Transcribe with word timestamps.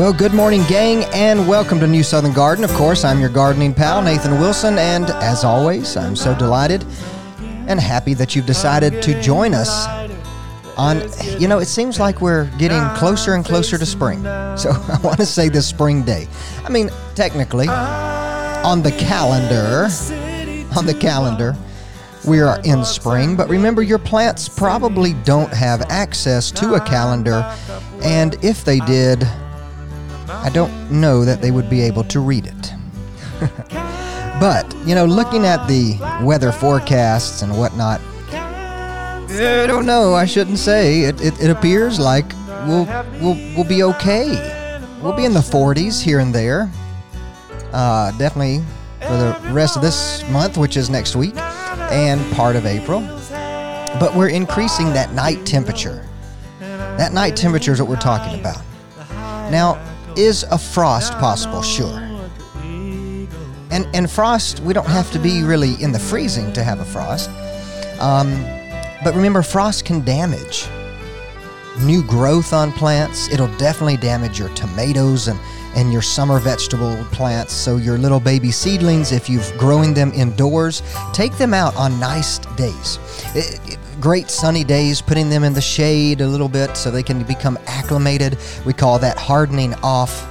Well, 0.00 0.14
good 0.14 0.32
morning, 0.32 0.62
gang, 0.66 1.04
and 1.12 1.46
welcome 1.46 1.78
to 1.80 1.86
New 1.86 2.02
Southern 2.02 2.32
Garden. 2.32 2.64
Of 2.64 2.72
course, 2.72 3.04
I'm 3.04 3.20
your 3.20 3.28
gardening 3.28 3.74
pal, 3.74 4.00
Nathan 4.00 4.40
Wilson, 4.40 4.78
and 4.78 5.10
as 5.10 5.44
always, 5.44 5.94
I'm 5.94 6.16
so 6.16 6.34
delighted 6.34 6.86
and 7.66 7.78
happy 7.78 8.14
that 8.14 8.34
you've 8.34 8.46
decided 8.46 9.02
to 9.02 9.20
join 9.20 9.52
us 9.52 9.86
on, 10.78 11.02
you 11.38 11.48
know, 11.48 11.58
it 11.58 11.66
seems 11.66 12.00
like 12.00 12.22
we're 12.22 12.46
getting 12.56 12.82
closer 12.96 13.34
and 13.34 13.44
closer 13.44 13.76
to 13.76 13.84
spring. 13.84 14.20
So 14.56 14.70
I 14.88 14.98
want 15.04 15.18
to 15.18 15.26
say 15.26 15.50
this 15.50 15.66
spring 15.66 16.02
day. 16.02 16.28
I 16.64 16.70
mean, 16.70 16.88
technically, 17.14 17.68
on 17.68 18.80
the 18.80 18.92
calendar, 18.92 19.84
on 20.78 20.86
the 20.86 20.96
calendar, 20.98 21.54
we 22.26 22.40
are 22.40 22.58
in 22.64 22.86
spring, 22.86 23.36
but 23.36 23.50
remember 23.50 23.82
your 23.82 23.98
plants 23.98 24.48
probably 24.48 25.12
don't 25.24 25.52
have 25.52 25.82
access 25.90 26.50
to 26.52 26.76
a 26.76 26.80
calendar, 26.80 27.44
and 28.02 28.42
if 28.42 28.64
they 28.64 28.78
did, 28.80 29.28
I 30.42 30.50
don't 30.52 30.90
know 30.90 31.24
that 31.24 31.40
they 31.42 31.50
would 31.50 31.68
be 31.68 31.80
able 31.82 32.04
to 32.04 32.20
read 32.20 32.46
it. 32.46 32.72
but, 34.40 34.74
you 34.86 34.94
know, 34.94 35.04
looking 35.04 35.44
at 35.44 35.66
the 35.66 35.98
weather 36.22 36.52
forecasts 36.52 37.42
and 37.42 37.56
whatnot, 37.56 38.00
I 38.32 39.66
don't 39.66 39.86
know. 39.86 40.14
I 40.14 40.24
shouldn't 40.24 40.58
say. 40.58 41.02
It, 41.02 41.20
it, 41.20 41.40
it 41.40 41.50
appears 41.50 41.98
like 41.98 42.32
we'll, 42.66 42.84
we'll, 43.20 43.36
we'll 43.54 43.68
be 43.68 43.82
okay. 43.84 44.88
We'll 45.02 45.14
be 45.14 45.24
in 45.24 45.32
the 45.32 45.40
40s 45.40 46.02
here 46.02 46.18
and 46.18 46.34
there. 46.34 46.70
Uh, 47.72 48.10
definitely 48.18 48.64
for 49.00 49.16
the 49.16 49.52
rest 49.52 49.76
of 49.76 49.82
this 49.82 50.28
month, 50.30 50.56
which 50.58 50.76
is 50.76 50.90
next 50.90 51.16
week, 51.16 51.36
and 51.36 52.20
part 52.34 52.56
of 52.56 52.66
April. 52.66 53.00
But 53.98 54.14
we're 54.14 54.28
increasing 54.28 54.92
that 54.92 55.12
night 55.12 55.46
temperature. 55.46 56.06
That 56.58 57.12
night 57.12 57.36
temperature 57.36 57.72
is 57.72 57.80
what 57.80 57.88
we're 57.88 57.96
talking 57.96 58.38
about. 58.38 58.62
Now, 59.50 59.78
is 60.16 60.44
a 60.44 60.58
frost 60.58 61.12
possible? 61.14 61.62
Sure. 61.62 61.98
And, 63.70 63.86
and 63.94 64.10
frost, 64.10 64.60
we 64.60 64.74
don't 64.74 64.86
have 64.86 65.10
to 65.12 65.18
be 65.18 65.42
really 65.42 65.80
in 65.82 65.92
the 65.92 65.98
freezing 65.98 66.52
to 66.54 66.62
have 66.64 66.80
a 66.80 66.84
frost. 66.84 67.30
Um, 68.00 68.30
but 69.04 69.14
remember, 69.14 69.42
frost 69.42 69.84
can 69.84 70.04
damage 70.04 70.68
new 71.82 72.02
growth 72.02 72.52
on 72.52 72.72
plants. 72.72 73.28
It'll 73.28 73.54
definitely 73.56 73.96
damage 73.96 74.38
your 74.38 74.48
tomatoes 74.50 75.28
and, 75.28 75.38
and 75.76 75.92
your 75.92 76.02
summer 76.02 76.38
vegetable 76.38 76.96
plants. 77.12 77.52
So, 77.52 77.76
your 77.76 77.98
little 77.98 78.20
baby 78.20 78.50
seedlings, 78.50 79.12
if 79.12 79.28
you've 79.28 79.52
growing 79.56 79.94
them 79.94 80.12
indoors, 80.14 80.82
take 81.12 81.36
them 81.38 81.54
out 81.54 81.74
on 81.76 81.98
nice 82.00 82.38
days. 82.56 82.98
It, 83.34 83.60
it, 83.72 83.78
great 84.00 84.30
sunny 84.30 84.64
days, 84.64 85.02
putting 85.02 85.28
them 85.28 85.44
in 85.44 85.52
the 85.52 85.60
shade 85.60 86.20
a 86.22 86.26
little 86.26 86.48
bit 86.48 86.76
so 86.76 86.90
they 86.90 87.02
can 87.02 87.22
become 87.24 87.58
acclimated. 87.66 88.38
We 88.64 88.72
call 88.72 88.98
that 89.00 89.18
hardening 89.18 89.74
off. 89.82 90.26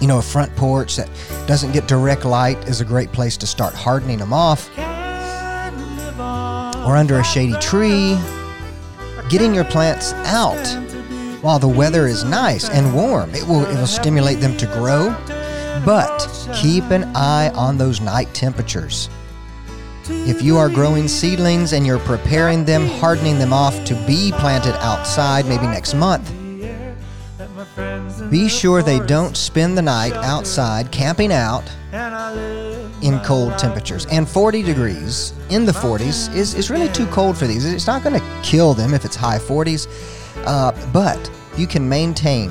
You 0.00 0.06
know, 0.06 0.18
a 0.18 0.22
front 0.22 0.54
porch 0.56 0.96
that 0.96 1.08
doesn't 1.46 1.72
get 1.72 1.88
direct 1.88 2.24
light 2.24 2.68
is 2.68 2.80
a 2.80 2.84
great 2.84 3.12
place 3.12 3.36
to 3.38 3.46
start 3.46 3.74
hardening 3.74 4.18
them 4.18 4.32
off. 4.32 4.70
Or 6.86 6.96
under 6.96 7.18
a 7.18 7.24
shady 7.24 7.54
tree. 7.60 8.18
Getting 9.28 9.54
your 9.54 9.64
plants 9.64 10.12
out 10.26 10.64
while 11.42 11.58
the 11.58 11.68
weather 11.68 12.06
is 12.06 12.24
nice 12.24 12.68
and 12.68 12.94
warm. 12.94 13.34
It 13.34 13.46
will, 13.46 13.64
it 13.64 13.76
will 13.76 13.86
stimulate 13.86 14.40
them 14.40 14.56
to 14.58 14.66
grow. 14.66 15.16
But 15.84 16.28
keep 16.54 16.84
an 16.84 17.04
eye 17.16 17.50
on 17.50 17.78
those 17.78 18.00
night 18.00 18.32
temperatures. 18.34 19.08
If 20.06 20.42
you 20.42 20.58
are 20.58 20.68
growing 20.68 21.08
seedlings 21.08 21.72
and 21.72 21.86
you're 21.86 21.98
preparing 22.00 22.64
them, 22.66 22.86
hardening 22.86 23.38
them 23.38 23.54
off 23.54 23.84
to 23.86 23.94
be 24.06 24.32
planted 24.32 24.74
outside 24.82 25.46
maybe 25.46 25.66
next 25.66 25.94
month, 25.94 26.30
be 28.30 28.48
sure 28.48 28.82
they 28.82 29.00
don't 29.00 29.34
spend 29.34 29.78
the 29.78 29.82
night 29.82 30.12
outside 30.12 30.90
camping 30.90 31.32
out 31.32 31.64
in 33.02 33.18
cold 33.20 33.56
temperatures. 33.58 34.06
And 34.10 34.28
40 34.28 34.62
degrees 34.62 35.32
in 35.48 35.64
the 35.64 35.72
40s 35.72 36.34
is, 36.34 36.52
is 36.52 36.70
really 36.70 36.88
too 36.88 37.06
cold 37.06 37.38
for 37.38 37.46
these. 37.46 37.64
It's 37.64 37.86
not 37.86 38.02
going 38.02 38.20
to 38.20 38.40
kill 38.42 38.74
them 38.74 38.92
if 38.92 39.06
it's 39.06 39.16
high 39.16 39.38
40s, 39.38 39.88
uh, 40.44 40.72
but 40.92 41.30
you 41.56 41.66
can 41.66 41.88
maintain 41.88 42.50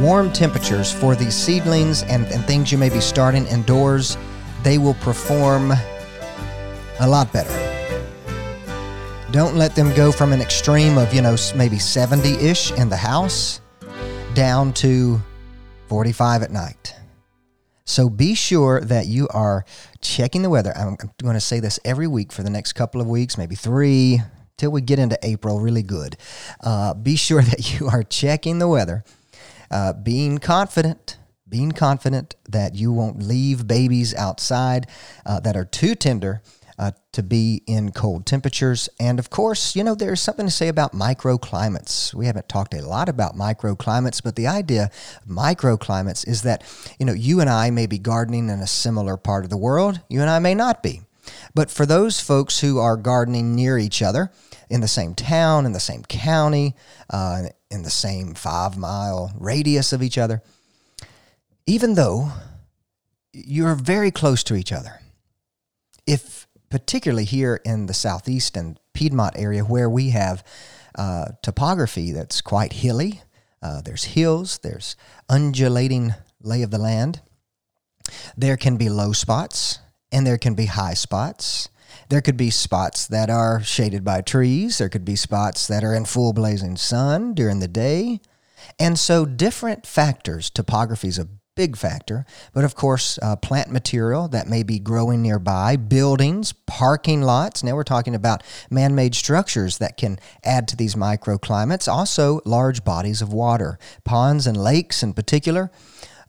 warm 0.00 0.32
temperatures 0.32 0.90
for 0.92 1.14
these 1.14 1.34
seedlings 1.34 2.04
and, 2.04 2.24
and 2.26 2.42
things 2.44 2.72
you 2.72 2.78
may 2.78 2.88
be 2.88 3.00
starting 3.00 3.46
indoors 3.48 4.16
they 4.62 4.78
will 4.78 4.94
perform 4.94 5.72
a 7.00 7.08
lot 7.08 7.32
better. 7.32 7.54
Don't 9.30 9.56
let 9.56 9.74
them 9.74 9.94
go 9.94 10.10
from 10.10 10.32
an 10.32 10.40
extreme 10.40 10.96
of, 10.96 11.12
you 11.12 11.20
know, 11.20 11.36
maybe 11.54 11.78
70 11.78 12.34
ish 12.34 12.72
in 12.72 12.88
the 12.88 12.96
house 12.96 13.60
down 14.34 14.72
to 14.74 15.20
45 15.88 16.42
at 16.42 16.50
night. 16.50 16.94
So 17.84 18.08
be 18.08 18.34
sure 18.34 18.80
that 18.82 19.06
you 19.06 19.28
are 19.28 19.64
checking 20.00 20.42
the 20.42 20.50
weather. 20.50 20.72
I'm 20.76 20.96
going 21.22 21.34
to 21.34 21.40
say 21.40 21.60
this 21.60 21.80
every 21.84 22.06
week 22.06 22.32
for 22.32 22.42
the 22.42 22.50
next 22.50 22.74
couple 22.74 23.00
of 23.00 23.06
weeks, 23.06 23.38
maybe 23.38 23.54
three, 23.54 24.20
till 24.56 24.70
we 24.70 24.80
get 24.80 24.98
into 24.98 25.18
April 25.22 25.60
really 25.60 25.82
good. 25.82 26.16
Uh, 26.60 26.94
be 26.94 27.16
sure 27.16 27.42
that 27.50 27.78
you 27.78 27.88
are 27.88 28.02
checking 28.02 28.58
the 28.58 28.68
weather, 28.68 29.04
uh, 29.70 29.94
being 29.94 30.38
confident 30.38 31.16
being 31.48 31.72
confident 31.72 32.36
that 32.48 32.74
you 32.74 32.92
won't 32.92 33.22
leave 33.22 33.66
babies 33.66 34.14
outside 34.14 34.86
uh, 35.24 35.40
that 35.40 35.56
are 35.56 35.64
too 35.64 35.94
tender 35.94 36.42
uh, 36.78 36.92
to 37.12 37.22
be 37.22 37.62
in 37.66 37.90
cold 37.90 38.24
temperatures. 38.24 38.88
And 39.00 39.18
of 39.18 39.30
course, 39.30 39.74
you 39.74 39.82
know, 39.82 39.94
there's 39.94 40.20
something 40.20 40.46
to 40.46 40.52
say 40.52 40.68
about 40.68 40.92
microclimates. 40.92 42.14
We 42.14 42.26
haven't 42.26 42.48
talked 42.48 42.74
a 42.74 42.86
lot 42.86 43.08
about 43.08 43.34
microclimates, 43.34 44.22
but 44.22 44.36
the 44.36 44.46
idea 44.46 44.84
of 44.84 45.28
microclimates 45.28 46.26
is 46.28 46.42
that, 46.42 46.62
you 46.98 47.06
know, 47.06 47.12
you 47.12 47.40
and 47.40 47.50
I 47.50 47.70
may 47.70 47.86
be 47.86 47.98
gardening 47.98 48.48
in 48.48 48.60
a 48.60 48.66
similar 48.66 49.16
part 49.16 49.44
of 49.44 49.50
the 49.50 49.56
world, 49.56 50.00
you 50.08 50.20
and 50.20 50.30
I 50.30 50.38
may 50.38 50.54
not 50.54 50.82
be. 50.82 51.02
But 51.54 51.70
for 51.70 51.84
those 51.84 52.20
folks 52.20 52.60
who 52.60 52.78
are 52.78 52.96
gardening 52.96 53.54
near 53.54 53.76
each 53.76 54.00
other, 54.00 54.30
in 54.70 54.80
the 54.80 54.88
same 54.88 55.14
town, 55.14 55.66
in 55.66 55.72
the 55.72 55.80
same 55.80 56.02
county, 56.04 56.74
uh, 57.10 57.44
in 57.70 57.82
the 57.82 57.90
same 57.90 58.34
five 58.34 58.76
mile 58.76 59.32
radius 59.38 59.92
of 59.92 60.02
each 60.02 60.18
other, 60.18 60.42
even 61.68 61.94
though 61.94 62.32
you're 63.34 63.74
very 63.74 64.10
close 64.10 64.42
to 64.42 64.54
each 64.56 64.72
other. 64.72 65.02
If, 66.06 66.48
particularly 66.70 67.26
here 67.26 67.60
in 67.62 67.84
the 67.84 67.94
southeast 67.94 68.56
and 68.56 68.80
Piedmont 68.94 69.34
area, 69.36 69.62
where 69.62 69.90
we 69.90 70.10
have 70.10 70.42
uh, 70.94 71.26
topography 71.42 72.10
that's 72.12 72.40
quite 72.40 72.72
hilly, 72.72 73.20
uh, 73.62 73.82
there's 73.82 74.04
hills, 74.04 74.58
there's 74.62 74.96
undulating 75.28 76.14
lay 76.40 76.62
of 76.62 76.70
the 76.70 76.78
land, 76.78 77.20
there 78.34 78.56
can 78.56 78.78
be 78.78 78.88
low 78.88 79.12
spots 79.12 79.78
and 80.10 80.26
there 80.26 80.38
can 80.38 80.54
be 80.54 80.66
high 80.66 80.94
spots. 80.94 81.68
There 82.08 82.22
could 82.22 82.38
be 82.38 82.48
spots 82.48 83.06
that 83.08 83.28
are 83.28 83.62
shaded 83.62 84.04
by 84.04 84.22
trees. 84.22 84.78
There 84.78 84.88
could 84.88 85.04
be 85.04 85.16
spots 85.16 85.66
that 85.66 85.84
are 85.84 85.94
in 85.94 86.06
full 86.06 86.32
blazing 86.32 86.78
sun 86.78 87.34
during 87.34 87.58
the 87.58 87.68
day. 87.68 88.20
And 88.78 88.98
so, 88.98 89.26
different 89.26 89.86
factors, 89.86 90.48
topography 90.48 91.08
is 91.08 91.18
a 91.18 91.28
big 91.58 91.76
factor. 91.76 92.24
But 92.54 92.62
of 92.62 92.76
course, 92.76 93.18
uh, 93.20 93.34
plant 93.34 93.68
material 93.68 94.28
that 94.28 94.46
may 94.46 94.62
be 94.62 94.78
growing 94.78 95.22
nearby, 95.22 95.74
buildings, 95.74 96.52
parking 96.52 97.20
lots. 97.20 97.64
Now 97.64 97.74
we're 97.74 97.82
talking 97.82 98.14
about 98.14 98.44
man 98.70 98.94
made 98.94 99.16
structures 99.16 99.78
that 99.78 99.96
can 99.96 100.20
add 100.44 100.68
to 100.68 100.76
these 100.76 100.94
microclimates. 100.94 101.88
Also, 101.88 102.40
large 102.44 102.84
bodies 102.84 103.20
of 103.20 103.32
water, 103.32 103.76
ponds 104.04 104.46
and 104.46 104.56
lakes 104.56 105.02
in 105.02 105.14
particular. 105.14 105.72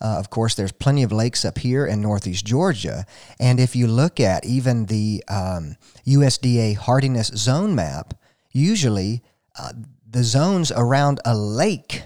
Uh, 0.02 0.18
of 0.18 0.32
course, 0.32 0.56
there's 0.56 0.72
plenty 0.72 1.04
of 1.04 1.12
lakes 1.12 1.46
up 1.46 1.60
here 1.60 1.86
in 1.86 2.02
northeast 2.02 2.44
Georgia. 2.44 3.06
And 3.40 3.60
if 3.60 3.76
you 3.76 3.86
look 3.86 4.20
at 4.20 4.44
even 4.48 4.88
the 4.88 5.24
um, 5.28 5.76
USDA 6.08 6.76
hardiness 6.76 7.28
zone 7.28 7.76
map, 7.76 8.16
usually 8.52 9.22
uh, 9.60 9.74
the 10.10 10.24
zones 10.24 10.72
around 10.72 11.20
a 11.24 11.38
lake 11.38 12.02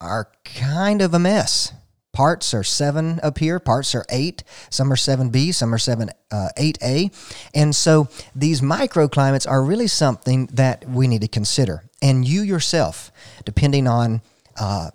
are 0.00 0.32
kind 0.44 1.02
of 1.02 1.12
a 1.12 1.18
mess 1.18 1.74
Parts 2.18 2.52
are 2.52 2.64
seven 2.64 3.20
up 3.22 3.38
here, 3.38 3.60
parts 3.60 3.94
are 3.94 4.04
eight. 4.08 4.42
Some 4.70 4.92
are 4.92 4.96
7B, 4.96 5.54
some 5.54 5.72
are 5.72 5.78
7, 5.78 6.10
uh, 6.32 6.48
8A. 6.58 7.14
And 7.54 7.76
so 7.76 8.08
these 8.34 8.60
microclimates 8.60 9.48
are 9.48 9.62
really 9.62 9.86
something 9.86 10.46
that 10.46 10.84
we 10.88 11.06
need 11.06 11.20
to 11.20 11.28
consider. 11.28 11.84
And 12.02 12.26
you 12.26 12.42
yourself, 12.42 13.12
depending 13.44 13.86
on 13.86 14.22
uh, 14.58 14.90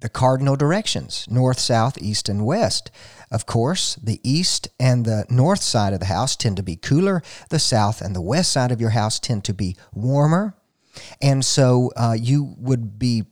the 0.00 0.10
cardinal 0.10 0.56
directions 0.56 1.26
north, 1.30 1.58
south, 1.58 1.96
east, 1.96 2.28
and 2.28 2.44
west. 2.44 2.90
Of 3.30 3.46
course, 3.46 3.94
the 3.94 4.20
east 4.22 4.68
and 4.78 5.06
the 5.06 5.24
north 5.30 5.62
side 5.62 5.94
of 5.94 6.00
the 6.00 6.12
house 6.12 6.36
tend 6.36 6.58
to 6.58 6.62
be 6.62 6.76
cooler, 6.76 7.22
the 7.48 7.58
south 7.58 8.02
and 8.02 8.14
the 8.14 8.20
west 8.20 8.52
side 8.52 8.72
of 8.72 8.78
your 8.78 8.90
house 8.90 9.18
tend 9.18 9.44
to 9.44 9.54
be 9.54 9.74
warmer. 9.94 10.54
And 11.22 11.42
so 11.42 11.92
uh, 11.96 12.14
you 12.20 12.56
would 12.58 12.98
be 12.98 13.24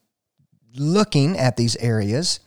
looking 0.74 1.36
at 1.36 1.58
these 1.58 1.76
areas 1.76 2.40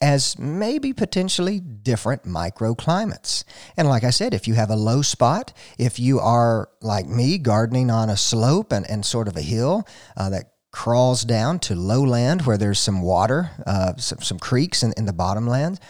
as 0.00 0.38
maybe 0.38 0.92
potentially 0.92 1.58
different 1.58 2.24
microclimates. 2.24 3.44
And 3.76 3.88
like 3.88 4.04
I 4.04 4.10
said, 4.10 4.32
if 4.32 4.46
you 4.46 4.54
have 4.54 4.70
a 4.70 4.76
low 4.76 5.02
spot, 5.02 5.52
if 5.76 5.98
you 5.98 6.20
are 6.20 6.68
like 6.80 7.06
me, 7.06 7.38
gardening 7.38 7.90
on 7.90 8.08
a 8.08 8.16
slope 8.16 8.72
and, 8.72 8.88
and 8.88 9.04
sort 9.04 9.28
of 9.28 9.36
a 9.36 9.42
hill 9.42 9.86
uh, 10.16 10.30
that 10.30 10.52
crawls 10.70 11.24
down 11.24 11.58
to 11.58 11.74
lowland 11.74 12.42
where 12.42 12.58
there's 12.58 12.78
some 12.78 13.02
water, 13.02 13.50
uh, 13.66 13.96
some, 13.96 14.20
some 14.20 14.38
creeks 14.38 14.82
in, 14.82 14.92
in 14.96 15.06
the 15.06 15.12
bottomland, 15.12 15.80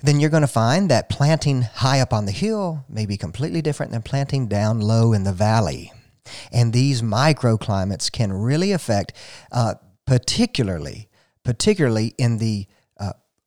then 0.00 0.20
you're 0.20 0.30
going 0.30 0.42
to 0.42 0.46
find 0.46 0.90
that 0.90 1.08
planting 1.08 1.62
high 1.62 2.00
up 2.00 2.12
on 2.12 2.24
the 2.24 2.32
hill 2.32 2.84
may 2.88 3.04
be 3.04 3.16
completely 3.16 3.60
different 3.60 3.92
than 3.92 4.02
planting 4.02 4.46
down 4.46 4.80
low 4.80 5.12
in 5.12 5.24
the 5.24 5.32
valley. 5.32 5.92
And 6.52 6.72
these 6.72 7.02
microclimates 7.02 8.10
can 8.12 8.32
really 8.32 8.72
affect, 8.72 9.12
uh, 9.50 9.74
particularly, 10.06 11.08
particularly 11.42 12.14
in 12.18 12.38
the 12.38 12.66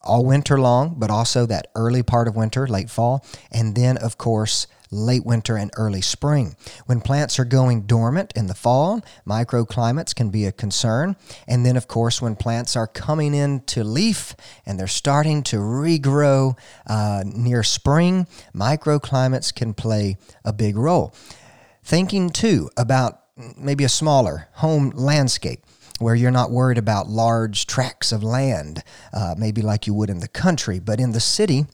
all 0.04 0.26
winter 0.26 0.60
long, 0.60 0.96
but 0.98 1.10
also 1.10 1.46
that 1.46 1.68
early 1.76 2.04
part 2.04 2.28
of 2.28 2.36
winter, 2.36 2.68
late 2.68 2.90
fall, 2.90 3.26
and 3.52 3.76
then 3.76 3.98
of 3.98 4.18
course 4.18 4.68
late 4.92 5.26
winter 5.26 5.56
and 5.56 5.72
early 5.78 6.02
spring. 6.02 6.56
When 6.86 7.02
plants 7.02 7.40
are 7.40 7.46
going 7.46 7.84
dormant 7.84 8.34
in 8.36 8.48
the 8.48 8.54
fall, 8.54 9.02
microclimates 9.26 10.14
can 10.14 10.30
be 10.30 10.46
a 10.46 10.52
concern. 10.52 11.16
And 11.48 11.66
then, 11.66 11.78
of 11.78 11.88
course, 11.88 12.22
when 12.22 12.36
plants 12.36 12.76
are 12.76 12.88
coming 12.88 13.34
into 13.34 13.84
leaf 13.84 14.36
and 14.66 14.78
they're 14.78 14.88
starting 14.88 15.44
to 15.44 15.58
regrow 15.58 16.58
uh, 16.86 17.24
near 17.26 17.64
spring, 17.64 18.28
microclimates 18.54 19.56
can 19.56 19.74
play 19.74 20.18
a 20.44 20.52
big 20.52 20.76
role. 20.76 21.16
Thinking 21.84 22.30
too 22.30 22.70
about 22.78 23.22
maybe 23.58 23.84
a 23.84 23.90
smaller 23.90 24.50
home 24.56 24.92
landscape 24.94 25.66
where 26.02 26.16
you're 26.16 26.32
not 26.32 26.52
worried 26.52 26.78
about 26.78 27.08
large 27.08 27.68
tracts 27.68 28.12
of 28.12 28.24
land, 28.24 28.84
uh, 29.14 29.36
maybe 29.38 29.62
like 29.62 29.88
you 29.88 29.94
would 29.94 30.10
in 30.10 30.20
the 30.20 30.28
country. 30.28 30.80
But 30.80 31.00
in 31.00 31.12
the 31.12 31.20
city, 31.20 31.66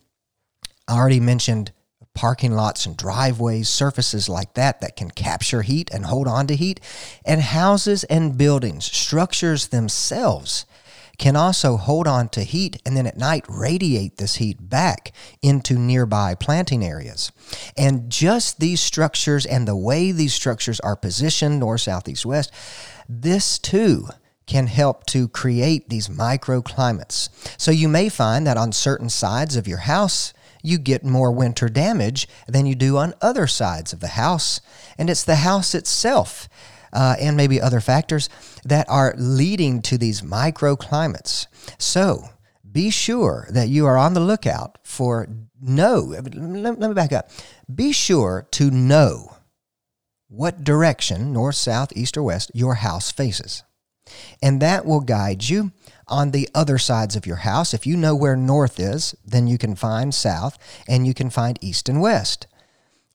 I 0.87 0.97
already 0.97 1.19
mentioned 1.19 1.71
parking 2.13 2.53
lots 2.53 2.85
and 2.85 2.97
driveways, 2.97 3.69
surfaces 3.69 4.27
like 4.27 4.55
that 4.55 4.81
that 4.81 4.95
can 4.95 5.11
capture 5.11 5.61
heat 5.61 5.89
and 5.93 6.05
hold 6.05 6.27
on 6.27 6.47
to 6.47 6.55
heat, 6.55 6.79
and 7.23 7.41
houses 7.41 8.03
and 8.05 8.37
buildings, 8.37 8.85
structures 8.85 9.67
themselves 9.67 10.65
can 11.17 11.35
also 11.35 11.77
hold 11.77 12.07
on 12.07 12.29
to 12.29 12.43
heat 12.43 12.79
and 12.85 12.95
then 12.95 13.07
at 13.07 13.17
night 13.17 13.43
radiate 13.49 14.17
this 14.17 14.35
heat 14.35 14.69
back 14.69 15.11
into 15.41 15.73
nearby 15.73 16.35
planting 16.35 16.85
areas. 16.85 17.31
And 17.75 18.09
just 18.09 18.59
these 18.59 18.81
structures 18.81 19.45
and 19.45 19.67
the 19.67 19.75
way 19.75 20.11
these 20.11 20.33
structures 20.33 20.79
are 20.81 20.95
positioned 20.95 21.59
north, 21.59 21.81
south, 21.81 22.07
east, 22.07 22.25
west, 22.25 22.51
this 23.09 23.57
too 23.57 24.07
can 24.45 24.67
help 24.67 25.05
to 25.05 25.27
create 25.27 25.89
these 25.89 26.07
microclimates. 26.07 27.29
So 27.59 27.71
you 27.71 27.89
may 27.89 28.09
find 28.09 28.47
that 28.47 28.57
on 28.57 28.71
certain 28.71 29.09
sides 29.09 29.55
of 29.55 29.67
your 29.67 29.79
house, 29.79 30.33
you 30.63 30.77
get 30.77 31.03
more 31.03 31.31
winter 31.31 31.67
damage 31.67 32.27
than 32.47 32.65
you 32.65 32.75
do 32.75 32.97
on 32.97 33.13
other 33.21 33.47
sides 33.47 33.91
of 33.91 33.99
the 33.99 34.09
house. 34.09 34.61
And 34.97 35.09
it's 35.09 35.23
the 35.23 35.37
house 35.37 35.75
itself 35.75 36.47
uh, 36.93 37.15
and 37.19 37.37
maybe 37.37 37.61
other 37.61 37.79
factors 37.79 38.29
that 38.67 38.87
are 38.89 39.13
leading 39.17 39.81
to 39.81 39.97
these 39.97 40.21
microclimates. 40.21 41.47
So 41.77 42.29
be 42.69 42.89
sure 42.89 43.47
that 43.49 43.69
you 43.69 43.85
are 43.85 43.97
on 43.97 44.13
the 44.13 44.19
lookout 44.19 44.77
for. 44.83 45.27
Let, 45.61 46.35
let 46.35 46.79
me 46.79 46.93
back 46.93 47.13
up. 47.13 47.29
Be 47.73 47.91
sure 47.91 48.47
to 48.51 48.69
know 48.69 49.37
what 50.27 50.63
direction, 50.63 51.33
north, 51.33 51.55
south, 51.55 51.93
east, 51.95 52.17
or 52.17 52.23
west, 52.23 52.51
your 52.53 52.75
house 52.75 53.11
faces. 53.11 53.63
And 54.41 54.61
that 54.61 54.85
will 54.85 54.99
guide 54.99 55.47
you 55.47 55.71
on 56.07 56.31
the 56.31 56.49
other 56.53 56.77
sides 56.77 57.15
of 57.15 57.25
your 57.25 57.37
house. 57.37 57.73
If 57.73 57.85
you 57.85 57.97
know 57.97 58.15
where 58.15 58.35
north 58.35 58.79
is, 58.79 59.15
then 59.25 59.47
you 59.47 59.57
can 59.57 59.75
find 59.75 60.13
south 60.13 60.57
and 60.87 61.07
you 61.07 61.13
can 61.13 61.29
find 61.29 61.57
east 61.61 61.89
and 61.89 62.01
west. 62.01 62.47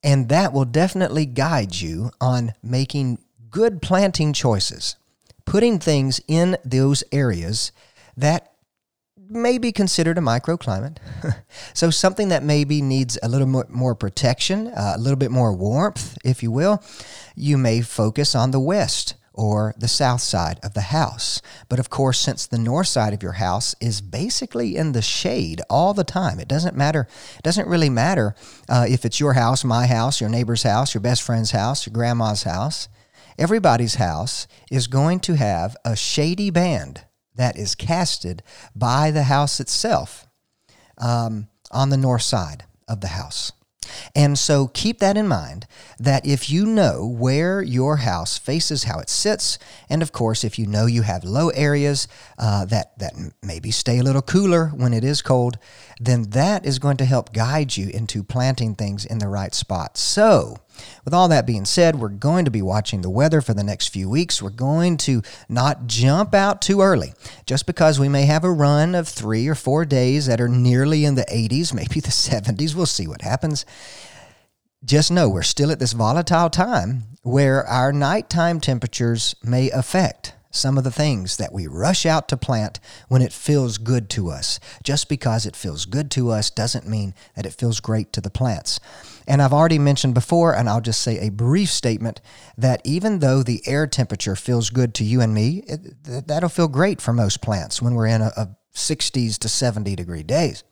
And 0.02 0.28
that 0.28 0.52
will 0.52 0.64
definitely 0.64 1.26
guide 1.26 1.76
you 1.76 2.10
on 2.20 2.54
making 2.62 3.18
good 3.50 3.80
planting 3.80 4.32
choices, 4.32 4.96
putting 5.44 5.78
things 5.78 6.20
in 6.28 6.56
those 6.64 7.04
areas 7.12 7.72
that 8.16 8.52
may 9.28 9.58
be 9.58 9.72
considered 9.72 10.18
a 10.18 10.20
microclimate. 10.20 10.98
so 11.74 11.90
something 11.90 12.28
that 12.28 12.42
maybe 12.42 12.82
needs 12.82 13.18
a 13.22 13.28
little 13.28 13.46
more, 13.46 13.66
more 13.70 13.94
protection, 13.94 14.68
uh, 14.68 14.94
a 14.96 14.98
little 14.98 15.16
bit 15.16 15.30
more 15.30 15.52
warmth, 15.52 16.18
if 16.24 16.42
you 16.42 16.50
will, 16.50 16.82
you 17.34 17.56
may 17.56 17.80
focus 17.80 18.34
on 18.34 18.50
the 18.50 18.60
west 18.60 19.14
or 19.34 19.74
the 19.78 19.88
south 19.88 20.20
side 20.20 20.60
of 20.62 20.74
the 20.74 20.82
house. 20.82 21.40
But 21.68 21.78
of 21.78 21.88
course, 21.88 22.20
since 22.20 22.46
the 22.46 22.58
north 22.58 22.88
side 22.88 23.14
of 23.14 23.22
your 23.22 23.32
house 23.32 23.74
is 23.80 24.00
basically 24.00 24.76
in 24.76 24.92
the 24.92 25.02
shade 25.02 25.62
all 25.70 25.94
the 25.94 26.04
time, 26.04 26.38
it 26.38 26.48
doesn't 26.48 26.76
matter. 26.76 27.08
It 27.36 27.42
doesn't 27.42 27.68
really 27.68 27.90
matter 27.90 28.34
uh, 28.68 28.86
if 28.88 29.04
it's 29.04 29.20
your 29.20 29.32
house, 29.32 29.64
my 29.64 29.86
house, 29.86 30.20
your 30.20 30.30
neighbor's 30.30 30.62
house, 30.64 30.94
your 30.94 31.00
best 31.00 31.22
friend's 31.22 31.52
house, 31.52 31.86
your 31.86 31.94
grandma's 31.94 32.42
house. 32.42 32.88
Everybody's 33.42 33.96
house 33.96 34.46
is 34.70 34.86
going 34.86 35.18
to 35.18 35.34
have 35.34 35.76
a 35.84 35.96
shady 35.96 36.48
band 36.48 37.06
that 37.34 37.58
is 37.58 37.74
casted 37.74 38.40
by 38.72 39.10
the 39.10 39.24
house 39.24 39.58
itself 39.58 40.28
um, 40.96 41.48
on 41.72 41.90
the 41.90 41.96
north 41.96 42.22
side 42.22 42.62
of 42.86 43.00
the 43.00 43.08
house. 43.08 43.50
And 44.14 44.38
so 44.38 44.68
keep 44.68 45.00
that 45.00 45.16
in 45.16 45.26
mind 45.26 45.66
that 45.98 46.24
if 46.24 46.50
you 46.50 46.64
know 46.64 47.04
where 47.04 47.60
your 47.60 47.96
house 47.96 48.38
faces, 48.38 48.84
how 48.84 49.00
it 49.00 49.10
sits, 49.10 49.58
and 49.90 50.02
of 50.02 50.12
course, 50.12 50.44
if 50.44 50.56
you 50.56 50.68
know 50.68 50.86
you 50.86 51.02
have 51.02 51.24
low 51.24 51.48
areas 51.48 52.06
uh, 52.38 52.64
that, 52.66 52.96
that 53.00 53.14
maybe 53.42 53.72
stay 53.72 53.98
a 53.98 54.04
little 54.04 54.22
cooler 54.22 54.68
when 54.68 54.94
it 54.94 55.02
is 55.02 55.20
cold, 55.20 55.58
then 56.00 56.30
that 56.30 56.64
is 56.64 56.78
going 56.78 56.96
to 56.98 57.04
help 57.04 57.32
guide 57.32 57.76
you 57.76 57.88
into 57.88 58.22
planting 58.22 58.76
things 58.76 59.04
in 59.04 59.18
the 59.18 59.26
right 59.26 59.52
spot. 59.52 59.98
So, 59.98 60.58
with 61.04 61.14
all 61.14 61.28
that 61.28 61.46
being 61.46 61.64
said, 61.64 61.96
we're 61.96 62.08
going 62.08 62.44
to 62.44 62.50
be 62.50 62.62
watching 62.62 63.02
the 63.02 63.10
weather 63.10 63.40
for 63.40 63.54
the 63.54 63.64
next 63.64 63.88
few 63.88 64.08
weeks. 64.08 64.42
We're 64.42 64.50
going 64.50 64.96
to 64.98 65.22
not 65.48 65.86
jump 65.86 66.34
out 66.34 66.62
too 66.62 66.80
early. 66.80 67.12
Just 67.46 67.66
because 67.66 67.98
we 67.98 68.08
may 68.08 68.26
have 68.26 68.44
a 68.44 68.50
run 68.50 68.94
of 68.94 69.08
three 69.08 69.48
or 69.48 69.54
four 69.54 69.84
days 69.84 70.26
that 70.26 70.40
are 70.40 70.48
nearly 70.48 71.04
in 71.04 71.14
the 71.14 71.26
80s, 71.26 71.74
maybe 71.74 72.00
the 72.00 72.08
70s, 72.08 72.74
we'll 72.74 72.86
see 72.86 73.06
what 73.06 73.22
happens. 73.22 73.64
Just 74.84 75.12
know 75.12 75.28
we're 75.28 75.42
still 75.42 75.70
at 75.70 75.78
this 75.78 75.92
volatile 75.92 76.50
time 76.50 77.04
where 77.22 77.64
our 77.66 77.92
nighttime 77.92 78.60
temperatures 78.60 79.36
may 79.44 79.70
affect 79.70 80.34
some 80.52 80.76
of 80.76 80.84
the 80.84 80.90
things 80.90 81.38
that 81.38 81.52
we 81.52 81.66
rush 81.66 82.04
out 82.04 82.28
to 82.28 82.36
plant 82.36 82.78
when 83.08 83.22
it 83.22 83.32
feels 83.32 83.78
good 83.78 84.10
to 84.10 84.28
us. 84.28 84.60
Just 84.82 85.08
because 85.08 85.46
it 85.46 85.56
feels 85.56 85.86
good 85.86 86.10
to 86.12 86.30
us 86.30 86.50
doesn't 86.50 86.86
mean 86.86 87.14
that 87.34 87.46
it 87.46 87.54
feels 87.54 87.80
great 87.80 88.12
to 88.12 88.20
the 88.20 88.30
plants. 88.30 88.78
And 89.26 89.42
I've 89.42 89.52
already 89.52 89.78
mentioned 89.78 90.14
before, 90.14 90.54
and 90.54 90.68
I'll 90.68 90.80
just 90.80 91.00
say 91.00 91.18
a 91.18 91.30
brief 91.30 91.70
statement 91.70 92.20
that 92.56 92.80
even 92.84 93.20
though 93.20 93.42
the 93.42 93.62
air 93.66 93.86
temperature 93.86 94.36
feels 94.36 94.70
good 94.70 94.94
to 94.94 95.04
you 95.04 95.20
and 95.20 95.34
me, 95.34 95.64
it, 95.66 96.26
that'll 96.26 96.48
feel 96.48 96.68
great 96.68 97.00
for 97.00 97.12
most 97.12 97.40
plants 97.40 97.80
when 97.80 97.94
we're 97.94 98.06
in 98.06 98.22
a, 98.22 98.32
a 98.36 98.56
60s 98.74 99.38
to 99.38 99.48
70 99.48 99.96
degree 99.96 100.22
days. 100.22 100.64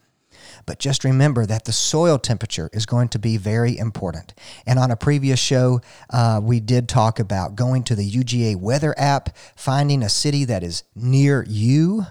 But 0.67 0.79
just 0.79 1.05
remember 1.05 1.47
that 1.47 1.65
the 1.65 1.73
soil 1.73 2.19
temperature 2.19 2.71
is 2.73 2.87
going 2.87 3.09
to 3.11 3.19
be 3.19 3.37
very 3.37 3.77
important. 3.79 4.35
And 4.67 4.79
on 4.79 4.91
a 4.91 4.97
previous 4.97 5.39
show, 5.39 5.81
uh, 6.11 6.41
we 6.43 6.61
did 6.61 6.89
talk 6.89 7.19
about 7.19 7.57
going 7.57 7.83
to 7.85 7.95
the 7.95 8.09
UGA 8.09 8.57
weather 8.57 8.95
app, 8.99 9.37
finding 9.57 10.03
a 10.03 10.09
city 10.09 10.45
that 10.47 10.63
is 10.63 10.85
near 10.95 11.45
you. 11.49 12.07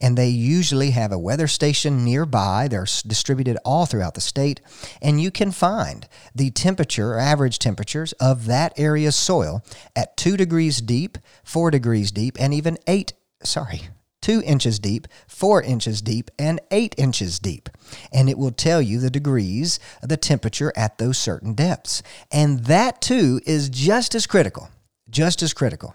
And 0.00 0.16
they 0.16 0.28
usually 0.28 0.90
have 0.90 1.12
a 1.12 1.18
weather 1.18 1.46
station 1.46 2.04
nearby. 2.04 2.68
They're 2.68 2.86
distributed 3.06 3.58
all 3.64 3.86
throughout 3.86 4.14
the 4.14 4.20
state. 4.20 4.60
And 5.02 5.20
you 5.20 5.30
can 5.30 5.50
find 5.50 6.08
the 6.34 6.50
temperature, 6.50 7.18
average 7.18 7.58
temperatures 7.58 8.12
of 8.14 8.46
that 8.46 8.72
area's 8.78 9.16
soil 9.16 9.62
at 9.94 10.16
two 10.16 10.36
degrees 10.36 10.80
deep, 10.80 11.18
four 11.44 11.70
degrees 11.70 12.10
deep, 12.10 12.36
and 12.40 12.54
even 12.54 12.78
eight, 12.86 13.12
sorry, 13.42 13.88
two 14.20 14.42
inches 14.44 14.78
deep, 14.78 15.06
four 15.26 15.62
inches 15.62 16.02
deep, 16.02 16.30
and 16.38 16.60
eight 16.70 16.94
inches 16.98 17.38
deep. 17.38 17.68
And 18.12 18.28
it 18.28 18.38
will 18.38 18.50
tell 18.52 18.80
you 18.80 19.00
the 19.00 19.10
degrees 19.10 19.78
of 20.02 20.08
the 20.08 20.16
temperature 20.16 20.72
at 20.76 20.98
those 20.98 21.18
certain 21.18 21.54
depths. 21.54 22.02
And 22.30 22.64
that 22.64 23.00
too 23.00 23.40
is 23.46 23.68
just 23.68 24.14
as 24.14 24.26
critical, 24.26 24.68
just 25.08 25.42
as 25.42 25.52
critical 25.52 25.94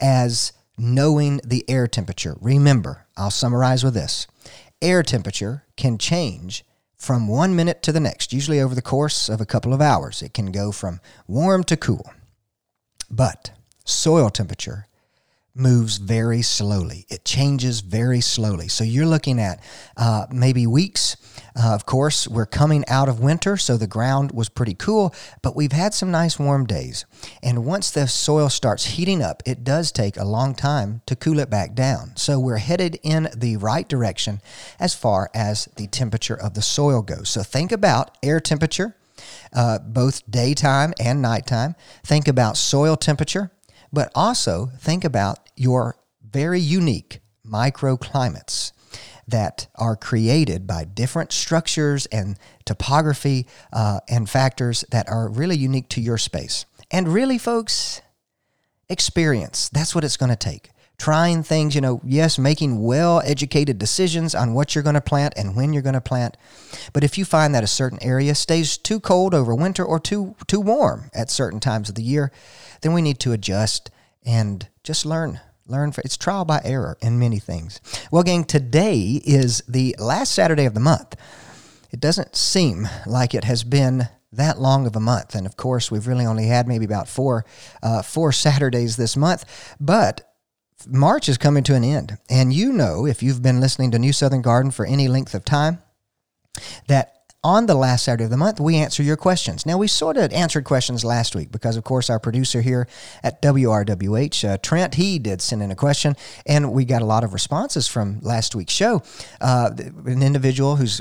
as 0.00 0.52
knowing 0.78 1.40
the 1.44 1.68
air 1.68 1.86
temperature. 1.86 2.36
Remember, 2.40 3.06
I'll 3.16 3.30
summarize 3.30 3.84
with 3.84 3.94
this 3.94 4.26
air 4.80 5.02
temperature 5.02 5.64
can 5.76 5.98
change 5.98 6.64
from 6.96 7.28
one 7.28 7.54
minute 7.54 7.82
to 7.82 7.92
the 7.92 8.00
next, 8.00 8.32
usually 8.32 8.60
over 8.60 8.74
the 8.74 8.82
course 8.82 9.28
of 9.28 9.40
a 9.40 9.46
couple 9.46 9.72
of 9.72 9.80
hours. 9.80 10.22
It 10.22 10.34
can 10.34 10.52
go 10.52 10.72
from 10.72 11.00
warm 11.26 11.64
to 11.64 11.76
cool. 11.76 12.10
But 13.10 13.52
soil 13.84 14.30
temperature 14.30 14.86
moves 15.54 15.96
very 15.96 16.42
slowly. 16.42 17.06
It 17.08 17.24
changes 17.24 17.80
very 17.80 18.20
slowly. 18.20 18.68
So 18.68 18.84
you're 18.84 19.06
looking 19.06 19.40
at 19.40 19.60
uh, 19.96 20.26
maybe 20.30 20.66
weeks. 20.66 21.16
Uh, 21.58 21.74
of 21.74 21.84
course, 21.86 22.28
we're 22.28 22.46
coming 22.46 22.84
out 22.86 23.08
of 23.08 23.18
winter, 23.18 23.56
so 23.56 23.76
the 23.76 23.86
ground 23.86 24.30
was 24.30 24.48
pretty 24.48 24.74
cool, 24.74 25.12
but 25.42 25.56
we've 25.56 25.72
had 25.72 25.92
some 25.92 26.10
nice 26.10 26.38
warm 26.38 26.64
days. 26.64 27.04
And 27.42 27.64
once 27.64 27.90
the 27.90 28.06
soil 28.06 28.48
starts 28.48 28.84
heating 28.84 29.22
up, 29.22 29.42
it 29.44 29.64
does 29.64 29.90
take 29.90 30.16
a 30.16 30.24
long 30.24 30.54
time 30.54 31.02
to 31.06 31.16
cool 31.16 31.40
it 31.40 31.50
back 31.50 31.74
down. 31.74 32.12
So 32.16 32.38
we're 32.38 32.58
headed 32.58 33.00
in 33.02 33.28
the 33.36 33.56
right 33.56 33.88
direction 33.88 34.40
as 34.78 34.94
far 34.94 35.30
as 35.34 35.68
the 35.76 35.88
temperature 35.88 36.40
of 36.40 36.54
the 36.54 36.62
soil 36.62 37.02
goes. 37.02 37.28
So 37.30 37.42
think 37.42 37.72
about 37.72 38.16
air 38.22 38.38
temperature. 38.38 38.94
Uh, 39.52 39.80
both 39.80 40.30
daytime 40.30 40.94
and 41.00 41.20
nighttime. 41.20 41.74
Think 42.04 42.28
about 42.28 42.56
soil 42.56 42.94
temperature, 42.94 43.50
but 43.92 44.12
also 44.14 44.70
think 44.78 45.04
about 45.04 45.48
your 45.56 45.96
very 46.22 46.60
unique 46.60 47.20
microclimates 47.44 48.72
that 49.28 49.68
are 49.74 49.94
created 49.94 50.66
by 50.66 50.84
different 50.84 51.32
structures 51.32 52.06
and 52.06 52.38
topography 52.64 53.46
uh, 53.72 54.00
and 54.08 54.28
factors 54.28 54.84
that 54.90 55.08
are 55.08 55.28
really 55.28 55.56
unique 55.56 55.88
to 55.90 56.00
your 56.00 56.18
space. 56.18 56.64
And 56.90 57.08
really, 57.08 57.38
folks, 57.38 58.00
experience. 58.88 59.68
That's 59.68 59.94
what 59.94 60.04
it's 60.04 60.16
going 60.16 60.30
to 60.30 60.36
take. 60.36 60.70
Trying 60.98 61.44
things, 61.44 61.76
you 61.76 61.80
know, 61.80 62.00
yes, 62.04 62.38
making 62.38 62.82
well 62.82 63.22
educated 63.24 63.78
decisions 63.78 64.34
on 64.34 64.52
what 64.52 64.74
you're 64.74 64.82
going 64.82 64.94
to 64.94 65.00
plant 65.00 65.34
and 65.36 65.54
when 65.54 65.72
you're 65.72 65.82
going 65.82 65.92
to 65.92 66.00
plant. 66.00 66.36
But 66.92 67.04
if 67.04 67.16
you 67.16 67.24
find 67.24 67.54
that 67.54 67.62
a 67.62 67.68
certain 67.68 68.02
area 68.02 68.34
stays 68.34 68.76
too 68.76 68.98
cold 68.98 69.32
over 69.32 69.54
winter 69.54 69.84
or 69.84 70.00
too, 70.00 70.34
too 70.48 70.60
warm 70.60 71.10
at 71.14 71.30
certain 71.30 71.60
times 71.60 71.88
of 71.88 71.94
the 71.94 72.02
year, 72.02 72.32
then 72.80 72.94
we 72.94 73.02
need 73.02 73.20
to 73.20 73.32
adjust 73.32 73.90
and 74.24 74.66
just 74.82 75.06
learn 75.06 75.40
learn 75.68 75.92
for 75.92 76.00
it's 76.00 76.16
trial 76.16 76.44
by 76.44 76.60
error 76.64 76.96
in 77.00 77.18
many 77.18 77.38
things. 77.38 77.80
Well 78.10 78.22
gang 78.22 78.44
today 78.44 79.20
is 79.24 79.62
the 79.68 79.94
last 79.98 80.32
saturday 80.32 80.64
of 80.64 80.74
the 80.74 80.80
month. 80.80 81.14
It 81.90 82.00
doesn't 82.00 82.36
seem 82.36 82.88
like 83.06 83.34
it 83.34 83.44
has 83.44 83.64
been 83.64 84.08
that 84.32 84.58
long 84.58 84.86
of 84.86 84.94
a 84.94 85.00
month 85.00 85.34
and 85.34 85.46
of 85.46 85.56
course 85.56 85.90
we've 85.90 86.06
really 86.06 86.26
only 86.26 86.46
had 86.46 86.68
maybe 86.68 86.84
about 86.84 87.08
four 87.08 87.44
uh, 87.82 88.02
four 88.02 88.30
saturdays 88.30 88.96
this 88.96 89.16
month 89.16 89.74
but 89.80 90.34
march 90.86 91.30
is 91.30 91.38
coming 91.38 91.62
to 91.62 91.74
an 91.74 91.82
end 91.82 92.18
and 92.28 92.52
you 92.52 92.70
know 92.70 93.06
if 93.06 93.22
you've 93.22 93.40
been 93.40 93.58
listening 93.58 93.90
to 93.90 93.98
new 93.98 94.12
southern 94.12 94.42
garden 94.42 94.70
for 94.70 94.84
any 94.84 95.08
length 95.08 95.34
of 95.34 95.46
time 95.46 95.78
that 96.88 97.17
on 97.44 97.66
the 97.66 97.74
last 97.74 98.04
Saturday 98.04 98.24
of 98.24 98.30
the 98.30 98.36
month, 98.36 98.58
we 98.58 98.76
answer 98.76 99.02
your 99.02 99.16
questions. 99.16 99.64
Now, 99.64 99.78
we 99.78 99.86
sort 99.86 100.16
of 100.16 100.32
answered 100.32 100.64
questions 100.64 101.04
last 101.04 101.36
week 101.36 101.52
because, 101.52 101.76
of 101.76 101.84
course, 101.84 102.10
our 102.10 102.18
producer 102.18 102.62
here 102.62 102.88
at 103.22 103.40
WRWH, 103.42 104.48
uh, 104.48 104.58
Trent, 104.58 104.94
he 104.94 105.18
did 105.18 105.40
send 105.40 105.62
in 105.62 105.70
a 105.70 105.76
question, 105.76 106.16
and 106.46 106.72
we 106.72 106.84
got 106.84 107.00
a 107.00 107.04
lot 107.06 107.22
of 107.22 107.32
responses 107.32 107.86
from 107.86 108.20
last 108.20 108.54
week's 108.54 108.74
show. 108.74 109.02
Uh, 109.40 109.70
an 110.04 110.22
individual 110.22 110.76
who's 110.76 111.00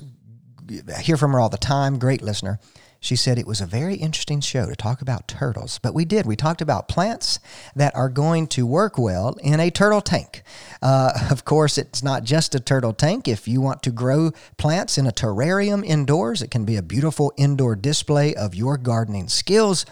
I 0.95 1.01
hear 1.01 1.17
from 1.17 1.31
her 1.31 1.39
all 1.39 1.49
the 1.49 1.57
time, 1.57 1.97
great 1.97 2.21
listener. 2.21 2.59
She 3.07 3.15
said 3.15 3.39
it 3.39 3.47
was 3.47 3.61
a 3.61 3.65
very 3.65 3.95
interesting 3.95 4.41
show 4.41 4.65
to 4.65 4.75
talk 4.75 5.01
about 5.01 5.29
turtles, 5.29 5.79
but 5.81 5.93
we 5.93 6.03
did. 6.03 6.25
We 6.25 6.35
talked 6.35 6.61
about 6.61 6.89
plants 6.89 7.39
that 7.73 7.95
are 7.95 8.09
going 8.09 8.47
to 8.47 8.65
work 8.65 8.97
well 8.97 9.37
in 9.41 9.61
a 9.61 9.71
turtle 9.71 10.01
tank. 10.01 10.43
Uh, 10.81 11.13
of 11.31 11.45
course, 11.45 11.77
it's 11.77 12.03
not 12.03 12.25
just 12.25 12.53
a 12.53 12.59
turtle 12.59 12.91
tank. 12.91 13.29
If 13.29 13.47
you 13.47 13.61
want 13.61 13.81
to 13.83 13.91
grow 13.91 14.31
plants 14.57 14.97
in 14.97 15.07
a 15.07 15.13
terrarium 15.13 15.85
indoors, 15.85 16.41
it 16.41 16.51
can 16.51 16.65
be 16.65 16.75
a 16.75 16.81
beautiful 16.81 17.31
indoor 17.37 17.77
display 17.77 18.35
of 18.35 18.53
your 18.53 18.77
gardening 18.77 19.29
skills 19.29 19.85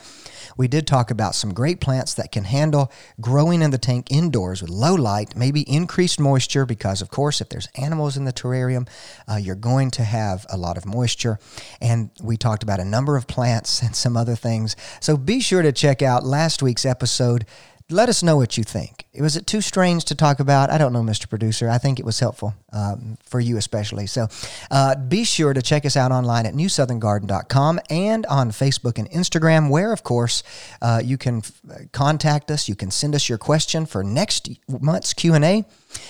we 0.58 0.68
did 0.68 0.88
talk 0.88 1.12
about 1.12 1.36
some 1.36 1.54
great 1.54 1.80
plants 1.80 2.14
that 2.16 2.32
can 2.32 2.46
handle 2.46 2.92
growing 3.20 3.62
in 3.62 3.72
the 3.72 3.78
tank 3.78 4.12
indoors 4.12 4.62
with 4.62 4.70
low 4.70 4.96
light, 4.96 5.36
maybe 5.36 5.62
increased 5.70 6.20
moisture, 6.20 6.66
because 6.66 7.02
of 7.02 7.10
course, 7.10 7.42
if 7.42 7.50
there's 7.50 7.68
animals 7.76 8.18
in 8.18 8.26
the 8.26 8.34
terrarium, 8.34 8.88
uh, 9.30 9.36
you're 9.36 9.56
going 9.56 9.92
to 9.92 10.04
have 10.04 10.46
a 10.50 10.58
lot 10.58 10.78
of 10.78 10.86
moisture. 10.86 11.40
And 11.82 12.10
we 12.22 12.38
talked 12.38 12.64
about 12.64 12.80
a 12.80 12.86
number 12.86 13.18
of 13.18 13.28
plants 13.28 13.82
and 13.84 13.96
some 13.96 14.16
other 14.18 14.36
things. 14.36 14.76
So 15.00 15.18
be 15.18 15.40
sure 15.40 15.62
to 15.62 15.72
check 15.72 16.02
out 16.02 16.24
last 16.24 16.62
week's 16.62 16.86
episode 16.86 17.46
let 17.90 18.10
us 18.10 18.24
know 18.24 18.36
what 18.36 18.58
you 18.58 18.64
think. 18.64 19.06
Was 19.20 19.36
it 19.36 19.46
too 19.46 19.62
strange 19.62 20.06
to 20.06 20.16
talk 20.16 20.40
about? 20.40 20.72
I 20.72 20.78
don't 20.78 20.92
know, 20.92 21.04
Mr. 21.04 21.30
Producer. 21.30 21.70
I 21.70 21.78
think 21.78 22.00
it 22.00 22.06
was 22.06 22.20
helpful 22.20 22.56
um, 22.74 23.18
for 23.24 23.40
you 23.40 23.58
especially. 23.58 24.08
So 24.08 24.28
uh, 24.72 24.96
be 24.96 25.24
sure 25.24 25.54
to 25.54 25.62
check 25.62 25.86
us 25.86 25.96
out 25.96 26.12
online 26.12 26.46
at 26.48 26.54
newsoutherngarden.com 26.56 27.80
and 27.90 28.26
on 28.26 28.50
Facebook 28.50 28.98
and 28.98 29.10
Instagram, 29.12 29.70
where, 29.70 29.94
of 29.94 30.04
course, 30.04 30.42
uh, 30.82 31.02
you 31.04 31.18
can 31.18 31.38
f- 31.38 31.92
contact 31.92 32.50
us. 32.50 32.68
You 32.68 32.76
can 32.76 32.90
send 32.90 33.14
us 33.14 33.30
your 33.30 33.38
question 33.38 33.86
for 33.86 34.04
next 34.04 34.50
month's 34.68 35.14
Q&A. 35.14 35.64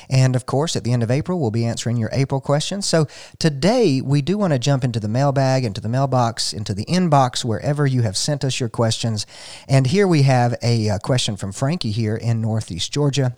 And 0.10 0.36
of 0.36 0.46
course, 0.46 0.76
at 0.76 0.84
the 0.84 0.92
end 0.94 1.04
of 1.04 1.12
April, 1.12 1.40
we'll 1.40 1.52
be 1.52 1.66
answering 1.66 1.98
your 1.98 2.10
April 2.12 2.42
questions. 2.42 2.86
So 2.86 3.08
today, 3.40 4.02
we 4.02 4.22
do 4.22 4.38
want 4.38 4.54
to 4.54 4.60
jump 4.60 4.84
into 4.84 5.00
the 5.00 5.08
mailbag, 5.08 5.64
into 5.64 5.82
the 5.82 5.90
mailbox, 5.90 6.54
into 6.54 6.74
the 6.74 6.86
inbox, 6.86 7.44
wherever 7.44 7.86
you 7.86 8.02
have 8.02 8.18
sent 8.18 8.44
us 8.44 8.60
your 8.60 8.70
questions. 8.70 9.26
And 9.68 9.88
here 9.88 10.08
we 10.08 10.24
have 10.24 10.56
a, 10.62 10.90
uh, 10.90 11.00
question 11.00 11.38
from 11.38 11.52
Frankie 11.52 11.92
here 11.92 12.16
in 12.16 12.42
Northeast 12.42 12.92
Georgia 12.92 13.36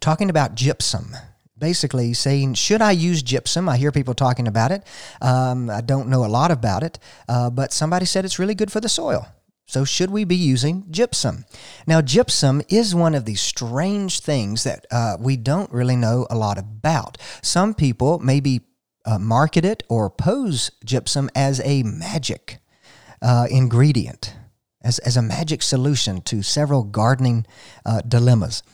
talking 0.00 0.30
about 0.30 0.54
gypsum 0.54 1.14
basically 1.60 2.14
saying, 2.14 2.54
Should 2.54 2.82
I 2.82 2.92
use 2.92 3.22
gypsum? 3.22 3.68
I 3.68 3.76
hear 3.76 3.92
people 3.92 4.14
talking 4.14 4.48
about 4.48 4.72
it. 4.72 4.82
Um, 5.20 5.70
I 5.70 5.82
don't 5.82 6.08
know 6.08 6.24
a 6.24 6.26
lot 6.26 6.50
about 6.50 6.82
it, 6.82 6.98
uh, 7.28 7.50
but 7.50 7.72
somebody 7.72 8.06
said 8.06 8.24
it's 8.24 8.38
really 8.38 8.54
good 8.54 8.72
for 8.72 8.80
the 8.80 8.88
soil. 8.88 9.28
So, 9.70 9.84
should 9.84 10.10
we 10.10 10.24
be 10.24 10.34
using 10.34 10.84
gypsum? 10.90 11.44
Now, 11.86 12.00
gypsum 12.00 12.60
is 12.68 12.92
one 12.92 13.14
of 13.14 13.24
these 13.24 13.40
strange 13.40 14.18
things 14.18 14.64
that 14.64 14.84
uh, 14.90 15.16
we 15.20 15.36
don't 15.36 15.70
really 15.70 15.94
know 15.94 16.26
a 16.28 16.34
lot 16.34 16.58
about. 16.58 17.18
Some 17.40 17.74
people 17.74 18.18
maybe 18.18 18.62
uh, 19.06 19.20
market 19.20 19.64
it 19.64 19.84
or 19.88 20.10
pose 20.10 20.72
gypsum 20.84 21.30
as 21.36 21.60
a 21.64 21.84
magic 21.84 22.58
uh, 23.22 23.46
ingredient, 23.48 24.34
as, 24.82 24.98
as 24.98 25.16
a 25.16 25.22
magic 25.22 25.62
solution 25.62 26.20
to 26.22 26.42
several 26.42 26.82
gardening 26.82 27.46
uh, 27.86 28.00
dilemmas. 28.00 28.64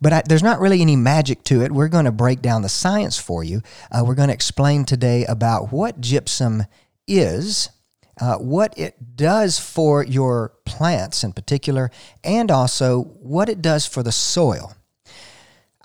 But 0.00 0.12
I, 0.14 0.22
there's 0.26 0.42
not 0.42 0.60
really 0.60 0.80
any 0.80 0.96
magic 0.96 1.44
to 1.44 1.60
it. 1.60 1.72
We're 1.72 1.88
going 1.88 2.06
to 2.06 2.10
break 2.10 2.40
down 2.40 2.62
the 2.62 2.70
science 2.70 3.18
for 3.18 3.44
you. 3.44 3.60
Uh, 3.92 4.02
we're 4.02 4.14
going 4.14 4.28
to 4.28 4.34
explain 4.34 4.86
today 4.86 5.26
about 5.26 5.72
what 5.72 6.00
gypsum 6.00 6.64
is 7.06 7.68
uh, 8.20 8.36
what 8.36 8.76
it 8.78 9.16
does 9.16 9.58
for 9.58 10.04
your 10.04 10.52
plants 10.64 11.24
in 11.24 11.32
particular, 11.32 11.90
and 12.24 12.50
also 12.50 13.02
what 13.02 13.48
it 13.48 13.62
does 13.62 13.86
for 13.86 14.02
the 14.02 14.12
soil. 14.12 14.74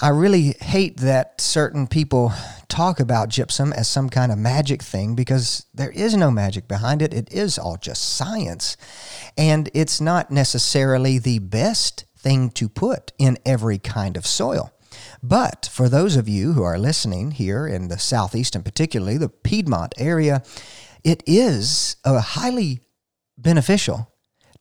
I 0.01 0.09
really 0.09 0.55
hate 0.59 0.97
that 0.97 1.39
certain 1.39 1.87
people 1.87 2.33
talk 2.67 2.99
about 2.99 3.29
gypsum 3.29 3.71
as 3.71 3.87
some 3.87 4.09
kind 4.09 4.31
of 4.31 4.37
magic 4.37 4.81
thing 4.81 5.15
because 5.15 5.65
there 5.73 5.91
is 5.91 6.17
no 6.17 6.31
magic 6.31 6.67
behind 6.67 7.01
it. 7.01 7.13
It 7.13 7.31
is 7.31 7.59
all 7.59 7.77
just 7.77 8.17
science. 8.17 8.75
And 9.37 9.69
it's 9.73 10.01
not 10.01 10.31
necessarily 10.31 11.19
the 11.19 11.39
best 11.39 12.05
thing 12.17 12.49
to 12.51 12.67
put 12.67 13.13
in 13.17 13.37
every 13.45 13.77
kind 13.77 14.17
of 14.17 14.25
soil. 14.25 14.71
But 15.21 15.69
for 15.71 15.87
those 15.87 16.15
of 16.15 16.27
you 16.27 16.53
who 16.53 16.63
are 16.63 16.77
listening 16.77 17.31
here 17.31 17.65
in 17.67 17.87
the 17.87 17.99
Southeast 17.99 18.55
and 18.55 18.65
particularly 18.65 19.17
the 19.17 19.29
Piedmont 19.29 19.93
area, 19.97 20.43
it 21.03 21.23
is 21.25 21.97
a 22.03 22.19
highly 22.19 22.81
beneficial 23.37 24.09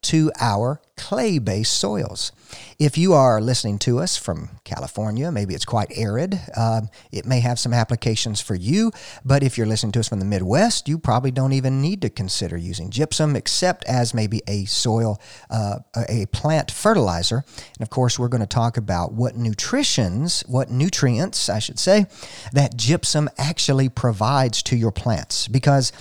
to 0.02 0.32
our 0.40 0.80
clay 0.96 1.38
based 1.38 1.78
soils. 1.78 2.32
If 2.78 2.98
you 2.98 3.12
are 3.12 3.40
listening 3.40 3.78
to 3.80 4.00
us 4.00 4.16
from 4.16 4.50
California, 4.64 5.30
maybe 5.30 5.54
it's 5.54 5.64
quite 5.64 5.96
arid. 5.96 6.38
Um, 6.56 6.88
it 7.12 7.24
may 7.24 7.40
have 7.40 7.58
some 7.58 7.72
applications 7.72 8.40
for 8.40 8.54
you, 8.54 8.90
but 9.24 9.42
if 9.42 9.56
you're 9.56 9.66
listening 9.66 9.92
to 9.92 10.00
us 10.00 10.08
from 10.08 10.18
the 10.18 10.24
Midwest, 10.24 10.88
you 10.88 10.98
probably 10.98 11.30
don't 11.30 11.52
even 11.52 11.80
need 11.80 12.02
to 12.02 12.10
consider 12.10 12.56
using 12.56 12.90
gypsum 12.90 13.36
except 13.36 13.84
as 13.84 14.12
maybe 14.12 14.42
a 14.48 14.64
soil, 14.64 15.20
uh, 15.50 15.78
a 16.08 16.26
plant 16.26 16.70
fertilizer. 16.70 17.44
And 17.78 17.82
of 17.82 17.90
course, 17.90 18.18
we're 18.18 18.28
going 18.28 18.40
to 18.40 18.46
talk 18.46 18.76
about 18.76 19.12
what 19.12 19.36
nutritions, 19.36 20.42
what 20.48 20.68
nutrients, 20.68 21.48
I 21.48 21.60
should 21.60 21.78
say, 21.78 22.06
that 22.52 22.76
gypsum 22.76 23.30
actually 23.38 23.88
provides 23.88 24.62
to 24.64 24.76
your 24.76 24.92
plants. 24.92 25.46
Because 25.48 25.92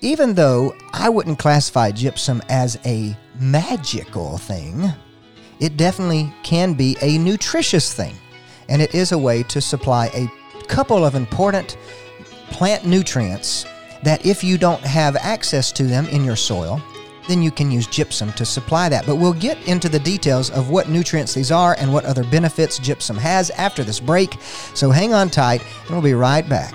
even 0.00 0.34
though 0.34 0.74
I 0.92 1.08
wouldn't 1.08 1.38
classify 1.38 1.90
gypsum 1.90 2.42
as 2.48 2.78
a 2.84 3.16
magical 3.38 4.38
thing, 4.38 4.90
it 5.60 5.76
definitely 5.76 6.32
can 6.42 6.72
be 6.74 6.96
a 7.02 7.18
nutritious 7.18 7.92
thing. 7.92 8.14
And 8.68 8.80
it 8.80 8.94
is 8.94 9.12
a 9.12 9.18
way 9.18 9.42
to 9.44 9.60
supply 9.60 10.06
a 10.14 10.30
couple 10.66 11.04
of 11.04 11.14
important 11.14 11.76
plant 12.50 12.86
nutrients 12.86 13.66
that 14.02 14.24
if 14.24 14.42
you 14.42 14.56
don't 14.56 14.80
have 14.80 15.16
access 15.16 15.70
to 15.72 15.82
them 15.84 16.06
in 16.06 16.24
your 16.24 16.36
soil, 16.36 16.80
then 17.28 17.42
you 17.42 17.50
can 17.50 17.70
use 17.70 17.86
gypsum 17.86 18.32
to 18.32 18.44
supply 18.44 18.88
that. 18.88 19.04
But 19.06 19.16
we'll 19.16 19.34
get 19.34 19.58
into 19.68 19.88
the 19.88 19.98
details 19.98 20.50
of 20.50 20.70
what 20.70 20.88
nutrients 20.88 21.34
these 21.34 21.52
are 21.52 21.76
and 21.78 21.92
what 21.92 22.04
other 22.06 22.24
benefits 22.24 22.78
gypsum 22.78 23.16
has 23.18 23.50
after 23.50 23.84
this 23.84 24.00
break. 24.00 24.34
So 24.74 24.90
hang 24.90 25.12
on 25.12 25.28
tight, 25.28 25.62
and 25.82 25.90
we'll 25.90 26.00
be 26.00 26.14
right 26.14 26.48
back. 26.48 26.74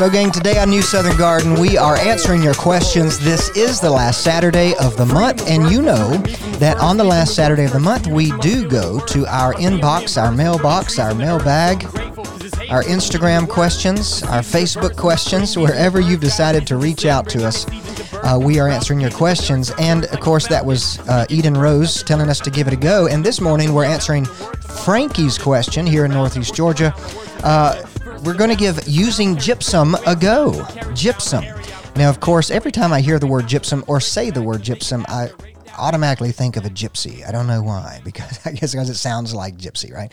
So, 0.00 0.08
gang, 0.08 0.30
today 0.30 0.58
on 0.58 0.70
New 0.70 0.80
Southern 0.80 1.14
Garden, 1.18 1.60
we 1.60 1.76
are 1.76 1.94
answering 1.94 2.42
your 2.42 2.54
questions. 2.54 3.18
This 3.18 3.54
is 3.54 3.80
the 3.80 3.90
last 3.90 4.24
Saturday 4.24 4.72
of 4.80 4.96
the 4.96 5.04
month, 5.04 5.46
and 5.46 5.70
you 5.70 5.82
know 5.82 6.16
that 6.56 6.78
on 6.78 6.96
the 6.96 7.04
last 7.04 7.34
Saturday 7.34 7.66
of 7.66 7.74
the 7.74 7.80
month, 7.80 8.06
we 8.06 8.32
do 8.38 8.66
go 8.66 8.98
to 9.00 9.26
our 9.26 9.52
inbox, 9.56 10.16
our 10.16 10.32
mailbox, 10.32 10.98
our 10.98 11.14
mailbag, 11.14 11.84
our 12.70 12.82
Instagram 12.84 13.46
questions, 13.46 14.22
our 14.22 14.40
Facebook 14.40 14.96
questions, 14.96 15.58
wherever 15.58 16.00
you've 16.00 16.20
decided 16.20 16.66
to 16.68 16.78
reach 16.78 17.04
out 17.04 17.28
to 17.28 17.46
us. 17.46 17.66
Uh, 18.22 18.38
we 18.40 18.58
are 18.58 18.68
answering 18.68 19.02
your 19.02 19.10
questions. 19.10 19.70
And 19.78 20.06
of 20.06 20.20
course, 20.20 20.48
that 20.48 20.64
was 20.64 20.98
uh, 21.10 21.26
Eden 21.28 21.52
Rose 21.52 22.02
telling 22.02 22.30
us 22.30 22.40
to 22.40 22.50
give 22.50 22.66
it 22.68 22.72
a 22.72 22.76
go. 22.76 23.06
And 23.06 23.22
this 23.22 23.38
morning, 23.38 23.74
we're 23.74 23.84
answering 23.84 24.24
Frankie's 24.24 25.36
question 25.36 25.86
here 25.86 26.06
in 26.06 26.10
Northeast 26.10 26.54
Georgia. 26.54 26.94
Uh, 27.44 27.82
we're 28.24 28.34
going 28.34 28.50
to 28.50 28.56
give 28.56 28.80
using 28.86 29.36
gypsum 29.36 29.94
a 30.06 30.14
go. 30.14 30.64
Gypsum. 30.94 31.44
Now, 31.96 32.08
of 32.08 32.20
course, 32.20 32.50
every 32.50 32.72
time 32.72 32.92
I 32.92 33.00
hear 33.00 33.18
the 33.18 33.26
word 33.26 33.46
gypsum 33.46 33.84
or 33.86 34.00
say 34.00 34.30
the 34.30 34.42
word 34.42 34.62
gypsum, 34.62 35.04
I 35.08 35.30
automatically 35.78 36.30
think 36.30 36.56
of 36.56 36.64
a 36.64 36.70
gypsy. 36.70 37.26
I 37.26 37.32
don't 37.32 37.46
know 37.46 37.62
why, 37.62 38.00
because 38.04 38.46
I 38.46 38.52
guess 38.52 38.72
because 38.72 38.90
it 38.90 38.96
sounds 38.96 39.34
like 39.34 39.56
gypsy, 39.56 39.92
right? 39.92 40.12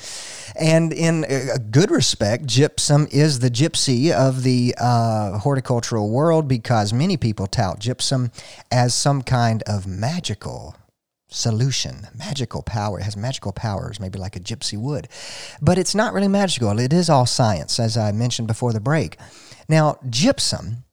And 0.59 0.93
in 0.93 1.25
a 1.29 1.59
good 1.59 1.91
respect, 1.91 2.45
gypsum 2.45 3.07
is 3.11 3.39
the 3.39 3.49
gypsy 3.49 4.11
of 4.11 4.43
the 4.43 4.73
uh, 4.77 5.37
horticultural 5.39 6.09
world 6.09 6.47
because 6.47 6.93
many 6.93 7.17
people 7.17 7.47
tout 7.47 7.79
gypsum 7.79 8.31
as 8.71 8.95
some 8.95 9.21
kind 9.21 9.63
of 9.63 9.85
magical 9.85 10.75
solution, 11.29 12.07
magical 12.15 12.62
power. 12.62 13.00
It 13.00 13.03
has 13.03 13.17
magical 13.17 13.51
powers, 13.51 14.00
maybe 14.00 14.17
like 14.17 14.36
a 14.36 14.39
gypsy 14.39 14.77
would. 14.77 15.07
But 15.62 15.77
it's 15.77 15.96
not 15.96 16.13
really 16.13 16.27
magical. 16.27 16.77
It 16.79 16.93
is 16.93 17.10
all 17.10 17.25
science, 17.25 17.79
as 17.79 17.98
I 17.98 18.12
mentioned 18.12 18.48
before 18.48 18.74
the 18.74 18.79
break. 18.79 19.17
Now, 19.67 20.00
gypsum 20.10 20.86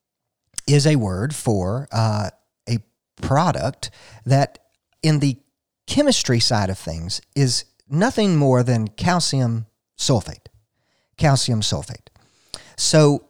is 0.67 0.87
a 0.87 0.97
word 0.97 1.35
for 1.35 1.89
uh, 1.93 2.31
a 2.69 2.79
product 3.21 3.91
that, 4.25 4.59
in 5.03 5.21
the 5.21 5.37
chemistry 5.87 6.41
side 6.41 6.71
of 6.71 6.79
things, 6.79 7.21
is 7.37 7.65
nothing 7.89 8.37
more 8.37 8.63
than 8.63 8.89
calcium 8.89 9.67
sulfate. 9.97 10.47
Calcium 11.17 11.61
sulfate. 11.61 12.09
So, 12.77 13.29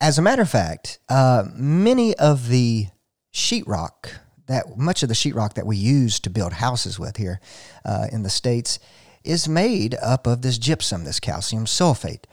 as 0.00 0.18
a 0.18 0.22
matter 0.22 0.42
of 0.42 0.50
fact, 0.50 0.98
uh, 1.08 1.44
many 1.54 2.16
of 2.16 2.48
the 2.48 2.88
sheetrock 3.32 4.18
that 4.46 4.76
much 4.76 5.02
of 5.02 5.08
the 5.08 5.14
sheetrock 5.14 5.54
that 5.54 5.66
we 5.66 5.76
use 5.76 6.20
to 6.20 6.30
build 6.30 6.54
houses 6.54 6.98
with 6.98 7.16
here 7.16 7.40
uh, 7.84 8.06
in 8.10 8.22
the 8.22 8.30
states 8.30 8.78
is 9.24 9.48
made 9.48 9.94
up 10.02 10.26
of 10.26 10.42
this 10.42 10.58
gypsum, 10.58 11.04
this 11.04 11.20
calcium 11.20 11.64
sulfate. 11.64 12.24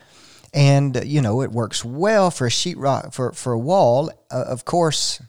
And 0.53 1.03
you 1.05 1.21
know 1.21 1.41
it 1.41 1.51
works 1.51 1.85
well 1.85 2.31
for 2.31 2.47
a 2.47 2.49
sheetrock 2.49 3.13
for 3.13 3.31
for 3.33 3.53
a 3.53 3.59
wall. 3.59 4.09
Uh, 4.31 4.45
of 4.47 4.65
course, 4.65 5.21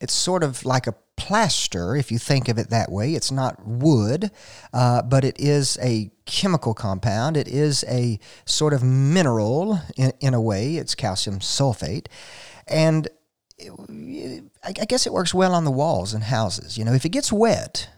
it's 0.00 0.12
sort 0.12 0.42
of 0.42 0.64
like 0.66 0.86
a 0.86 0.94
plaster 1.16 1.96
if 1.96 2.12
you 2.12 2.18
think 2.18 2.48
of 2.48 2.58
it 2.58 2.70
that 2.70 2.92
way. 2.92 3.14
It's 3.14 3.32
not 3.32 3.66
wood, 3.66 4.30
uh, 4.72 5.02
but 5.02 5.24
it 5.24 5.40
is 5.40 5.78
a 5.82 6.10
chemical 6.26 6.74
compound. 6.74 7.36
It 7.36 7.48
is 7.48 7.84
a 7.88 8.20
sort 8.44 8.74
of 8.74 8.82
mineral 8.82 9.80
in, 9.96 10.12
in 10.20 10.34
a 10.34 10.40
way. 10.40 10.76
It's 10.76 10.94
calcium 10.94 11.38
sulfate, 11.38 12.06
and 12.66 13.08
I 13.60 14.72
guess 14.72 15.06
it 15.06 15.12
works 15.12 15.34
well 15.34 15.54
on 15.54 15.64
the 15.64 15.70
walls 15.70 16.14
and 16.14 16.24
houses. 16.24 16.78
You 16.78 16.84
know, 16.84 16.92
if 16.92 17.04
it 17.04 17.10
gets 17.10 17.32
wet, 17.32 17.88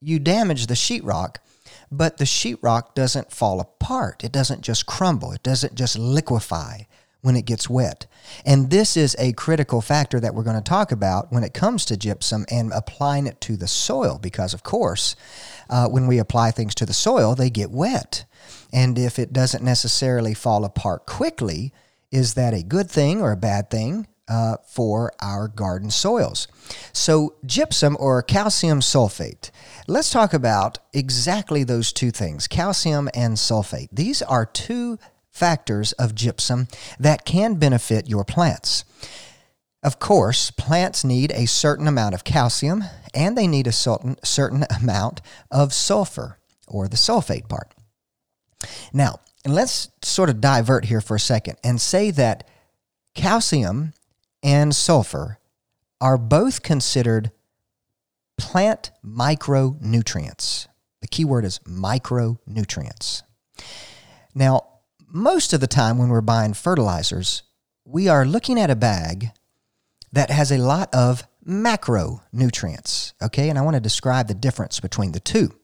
you 0.00 0.18
damage 0.18 0.66
the 0.66 0.74
sheetrock, 0.74 1.36
but 1.90 2.16
the 2.16 2.24
sheetrock 2.24 2.94
doesn't 2.94 3.32
fall 3.32 3.60
apart. 3.60 4.24
It 4.24 4.32
doesn't 4.32 4.62
just 4.62 4.86
crumble. 4.86 5.32
It 5.32 5.42
doesn't 5.42 5.74
just 5.74 5.98
liquefy 5.98 6.84
when 7.20 7.36
it 7.36 7.44
gets 7.44 7.70
wet. 7.70 8.06
And 8.44 8.70
this 8.70 8.96
is 8.96 9.14
a 9.18 9.32
critical 9.32 9.80
factor 9.80 10.18
that 10.18 10.34
we're 10.34 10.42
going 10.42 10.56
to 10.56 10.62
talk 10.62 10.90
about 10.90 11.32
when 11.32 11.44
it 11.44 11.54
comes 11.54 11.84
to 11.86 11.96
gypsum 11.96 12.44
and 12.50 12.72
applying 12.72 13.26
it 13.26 13.40
to 13.42 13.56
the 13.56 13.68
soil, 13.68 14.18
because 14.20 14.54
of 14.54 14.64
course, 14.64 15.14
uh, 15.70 15.88
when 15.88 16.08
we 16.08 16.18
apply 16.18 16.50
things 16.50 16.74
to 16.76 16.86
the 16.86 16.92
soil, 16.92 17.34
they 17.34 17.48
get 17.48 17.70
wet. 17.70 18.24
And 18.72 18.98
if 18.98 19.18
it 19.18 19.32
doesn't 19.32 19.62
necessarily 19.62 20.34
fall 20.34 20.64
apart 20.64 21.06
quickly, 21.06 21.72
is 22.10 22.34
that 22.34 22.54
a 22.54 22.62
good 22.62 22.90
thing 22.90 23.22
or 23.22 23.30
a 23.30 23.36
bad 23.36 23.70
thing? 23.70 24.08
Uh, 24.32 24.56
for 24.66 25.12
our 25.20 25.46
garden 25.46 25.90
soils. 25.90 26.48
So, 26.94 27.34
gypsum 27.44 27.98
or 28.00 28.22
calcium 28.22 28.80
sulfate. 28.80 29.50
Let's 29.86 30.10
talk 30.10 30.32
about 30.32 30.78
exactly 30.94 31.64
those 31.64 31.92
two 31.92 32.10
things 32.10 32.48
calcium 32.48 33.10
and 33.14 33.36
sulfate. 33.36 33.90
These 33.92 34.22
are 34.22 34.46
two 34.46 34.98
factors 35.30 35.92
of 35.92 36.14
gypsum 36.14 36.68
that 36.98 37.26
can 37.26 37.56
benefit 37.56 38.08
your 38.08 38.24
plants. 38.24 38.84
Of 39.82 39.98
course, 39.98 40.50
plants 40.50 41.04
need 41.04 41.32
a 41.32 41.46
certain 41.46 41.86
amount 41.86 42.14
of 42.14 42.24
calcium 42.24 42.84
and 43.12 43.36
they 43.36 43.46
need 43.46 43.66
a 43.66 43.72
certain, 43.72 44.16
certain 44.24 44.64
amount 44.80 45.20
of 45.50 45.74
sulfur 45.74 46.38
or 46.66 46.88
the 46.88 46.96
sulfate 46.96 47.50
part. 47.50 47.74
Now, 48.94 49.20
let's 49.44 49.90
sort 50.00 50.30
of 50.30 50.40
divert 50.40 50.86
here 50.86 51.02
for 51.02 51.16
a 51.16 51.20
second 51.20 51.56
and 51.62 51.78
say 51.78 52.10
that 52.12 52.48
calcium 53.14 53.92
and 54.42 54.74
sulfur 54.74 55.38
are 56.00 56.18
both 56.18 56.62
considered 56.62 57.30
plant 58.36 58.90
micronutrients. 59.04 60.66
The 61.00 61.08
key 61.08 61.24
word 61.24 61.44
is 61.44 61.58
micronutrients. 61.60 63.22
Now, 64.34 64.68
most 65.08 65.52
of 65.52 65.60
the 65.60 65.66
time 65.66 65.98
when 65.98 66.08
we're 66.08 66.20
buying 66.20 66.54
fertilizers, 66.54 67.42
we 67.84 68.08
are 68.08 68.24
looking 68.24 68.58
at 68.58 68.70
a 68.70 68.76
bag 68.76 69.30
that 70.12 70.30
has 70.30 70.50
a 70.50 70.58
lot 70.58 70.92
of 70.94 71.26
macronutrients. 71.46 73.12
Okay, 73.22 73.48
and 73.48 73.58
I 73.58 73.62
want 73.62 73.74
to 73.74 73.80
describe 73.80 74.28
the 74.28 74.34
difference 74.34 74.80
between 74.80 75.12
the 75.12 75.20
two. 75.20 75.54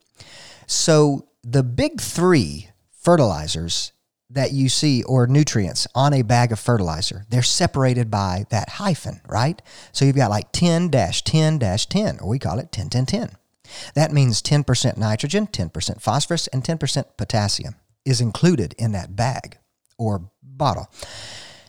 So, 0.66 1.28
the 1.42 1.62
big 1.62 2.00
three 2.00 2.68
fertilizers 2.90 3.92
that 4.30 4.52
you 4.52 4.68
see 4.68 5.02
or 5.04 5.26
nutrients 5.26 5.86
on 5.94 6.12
a 6.12 6.22
bag 6.22 6.52
of 6.52 6.58
fertilizer, 6.58 7.24
they're 7.30 7.42
separated 7.42 8.10
by 8.10 8.44
that 8.50 8.68
hyphen, 8.68 9.20
right? 9.26 9.60
So 9.92 10.04
you've 10.04 10.16
got 10.16 10.30
like 10.30 10.52
10 10.52 10.90
10 10.90 11.58
10, 11.58 12.18
or 12.20 12.28
we 12.28 12.38
call 12.38 12.58
it 12.58 12.70
10 12.72 12.90
10 12.90 13.06
10. 13.06 13.30
That 13.94 14.12
means 14.12 14.42
10% 14.42 14.96
nitrogen, 14.96 15.46
10% 15.46 16.00
phosphorus, 16.00 16.46
and 16.48 16.64
10% 16.64 17.04
potassium 17.16 17.74
is 18.04 18.20
included 18.20 18.74
in 18.78 18.92
that 18.92 19.14
bag 19.14 19.58
or 19.98 20.30
bottle. 20.42 20.88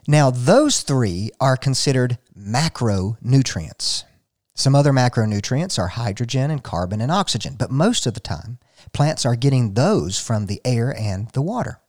Now, 0.07 0.31
those 0.31 0.81
three 0.81 1.31
are 1.39 1.57
considered 1.57 2.17
macronutrients. 2.37 4.05
Some 4.55 4.75
other 4.75 4.91
macronutrients 4.91 5.77
are 5.79 5.87
hydrogen 5.87 6.51
and 6.51 6.63
carbon 6.63 6.99
and 6.99 7.11
oxygen, 7.11 7.55
but 7.57 7.71
most 7.71 8.05
of 8.05 8.13
the 8.13 8.19
time, 8.19 8.59
plants 8.91 9.25
are 9.25 9.35
getting 9.35 9.73
those 9.73 10.19
from 10.19 10.47
the 10.47 10.61
air 10.65 10.95
and 10.97 11.29
the 11.29 11.41
water. 11.41 11.79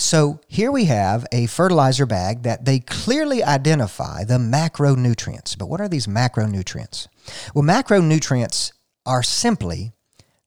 So 0.00 0.40
here 0.48 0.72
we 0.72 0.86
have 0.86 1.26
a 1.30 1.44
fertilizer 1.44 2.06
bag 2.06 2.42
that 2.44 2.64
they 2.64 2.80
clearly 2.80 3.44
identify 3.44 4.24
the 4.24 4.38
macronutrients. 4.38 5.58
But 5.58 5.68
what 5.68 5.80
are 5.80 5.90
these 5.90 6.06
macronutrients? 6.06 7.06
Well, 7.54 7.64
macronutrients 7.64 8.72
are 9.04 9.22
simply 9.22 9.92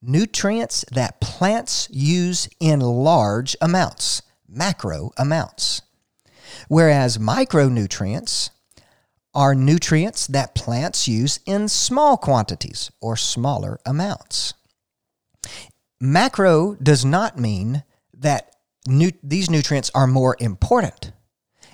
nutrients 0.02 0.84
that 0.92 1.22
plants 1.22 1.88
use 1.92 2.50
in 2.60 2.80
large 2.80 3.56
amounts, 3.62 4.24
macro 4.50 5.12
amounts. 5.18 5.84
Whereas 6.68 7.20
micronutrients 7.20 8.50
are 9.36 9.54
nutrients 9.54 10.26
that 10.28 10.56
plants 10.56 11.08
use 11.08 11.40
in 11.46 11.68
small 11.68 12.18
quantities 12.18 12.90
or 13.00 13.16
smaller 13.16 13.80
amounts. 13.86 14.56
Macro 16.02 16.74
does 16.82 17.06
not 17.06 17.38
mean 17.38 17.84
that 18.16 18.53
nu- 18.88 19.12
these 19.22 19.50
nutrients 19.50 19.92
are 19.94 20.08
more 20.08 20.36
important. 20.40 21.12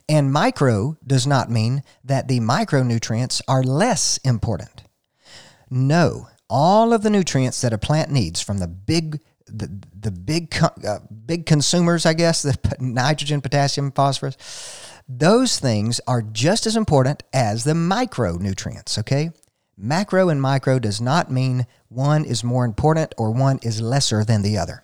And 0.07 0.31
micro 0.31 0.97
does 1.05 1.27
not 1.27 1.51
mean 1.51 1.83
that 2.03 2.27
the 2.27 2.39
micronutrients 2.39 3.41
are 3.47 3.63
less 3.63 4.17
important. 4.23 4.83
No, 5.69 6.27
all 6.49 6.93
of 6.93 7.03
the 7.03 7.11
nutrients 7.11 7.61
that 7.61 7.73
a 7.73 7.77
plant 7.77 8.09
needs 8.09 8.41
from 8.41 8.57
the 8.57 8.67
big 8.67 9.21
the, 9.51 9.83
the 9.99 10.11
big 10.11 10.55
uh, 10.61 10.99
big 11.25 11.45
consumers, 11.45 12.05
I 12.05 12.13
guess, 12.13 12.41
the 12.43 12.57
nitrogen, 12.79 13.41
potassium, 13.41 13.91
phosphorus, 13.91 14.37
those 15.07 15.59
things 15.59 15.99
are 16.07 16.21
just 16.21 16.67
as 16.67 16.75
important 16.75 17.23
as 17.33 17.63
the 17.63 17.73
micronutrients, 17.73 18.99
okay? 18.99 19.31
Macro 19.75 20.29
and 20.29 20.41
micro 20.41 20.77
does 20.77 21.01
not 21.01 21.31
mean 21.31 21.65
one 21.87 22.25
is 22.25 22.43
more 22.43 22.65
important 22.65 23.15
or 23.17 23.31
one 23.31 23.59
is 23.63 23.81
lesser 23.81 24.23
than 24.23 24.41
the 24.41 24.57
other 24.57 24.83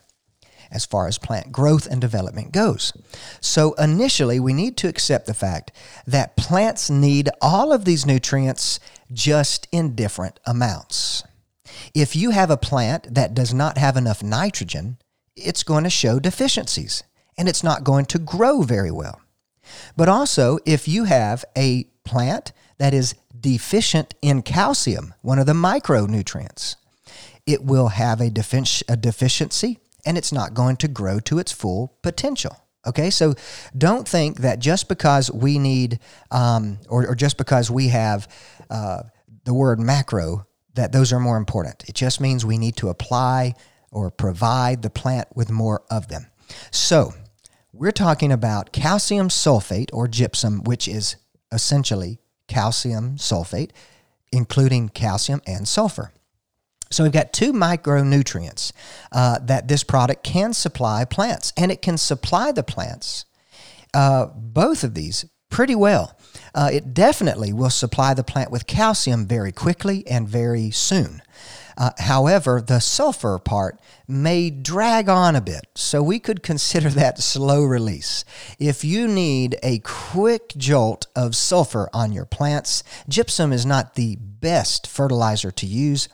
as 0.71 0.85
far 0.85 1.07
as 1.07 1.17
plant 1.17 1.51
growth 1.51 1.87
and 1.87 2.01
development 2.01 2.51
goes. 2.51 2.93
So, 3.39 3.73
initially, 3.73 4.39
we 4.39 4.53
need 4.53 4.77
to 4.77 4.87
accept 4.87 5.25
the 5.25 5.33
fact 5.33 5.71
that 6.05 6.37
plants 6.37 6.89
need 6.89 7.29
all 7.41 7.71
of 7.71 7.85
these 7.85 8.05
nutrients 8.05 8.79
just 9.11 9.67
in 9.71 9.95
different 9.95 10.39
amounts. 10.45 11.23
If 11.93 12.15
you 12.15 12.31
have 12.31 12.49
a 12.49 12.57
plant 12.57 13.13
that 13.13 13.33
does 13.33 13.53
not 13.53 13.77
have 13.77 13.97
enough 13.97 14.23
nitrogen, 14.23 14.97
it's 15.35 15.63
going 15.63 15.83
to 15.83 15.89
show 15.89 16.19
deficiencies 16.19 17.03
and 17.37 17.49
it's 17.49 17.63
not 17.63 17.83
going 17.83 18.05
to 18.05 18.19
grow 18.19 18.61
very 18.61 18.91
well. 18.91 19.21
But 19.97 20.09
also, 20.09 20.59
if 20.65 20.87
you 20.87 21.05
have 21.05 21.43
a 21.57 21.85
plant 22.03 22.53
that 22.77 22.93
is 22.93 23.15
deficient 23.39 24.13
in 24.21 24.41
calcium, 24.41 25.13
one 25.21 25.39
of 25.39 25.45
the 25.45 25.53
micronutrients, 25.53 26.75
it 27.45 27.63
will 27.63 27.89
have 27.89 28.21
a, 28.21 28.29
defici- 28.29 28.83
a 28.87 28.97
deficiency 28.97 29.79
and 30.05 30.17
it's 30.17 30.31
not 30.31 30.53
going 30.53 30.77
to 30.77 30.87
grow 30.87 31.19
to 31.21 31.39
its 31.39 31.51
full 31.51 31.97
potential. 32.01 32.57
Okay, 32.87 33.09
so 33.09 33.33
don't 33.75 34.07
think 34.07 34.41
that 34.41 34.59
just 34.59 34.87
because 34.87 35.31
we 35.31 35.57
need, 35.57 35.99
um, 36.29 36.77
or, 36.87 37.07
or, 37.07 37.15
just 37.15 37.35
because 37.37 37.71
we 37.71 37.87
have 37.87 38.27
uh, 38.69 39.01
the 39.43 39.53
word 39.55 39.79
macro, 39.79 40.45
that 40.75 40.91
those 40.91 41.11
are 41.11 41.19
more 41.19 41.37
important. 41.37 41.83
It 41.89 41.95
just 41.95 42.21
means 42.21 42.45
we 42.45 42.59
need 42.59 42.75
to 42.77 42.89
apply 42.89 43.55
or 43.91 44.11
provide 44.11 44.83
the 44.83 44.91
plant 44.91 45.27
with 45.33 45.49
more 45.49 45.83
of 45.89 46.09
them. 46.09 46.27
So, 46.69 47.13
we're 47.73 47.91
talking 47.91 48.31
about 48.31 48.71
calcium 48.71 49.29
sulfate 49.29 49.89
or 49.91 50.07
gypsum, 50.07 50.63
which 50.63 50.87
is 50.87 51.15
essentially 51.51 52.19
calcium 52.47 53.15
sulfate, 53.17 53.71
including 54.31 54.89
calcium 54.89 55.41
and 55.47 55.67
sulfur. 55.67 56.11
So 56.91 57.03
we've 57.03 57.11
got 57.11 57.33
two 57.33 57.51
micronutrients 57.51 58.71
uh, 59.11 59.39
that 59.39 59.67
this 59.67 59.83
product 59.83 60.23
can 60.23 60.53
supply 60.53 61.05
plants, 61.05 61.51
and 61.57 61.71
it 61.71 61.81
can 61.81 61.97
supply 61.97 62.51
the 62.51 62.63
plants, 62.63 63.25
uh, 63.93 64.27
both 64.35 64.83
of 64.83 64.93
these, 64.93 65.25
pretty 65.49 65.75
well. 65.75 66.17
Uh, 66.53 66.69
it 66.71 66.93
definitely 66.93 67.53
will 67.53 67.69
supply 67.69 68.13
the 68.13 68.23
plant 68.23 68.51
with 68.51 68.67
calcium 68.67 69.25
very 69.25 69.51
quickly 69.51 70.05
and 70.07 70.27
very 70.27 70.71
soon. 70.71 71.21
Uh, 71.77 71.91
however, 71.99 72.61
the 72.61 72.79
sulfur 72.79 73.37
part 73.39 73.79
may 74.07 74.49
drag 74.49 75.09
on 75.09 75.35
a 75.35 75.41
bit, 75.41 75.65
so 75.75 76.01
we 76.01 76.19
could 76.19 76.43
consider 76.43 76.89
that 76.91 77.19
slow 77.19 77.63
release. 77.63 78.23
If 78.59 78.83
you 78.83 79.07
need 79.07 79.57
a 79.63 79.79
quick 79.79 80.53
jolt 80.57 81.07
of 81.15 81.35
sulfur 81.35 81.89
on 81.93 82.11
your 82.11 82.25
plants, 82.25 82.83
gypsum 83.09 83.51
is 83.51 83.65
not 83.65 83.95
the 83.95 84.17
best 84.17 84.87
fertilizer 84.87 85.51
to 85.51 85.65
use. 85.65 86.07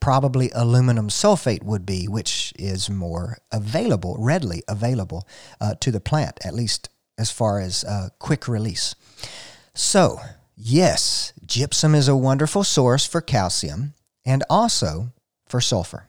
Probably 0.00 0.50
aluminum 0.54 1.08
sulfate 1.08 1.62
would 1.62 1.86
be, 1.86 2.06
which 2.06 2.52
is 2.58 2.90
more 2.90 3.38
available, 3.52 4.16
readily 4.18 4.62
available 4.68 5.26
uh, 5.60 5.74
to 5.80 5.90
the 5.90 6.00
plant, 6.00 6.38
at 6.44 6.54
least 6.54 6.88
as 7.18 7.30
far 7.30 7.60
as 7.60 7.84
uh, 7.84 8.08
quick 8.18 8.46
release. 8.46 8.94
So, 9.72 10.20
yes, 10.56 11.32
gypsum 11.44 11.94
is 11.94 12.08
a 12.08 12.16
wonderful 12.16 12.64
source 12.64 13.06
for 13.06 13.20
calcium 13.20 13.94
and 14.26 14.42
also 14.50 15.12
for 15.46 15.60
sulfur. 15.60 16.08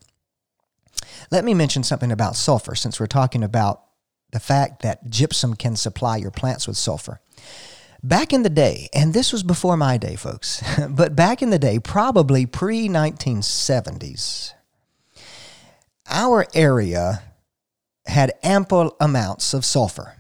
Let 1.32 1.46
me 1.46 1.54
mention 1.54 1.84
something 1.84 2.12
about 2.12 2.36
sulfur 2.36 2.76
since 2.76 3.00
we're 3.00 3.06
talking 3.06 3.44
about 3.44 3.84
the 4.32 4.40
fact 4.40 4.82
that 4.82 5.10
gypsum 5.10 5.56
can 5.56 5.76
supply 5.76 6.18
your 6.18 6.32
plants 6.32 6.68
with 6.68 6.76
sulfur. 6.76 7.22
Back 8.04 8.34
in 8.34 8.44
the 8.44 8.50
day, 8.50 8.90
and 8.94 9.14
this 9.14 9.32
was 9.32 9.44
before 9.44 9.78
my 9.78 9.98
day, 9.98 10.16
folks, 10.16 10.64
but 10.90 11.16
back 11.16 11.42
in 11.42 11.50
the 11.50 11.60
day, 11.60 11.80
probably 11.80 12.46
pre 12.46 12.88
1970s, 12.88 14.54
our 16.10 16.46
area 16.54 17.24
had 18.06 18.34
ample 18.44 18.96
amounts 19.00 19.54
of 19.54 19.66
sulfur. 19.66 20.16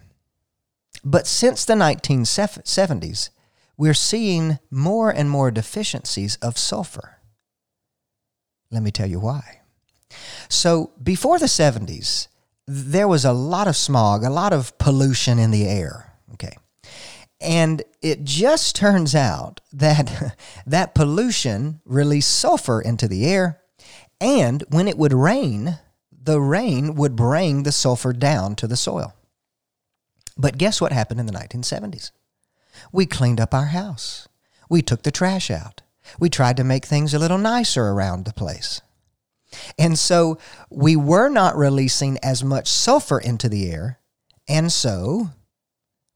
But 1.03 1.27
since 1.27 1.63
the 1.63 1.75
1970s, 1.75 3.29
we're 3.77 3.93
seeing 3.93 4.59
more 4.69 5.09
and 5.09 5.29
more 5.29 5.51
deficiencies 5.51 6.35
of 6.37 6.57
sulfur. 6.57 7.16
Let 8.71 8.83
me 8.83 8.91
tell 8.91 9.07
you 9.07 9.19
why. 9.19 9.61
So, 10.49 10.91
before 11.01 11.39
the 11.39 11.45
70s, 11.45 12.27
there 12.67 13.07
was 13.07 13.25
a 13.25 13.33
lot 13.33 13.67
of 13.67 13.75
smog, 13.75 14.23
a 14.23 14.29
lot 14.29 14.53
of 14.53 14.77
pollution 14.77 15.39
in 15.39 15.51
the 15.51 15.67
air. 15.67 16.13
Okay. 16.33 16.55
And 17.39 17.83
it 18.01 18.23
just 18.23 18.75
turns 18.75 19.15
out 19.15 19.61
that 19.71 20.35
that 20.65 20.95
pollution 20.95 21.81
released 21.85 22.35
sulfur 22.35 22.81
into 22.81 23.07
the 23.07 23.25
air. 23.25 23.61
And 24.19 24.63
when 24.69 24.87
it 24.87 24.97
would 24.97 25.13
rain, 25.13 25.79
the 26.11 26.41
rain 26.41 26.95
would 26.95 27.15
bring 27.15 27.63
the 27.63 27.71
sulfur 27.71 28.13
down 28.13 28.55
to 28.55 28.67
the 28.67 28.75
soil. 28.75 29.13
But 30.37 30.57
guess 30.57 30.81
what 30.81 30.91
happened 30.91 31.19
in 31.19 31.25
the 31.25 31.33
1970s? 31.33 32.11
We 32.91 33.05
cleaned 33.05 33.39
up 33.39 33.53
our 33.53 33.67
house. 33.67 34.27
We 34.69 34.81
took 34.81 35.03
the 35.03 35.11
trash 35.11 35.49
out. 35.49 35.81
We 36.19 36.29
tried 36.29 36.57
to 36.57 36.63
make 36.63 36.85
things 36.85 37.13
a 37.13 37.19
little 37.19 37.37
nicer 37.37 37.83
around 37.83 38.25
the 38.25 38.33
place. 38.33 38.81
And 39.77 39.97
so 39.97 40.37
we 40.69 40.95
were 40.95 41.29
not 41.29 41.55
releasing 41.55 42.17
as 42.23 42.43
much 42.43 42.67
sulfur 42.67 43.19
into 43.19 43.49
the 43.49 43.71
air. 43.71 43.99
And 44.47 44.71
so 44.71 45.29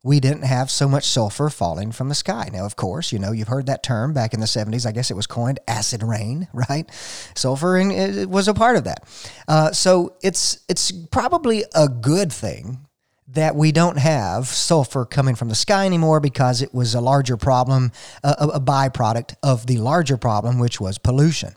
we 0.04 0.20
didn't 0.20 0.44
have 0.44 0.72
so 0.72 0.88
much 0.88 1.06
sulfur 1.06 1.50
falling 1.50 1.92
from 1.92 2.10
the 2.10 2.16
sky. 2.16 2.50
Now, 2.52 2.66
of 2.66 2.76
course, 2.76 3.12
you 3.12 3.20
know, 3.20 3.32
you've 3.32 3.48
heard 3.48 3.68
that 3.68 3.84
term 3.84 4.14
back 4.14 4.34
in 4.34 4.40
the 4.40 4.48
70s. 4.48 4.86
I 4.86 4.92
guess 4.92 5.12
it 5.12 5.16
was 5.16 5.28
coined 5.28 5.60
acid 5.68 6.02
rain, 6.02 6.48
right? 6.54 6.90
Sulfur 7.36 7.78
it 7.78 8.30
was 8.30 8.48
a 8.48 8.54
part 8.54 8.78
of 8.78 8.86
that. 8.86 9.04
Uh, 9.48 9.72
so 9.72 10.16
it's, 10.24 10.64
it's 10.68 10.92
probably 10.92 11.64
a 11.76 11.88
good 11.88 12.34
thing 12.34 12.88
that 13.34 13.56
we 13.56 13.72
don't 13.72 13.98
have 13.98 14.48
sulfur 14.48 15.06
coming 15.06 15.36
from 15.36 15.50
the 15.50 15.56
sky 15.56 15.86
anymore 15.86 16.20
because 16.20 16.62
it 16.62 16.74
was 16.74 16.94
a 16.94 17.02
larger 17.02 17.38
problem, 17.38 17.92
a, 18.24 18.50
a 18.54 18.60
byproduct 18.60 19.36
of 19.42 19.68
the 19.68 19.78
larger 19.78 20.18
problem, 20.18 20.60
which 20.60 20.82
was 20.82 20.98
pollution. 20.98 21.56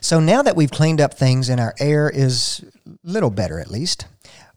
So 0.00 0.20
now 0.20 0.42
that 0.42 0.56
we've 0.56 0.70
cleaned 0.70 1.00
up 1.00 1.14
things 1.14 1.48
and 1.48 1.60
our 1.60 1.74
air 1.80 2.10
is 2.10 2.64
a 2.86 2.90
little 3.02 3.30
better 3.30 3.58
at 3.58 3.70
least, 3.70 4.06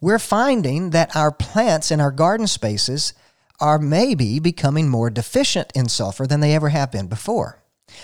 we're 0.02 0.20
finding 0.20 0.92
that 0.92 1.16
our 1.16 1.32
plants 1.32 1.92
in 1.92 2.02
our 2.02 2.12
garden 2.12 2.48
spaces 2.48 3.14
are 3.60 3.80
maybe 3.80 4.40
becoming 4.40 4.88
more 4.88 5.10
deficient 5.10 5.72
in 5.76 5.90
sulfur 5.90 6.26
than 6.26 6.40
they 6.40 6.56
ever 6.56 6.70
have 6.70 6.92
been 6.92 7.08
before. 7.08 7.62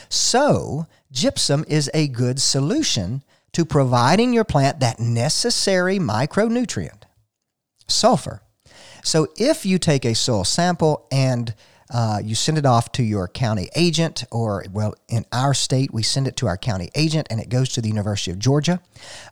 So, 0.09 0.87
gypsum 1.11 1.63
is 1.67 1.89
a 1.93 2.07
good 2.07 2.41
solution 2.41 3.23
to 3.53 3.63
providing 3.63 4.33
your 4.33 4.43
plant 4.43 4.79
that 4.81 4.99
necessary 4.99 5.97
micronutrient, 5.97 7.03
sulfur. 7.87 8.41
So, 9.05 9.27
if 9.37 9.65
you 9.65 9.77
take 9.77 10.03
a 10.03 10.15
soil 10.15 10.43
sample 10.43 11.07
and 11.11 11.53
uh, 11.93 12.19
you 12.23 12.33
send 12.33 12.57
it 12.57 12.65
off 12.65 12.91
to 12.93 13.03
your 13.03 13.27
county 13.27 13.69
agent, 13.75 14.23
or, 14.31 14.65
well, 14.71 14.95
in 15.07 15.25
our 15.31 15.53
state, 15.53 15.93
we 15.93 16.01
send 16.01 16.27
it 16.27 16.35
to 16.37 16.47
our 16.47 16.57
county 16.57 16.89
agent 16.95 17.27
and 17.29 17.39
it 17.39 17.49
goes 17.49 17.69
to 17.69 17.81
the 17.81 17.87
University 17.87 18.31
of 18.31 18.39
Georgia. 18.39 18.81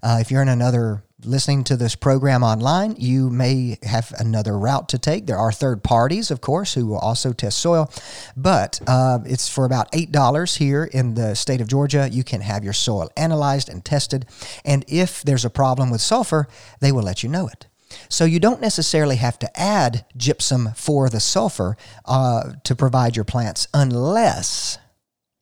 Uh, 0.04 0.20
if 0.22 0.30
you're 0.30 0.44
in 0.44 0.48
another 0.48 1.04
listening 1.26 1.64
to 1.64 1.76
this 1.76 1.96
program 1.96 2.44
online, 2.44 2.96
you 3.00 3.32
may 3.32 3.80
have 3.82 4.14
another 4.20 4.56
route 4.56 4.90
to 4.90 5.00
take. 5.00 5.26
There 5.26 5.40
are 5.40 5.52
third 5.52 5.84
parties, 5.84 6.30
of 6.30 6.42
course, 6.42 6.76
who 6.76 6.86
will 6.86 7.00
also 7.00 7.34
test 7.34 7.58
soil, 7.58 7.92
but 8.38 8.80
uh, 8.86 9.20
it's 9.26 9.50
for 9.50 9.66
about 9.66 9.92
$8 9.92 10.58
here 10.58 10.84
in 10.84 11.16
the 11.16 11.34
state 11.34 11.62
of 11.62 11.68
Georgia. 11.68 12.10
You 12.12 12.24
can 12.24 12.42
have 12.42 12.64
your 12.64 12.74
soil 12.74 13.10
analyzed 13.18 13.70
and 13.70 13.84
tested. 13.84 14.28
And 14.64 14.86
if 14.88 15.24
there's 15.24 15.46
a 15.46 15.50
problem 15.50 15.90
with 15.90 16.02
sulfur, 16.02 16.48
they 16.82 16.92
will 16.92 17.04
let 17.04 17.24
you 17.24 17.30
know 17.30 17.48
it. 17.48 17.66
So 18.10 18.26
you 18.26 18.40
don't 18.40 18.62
necessarily 18.62 19.18
have 19.18 19.40
to 19.40 19.60
add 19.60 20.06
gypsum 20.16 20.72
for 20.76 21.10
the 21.10 21.20
sulfur 21.20 21.78
uh, 22.06 22.54
to 22.64 22.76
provide 22.76 23.16
your 23.16 23.26
plants 23.26 23.68
unless 23.74 24.78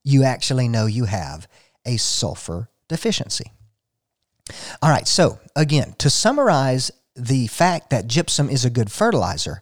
you 0.03 0.23
actually 0.23 0.67
know 0.67 0.85
you 0.85 1.05
have 1.05 1.47
a 1.85 1.97
sulfur 1.97 2.69
deficiency. 2.87 3.51
All 4.81 4.89
right, 4.89 5.07
so 5.07 5.39
again, 5.55 5.95
to 5.99 6.09
summarize 6.09 6.91
the 7.15 7.47
fact 7.47 7.89
that 7.89 8.07
gypsum 8.07 8.49
is 8.49 8.65
a 8.65 8.69
good 8.69 8.91
fertilizer, 8.91 9.61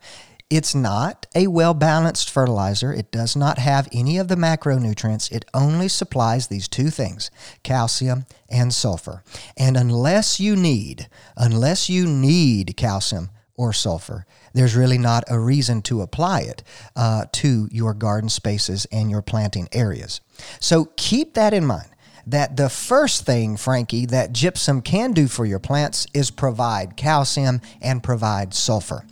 it's 0.50 0.74
not 0.74 1.28
a 1.36 1.48
well 1.48 1.74
balanced 1.74 2.30
fertilizer. 2.30 2.92
It 2.92 3.12
does 3.12 3.36
not 3.36 3.60
have 3.60 3.88
any 3.92 4.18
of 4.18 4.28
the 4.28 4.36
macronutrients. 4.36 5.32
It 5.32 5.46
only 5.54 5.88
supplies 5.88 6.48
these 6.48 6.68
two 6.68 6.90
things 6.90 7.30
calcium 7.64 8.26
and 8.50 8.74
sulfur. 8.74 9.24
And 9.56 9.78
unless 9.78 10.40
you 10.40 10.56
need, 10.56 11.08
unless 11.38 11.90
you 11.90 12.08
need 12.08 12.76
calcium 12.78 13.30
or 13.56 13.74
sulfur, 13.74 14.26
there's 14.54 14.76
really 14.76 14.98
not 14.98 15.24
a 15.28 15.40
reason 15.40 15.82
to 15.84 16.02
apply 16.02 16.42
it 16.42 16.64
uh, 16.96 17.26
to 17.34 17.68
your 17.72 17.94
garden 17.94 18.30
spaces 18.30 18.88
and 18.92 19.12
your 19.12 19.22
planting 19.22 19.68
areas. 19.72 20.22
So 20.60 20.86
keep 20.96 21.36
that 21.36 21.54
in 21.54 21.66
mind 21.66 21.90
that 22.26 22.58
the 22.58 22.70
first 22.70 23.26
thing, 23.26 23.58
Frankie, 23.58 24.06
that 24.08 24.34
gypsum 24.34 24.82
can 24.82 25.14
do 25.14 25.28
for 25.28 25.46
your 25.46 25.60
plants 25.60 26.08
is 26.14 26.32
provide 26.32 26.96
calcium 26.96 27.62
and 27.82 28.04
provide 28.04 28.54
sulfur. 28.54 29.06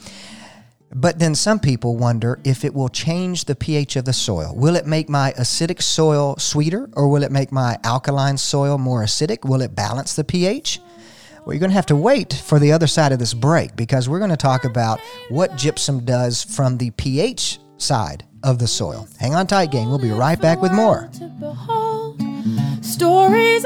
But 0.93 1.19
then 1.19 1.36
some 1.36 1.60
people 1.60 1.97
wonder 1.97 2.39
if 2.43 2.63
it 2.63 2.73
will 2.73 2.89
change 2.89 3.45
the 3.45 3.56
pH 3.56 3.97
of 3.97 4.06
the 4.06 4.13
soil. 4.13 4.54
Will 4.56 4.76
it 4.76 4.86
make 4.86 5.10
my 5.10 5.34
acidic 5.34 5.82
soil 5.82 6.36
sweeter 6.38 6.89
or 6.93 7.08
will 7.08 7.23
it 7.23 7.32
make 7.32 7.52
my 7.52 7.78
alkaline 7.84 8.38
soil 8.38 8.78
more 8.78 9.04
acidic? 9.04 9.47
Will 9.47 9.62
it 9.62 9.76
balance 9.76 10.15
the 10.15 10.23
pH? 10.23 10.80
Well, 11.45 11.54
you're 11.54 11.60
going 11.60 11.71
to 11.71 11.76
have 11.76 11.86
to 11.88 11.95
wait 11.95 12.34
for 12.34 12.60
the 12.60 12.71
other 12.71 12.88
side 12.88 13.12
of 13.12 13.19
this 13.19 13.34
break 13.34 13.76
because 13.76 14.10
we're 14.10 14.19
going 14.19 14.32
to 14.32 14.38
talk 14.38 14.65
about 14.65 15.00
what 15.30 15.56
gypsum 15.56 16.04
does 16.04 16.43
from 16.43 16.78
the 16.78 16.91
pH 16.91 17.60
side 17.78 18.26
of 18.43 18.60
the 18.60 18.67
soil. 18.67 19.08
Hang 19.19 19.36
on 19.36 19.47
tight, 19.47 19.71
gang. 19.71 19.89
We'll 19.89 20.00
be 20.00 20.12
right 20.12 20.39
back 20.39 20.62
with 20.62 20.73
more. 20.73 21.10
Stories 22.82 23.65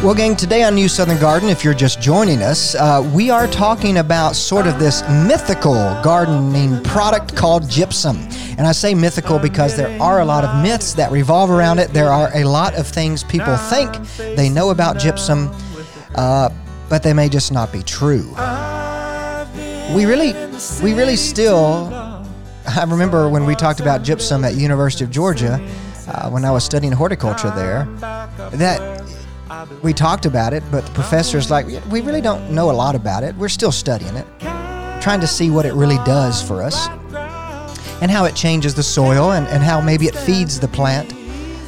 Well, 0.00 0.14
gang, 0.14 0.36
today 0.36 0.62
on 0.62 0.76
New 0.76 0.88
Southern 0.88 1.18
Garden, 1.18 1.48
if 1.48 1.64
you're 1.64 1.74
just 1.74 2.00
joining 2.00 2.40
us, 2.40 2.76
uh, 2.76 3.02
we 3.12 3.30
are 3.30 3.48
talking 3.48 3.98
about 3.98 4.36
sort 4.36 4.68
of 4.68 4.78
this 4.78 5.02
mythical 5.26 5.74
gardening 6.04 6.80
product 6.84 7.34
called 7.34 7.68
gypsum. 7.68 8.16
And 8.56 8.60
I 8.60 8.70
say 8.70 8.94
mythical 8.94 9.40
because 9.40 9.76
there 9.76 10.00
are 10.00 10.20
a 10.20 10.24
lot 10.24 10.44
of 10.44 10.62
myths 10.62 10.94
that 10.94 11.10
revolve 11.10 11.50
around 11.50 11.80
it. 11.80 11.92
There 11.92 12.12
are 12.12 12.30
a 12.32 12.44
lot 12.44 12.76
of 12.76 12.86
things 12.86 13.24
people 13.24 13.56
think 13.56 13.92
they 14.36 14.48
know 14.48 14.70
about 14.70 15.00
gypsum, 15.00 15.50
uh, 16.14 16.50
but 16.88 17.02
they 17.02 17.12
may 17.12 17.28
just 17.28 17.50
not 17.50 17.72
be 17.72 17.82
true. 17.82 18.28
We 19.96 20.06
really, 20.06 20.32
we 20.80 20.94
really 20.94 21.16
still. 21.16 21.92
I 22.68 22.84
remember 22.86 23.28
when 23.28 23.44
we 23.44 23.56
talked 23.56 23.80
about 23.80 24.04
gypsum 24.04 24.44
at 24.44 24.54
University 24.54 25.02
of 25.02 25.10
Georgia, 25.10 25.54
uh, 26.06 26.30
when 26.30 26.44
I 26.44 26.52
was 26.52 26.62
studying 26.62 26.92
horticulture 26.92 27.50
there, 27.50 27.84
that 28.52 29.07
we 29.82 29.92
talked 29.92 30.26
about 30.26 30.52
it, 30.52 30.62
but 30.70 30.84
the 30.84 30.92
professor's 30.92 31.50
like, 31.50 31.66
we 31.90 32.00
really 32.00 32.20
don't 32.20 32.50
know 32.50 32.70
a 32.70 32.72
lot 32.72 32.94
about 32.94 33.22
it. 33.22 33.34
We're 33.36 33.48
still 33.48 33.72
studying 33.72 34.14
it, 34.16 34.26
trying 35.00 35.20
to 35.20 35.26
see 35.26 35.50
what 35.50 35.66
it 35.66 35.72
really 35.72 35.98
does 36.04 36.42
for 36.42 36.62
us 36.62 36.88
and 38.00 38.10
how 38.10 38.24
it 38.24 38.34
changes 38.34 38.74
the 38.74 38.82
soil 38.82 39.32
and, 39.32 39.46
and 39.48 39.62
how 39.62 39.80
maybe 39.80 40.06
it 40.06 40.14
feeds 40.14 40.60
the 40.60 40.68
plant. 40.68 41.14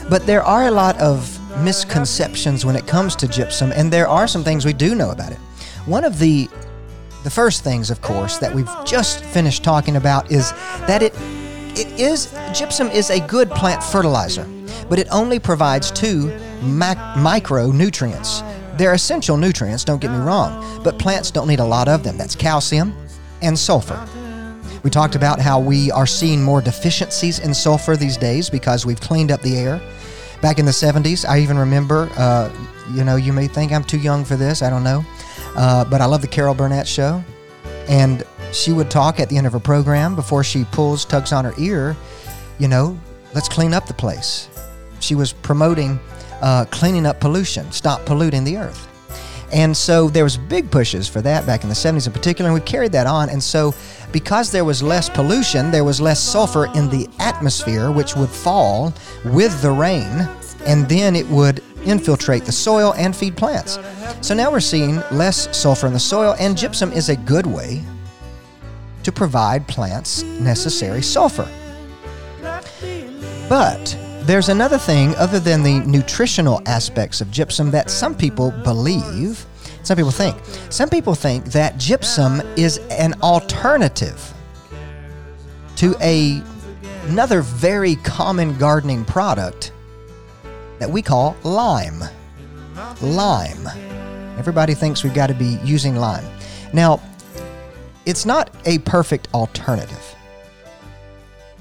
But 0.09 0.27
there 0.27 0.43
are 0.43 0.67
a 0.67 0.71
lot 0.71 0.99
of 0.99 1.37
misconceptions 1.63 2.65
when 2.65 2.77
it 2.77 2.87
comes 2.87 3.17
to 3.17 3.29
gypsum, 3.29 3.73
and 3.73 3.93
there 3.93 4.09
are 4.09 4.27
some 4.27 4.45
things 4.45 4.65
we 4.65 4.73
do 4.73 4.95
know 4.95 5.11
about 5.11 5.33
it. 5.33 5.39
One 5.87 6.05
of 6.05 6.19
the 6.19 6.49
the 7.23 7.31
first 7.31 7.63
things, 7.63 7.91
of 7.91 8.01
course, 8.01 8.39
that 8.39 8.55
we've 8.55 8.71
just 8.87 9.23
finished 9.23 9.63
talking 9.63 9.97
about 9.97 10.31
is 10.31 10.53
that 10.87 11.03
it 11.03 11.15
it 11.79 11.87
is 12.01 12.35
gypsum 12.55 12.89
is 12.89 13.11
a 13.11 13.21
good 13.27 13.51
plant 13.51 13.83
fertilizer, 13.83 14.49
but 14.89 14.99
it 14.99 15.07
only 15.11 15.39
provides 15.39 15.91
two 15.91 16.31
mac- 16.63 17.17
micronutrients. 17.17 18.47
They're 18.77 18.95
essential 18.95 19.37
nutrients, 19.37 19.85
don't 19.85 20.01
get 20.01 20.11
me 20.11 20.19
wrong, 20.19 20.83
but 20.83 20.99
plants 20.99 21.31
don't 21.31 21.49
need 21.49 21.61
a 21.61 21.65
lot 21.65 21.89
of 21.89 22.03
them. 22.03 22.17
That's 22.17 22.35
calcium 22.35 22.95
and 23.43 23.59
sulfur. 23.59 24.07
We 24.83 24.91
talked 24.91 25.15
about 25.15 25.41
how 25.41 25.61
we 25.61 25.91
are 25.91 26.07
seeing 26.07 26.43
more 26.43 26.63
deficiencies 26.63 27.39
in 27.39 27.53
sulfur 27.53 27.97
these 27.97 28.17
days 28.17 28.49
because 28.49 28.87
we've 28.87 29.01
cleaned 29.01 29.31
up 29.31 29.43
the 29.43 29.57
air. 29.59 29.81
Back 30.41 30.59
in 30.59 30.65
the 30.65 30.73
70s, 30.73 31.29
I 31.29 31.41
even 31.41 31.59
remember, 31.59 32.09
uh, 32.17 32.51
you 32.95 33.05
know, 33.05 33.17
you 33.17 33.33
may 33.33 33.47
think 33.47 33.73
I'm 33.73 33.85
too 33.85 33.99
young 33.99 34.25
for 34.25 34.37
this, 34.37 34.63
I 34.63 34.71
don't 34.71 34.85
know, 34.85 35.05
uh, 35.55 35.85
but 35.85 36.01
I 36.01 36.07
love 36.07 36.23
the 36.23 36.29
Carol 36.29 36.55
Burnett 36.55 36.89
show. 36.89 37.23
And 37.89 38.25
she 38.53 38.73
would 38.73 38.91
talk 38.91 39.21
at 39.21 39.29
the 39.29 39.37
end 39.37 39.47
of 39.47 39.53
her 39.53 39.61
program 39.61 40.15
before 40.17 40.43
she 40.43 40.65
pulls, 40.65 41.05
tugs 41.05 41.33
on 41.33 41.45
her 41.45 41.53
ear, 41.59 41.95
you 42.59 42.69
know, 42.69 42.99
let's 43.35 43.49
clean 43.49 43.75
up 43.75 43.87
the 43.87 43.95
place. 43.95 44.49
She 45.01 45.15
was 45.15 45.33
promoting 45.33 46.01
uh, 46.43 46.65
cleaning 46.71 47.07
up 47.07 47.21
pollution, 47.21 47.71
stop 47.73 48.05
polluting 48.05 48.45
the 48.45 48.57
earth. 48.57 48.87
And 49.53 49.77
so 49.77 50.09
there 50.09 50.23
was 50.23 50.37
big 50.37 50.71
pushes 50.71 51.09
for 51.09 51.21
that 51.23 51.45
back 51.45 51.65
in 51.65 51.69
the 51.69 51.75
70s 51.75 52.07
in 52.07 52.13
particular, 52.13 52.51
and 52.51 52.55
we 52.55 52.65
carried 52.65 52.93
that 52.93 53.07
on. 53.07 53.29
And 53.31 53.43
so 53.43 53.75
because 54.13 54.53
there 54.53 54.65
was 54.65 54.83
less 54.83 55.09
pollution, 55.09 55.71
there 55.71 55.85
was 55.85 56.01
less 56.01 56.21
sulfur 56.21 56.67
in 56.75 56.89
the 56.89 57.09
atmosphere, 57.19 57.91
which 57.91 58.15
would 58.15 58.29
fall 58.29 58.95
with 59.25 59.61
the 59.61 59.71
rain, 59.71 60.29
and 60.67 60.89
then 60.89 61.17
it 61.17 61.27
would 61.29 61.65
infiltrate 61.85 62.45
the 62.45 62.53
soil 62.53 62.95
and 62.97 63.17
feed 63.17 63.37
plants. 63.37 63.79
So 64.21 64.35
now 64.35 64.51
we're 64.53 64.61
seeing 64.61 64.97
less 65.11 65.57
sulfur 65.57 65.87
in 65.87 65.93
the 65.93 66.01
soil, 66.01 66.37
and 66.39 66.57
gypsum 66.57 66.93
is 66.93 67.09
a 67.09 67.17
good 67.17 67.47
way 67.47 67.83
to 69.03 69.11
provide 69.11 69.67
plants 69.67 70.23
necessary 70.23 71.03
sulfur. 71.03 71.49
But 73.49 73.97
there's 74.23 74.49
another 74.49 74.79
thing 74.79 75.15
other 75.17 75.41
than 75.41 75.63
the 75.63 75.81
nutritional 75.81 76.63
aspects 76.67 77.21
of 77.21 77.31
gypsum 77.31 77.71
that 77.71 77.91
some 77.91 78.15
people 78.15 78.51
believe, 78.65 79.45
some 79.83 79.97
people 79.97 80.11
think. 80.11 80.37
Some 80.69 80.89
people 80.89 81.15
think 81.15 81.47
that 81.47 81.79
gypsum 81.79 82.41
is 82.57 82.79
an 82.91 83.15
alternative 83.23 84.33
to 85.77 85.97
a, 86.01 86.43
another 87.09 87.41
very 87.41 87.97
common 87.97 88.57
gardening 88.59 89.05
product 89.05 89.73
that 90.79 90.91
we 90.91 91.03
call 91.03 91.37
lime. 91.43 92.03
Lime. 93.01 93.67
Everybody 94.39 94.75
thinks 94.75 95.03
we've 95.03 95.15
got 95.15 95.29
to 95.29 95.35
be 95.35 95.59
using 95.65 95.97
lime. 95.97 96.25
Now, 96.73 97.01
it's 98.07 98.27
not 98.27 98.55
a 98.65 98.79
perfect 98.79 99.29
alternative. 99.35 100.15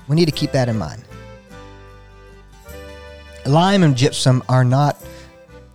We 0.08 0.16
need 0.16 0.26
to 0.26 0.32
keep 0.32 0.52
that 0.52 0.70
in 0.70 0.78
mind 0.78 1.04
lime 3.50 3.84
and 3.84 3.98
gypsum 3.98 4.44
are 4.48 4.64
not 4.64 4.98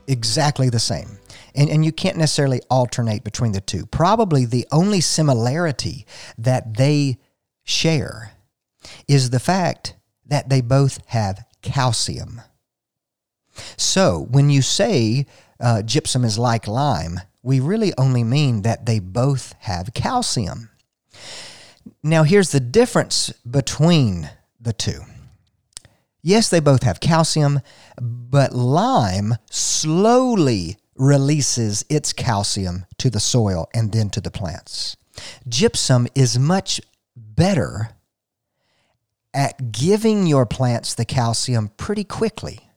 exactly 0.06 0.70
the 0.70 0.78
same. 0.78 1.18
And, 1.54 1.68
and 1.68 1.84
you 1.84 1.92
can't 1.92 2.16
necessarily 2.16 2.60
alternate 2.70 3.24
between 3.24 3.52
the 3.52 3.60
two. 3.60 3.86
Probably 3.86 4.44
the 4.44 4.66
only 4.72 5.00
similarity 5.00 6.06
that 6.38 6.76
they 6.76 7.18
share 7.64 8.32
is 9.08 9.30
the 9.30 9.40
fact 9.40 9.96
that 10.26 10.48
they 10.48 10.60
both 10.60 11.04
have 11.06 11.44
calcium. 11.62 12.40
So 13.76 14.26
when 14.30 14.50
you 14.50 14.62
say 14.62 15.26
uh, 15.60 15.82
gypsum 15.82 16.24
is 16.24 16.38
like 16.38 16.66
lime, 16.66 17.20
we 17.42 17.60
really 17.60 17.92
only 17.98 18.24
mean 18.24 18.62
that 18.62 18.86
they 18.86 18.98
both 18.98 19.54
have 19.60 19.94
calcium. 19.94 20.70
Now, 22.02 22.22
here's 22.22 22.50
the 22.50 22.60
difference 22.60 23.30
between 23.48 24.30
the 24.60 24.72
two. 24.72 25.02
Yes, 26.26 26.48
they 26.48 26.60
both 26.60 26.84
have 26.84 27.00
calcium, 27.00 27.60
but 28.00 28.54
lime 28.54 29.34
slowly 29.50 30.78
releases 30.96 31.84
its 31.90 32.14
calcium 32.14 32.86
to 32.96 33.10
the 33.10 33.20
soil 33.20 33.68
and 33.74 33.92
then 33.92 34.08
to 34.08 34.22
the 34.22 34.30
plants. 34.30 34.96
Gypsum 35.46 36.08
is 36.14 36.38
much 36.38 36.80
better 37.14 37.90
at 39.34 39.70
giving 39.70 40.26
your 40.26 40.46
plants 40.46 40.94
the 40.94 41.04
calcium 41.04 41.68
pretty 41.76 42.04
quickly. 42.04 42.70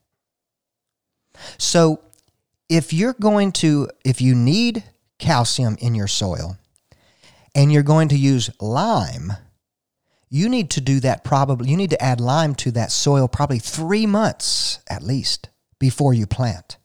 So, 1.58 2.02
if 2.68 2.92
you're 2.92 3.14
going 3.14 3.54
to, 3.54 3.88
if 4.04 4.20
you 4.20 4.36
need 4.36 4.84
calcium 5.20 5.78
in 5.80 5.96
your 5.96 6.08
soil 6.08 6.58
and 7.56 7.72
you're 7.72 7.82
going 7.82 8.10
to 8.10 8.18
use 8.18 8.50
lime, 8.60 9.32
you 10.30 10.50
need 10.50 10.70
to 10.72 10.82
do 10.82 11.00
that 11.00 11.24
probably, 11.24 11.70
you 11.70 11.78
need 11.78 11.90
to 11.92 12.04
add 12.04 12.20
lime 12.20 12.56
to 12.56 12.72
that 12.72 12.92
soil 12.92 13.28
probably 13.28 13.60
three 13.60 14.06
months 14.06 14.80
at 14.90 15.04
least 15.04 15.50
before 15.80 16.13
you 16.13 16.28
plant 16.28 16.78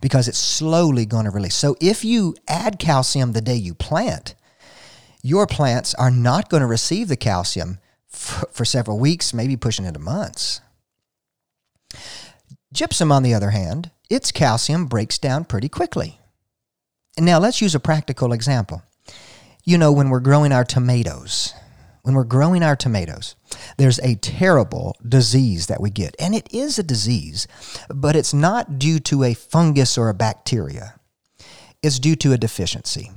because 0.00 0.28
it's 0.28 0.38
slowly 0.38 1.06
going 1.06 1.24
to 1.24 1.30
release. 1.30 1.54
So 1.54 1.76
if 1.80 2.04
you 2.04 2.34
add 2.48 2.78
calcium 2.78 3.32
the 3.32 3.40
day 3.40 3.56
you 3.56 3.74
plant, 3.74 4.34
your 5.22 5.46
plants 5.46 5.94
are 5.94 6.10
not 6.10 6.48
going 6.48 6.60
to 6.60 6.66
receive 6.66 7.08
the 7.08 7.16
calcium 7.16 7.78
for, 8.08 8.46
for 8.52 8.64
several 8.64 8.98
weeks, 8.98 9.34
maybe 9.34 9.56
pushing 9.56 9.84
into 9.84 10.00
months. 10.00 10.60
Gypsum, 12.72 13.12
on 13.12 13.22
the 13.22 13.34
other 13.34 13.50
hand, 13.50 13.90
its 14.10 14.32
calcium 14.32 14.86
breaks 14.86 15.18
down 15.18 15.44
pretty 15.44 15.68
quickly. 15.68 16.18
And 17.16 17.24
now 17.24 17.38
let's 17.38 17.62
use 17.62 17.74
a 17.74 17.80
practical 17.80 18.32
example. 18.32 18.82
You 19.64 19.78
know, 19.78 19.92
when 19.92 20.10
we're 20.10 20.20
growing 20.20 20.52
our 20.52 20.64
tomatoes, 20.64 21.54
when 22.04 22.14
we're 22.14 22.24
growing 22.24 22.62
our 22.62 22.76
tomatoes, 22.76 23.34
there's 23.78 23.98
a 24.00 24.16
terrible 24.16 24.94
disease 25.06 25.68
that 25.68 25.80
we 25.80 25.88
get. 25.88 26.14
And 26.18 26.34
it 26.34 26.46
is 26.52 26.78
a 26.78 26.82
disease, 26.82 27.48
but 27.88 28.14
it's 28.14 28.34
not 28.34 28.78
due 28.78 28.98
to 29.00 29.24
a 29.24 29.32
fungus 29.32 29.96
or 29.96 30.10
a 30.10 30.14
bacteria. 30.14 31.00
It's 31.82 31.98
due 31.98 32.14
to 32.16 32.34
a 32.34 32.38
deficiency. 32.38 33.10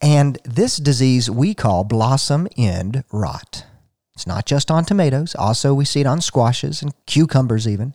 And 0.00 0.38
this 0.44 0.78
disease 0.78 1.30
we 1.30 1.52
call 1.52 1.84
blossom 1.84 2.48
end 2.56 3.04
rot. 3.12 3.66
It's 4.14 4.26
not 4.26 4.46
just 4.46 4.70
on 4.70 4.86
tomatoes, 4.86 5.34
also, 5.34 5.74
we 5.74 5.84
see 5.84 6.00
it 6.00 6.06
on 6.06 6.22
squashes 6.22 6.80
and 6.80 6.94
cucumbers, 7.04 7.68
even. 7.68 7.94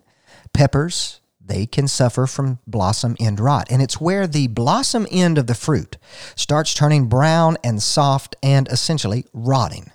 Peppers, 0.53 1.19
they 1.43 1.65
can 1.65 1.87
suffer 1.87 2.27
from 2.27 2.59
blossom 2.67 3.15
end 3.19 3.39
rot. 3.39 3.71
And 3.71 3.81
it's 3.81 3.99
where 3.99 4.27
the 4.27 4.47
blossom 4.47 5.07
end 5.09 5.39
of 5.39 5.47
the 5.47 5.55
fruit 5.55 5.97
starts 6.35 6.75
turning 6.75 7.07
brown 7.07 7.57
and 7.63 7.81
soft 7.81 8.35
and 8.43 8.67
essentially 8.67 9.25
rotting. 9.33 9.91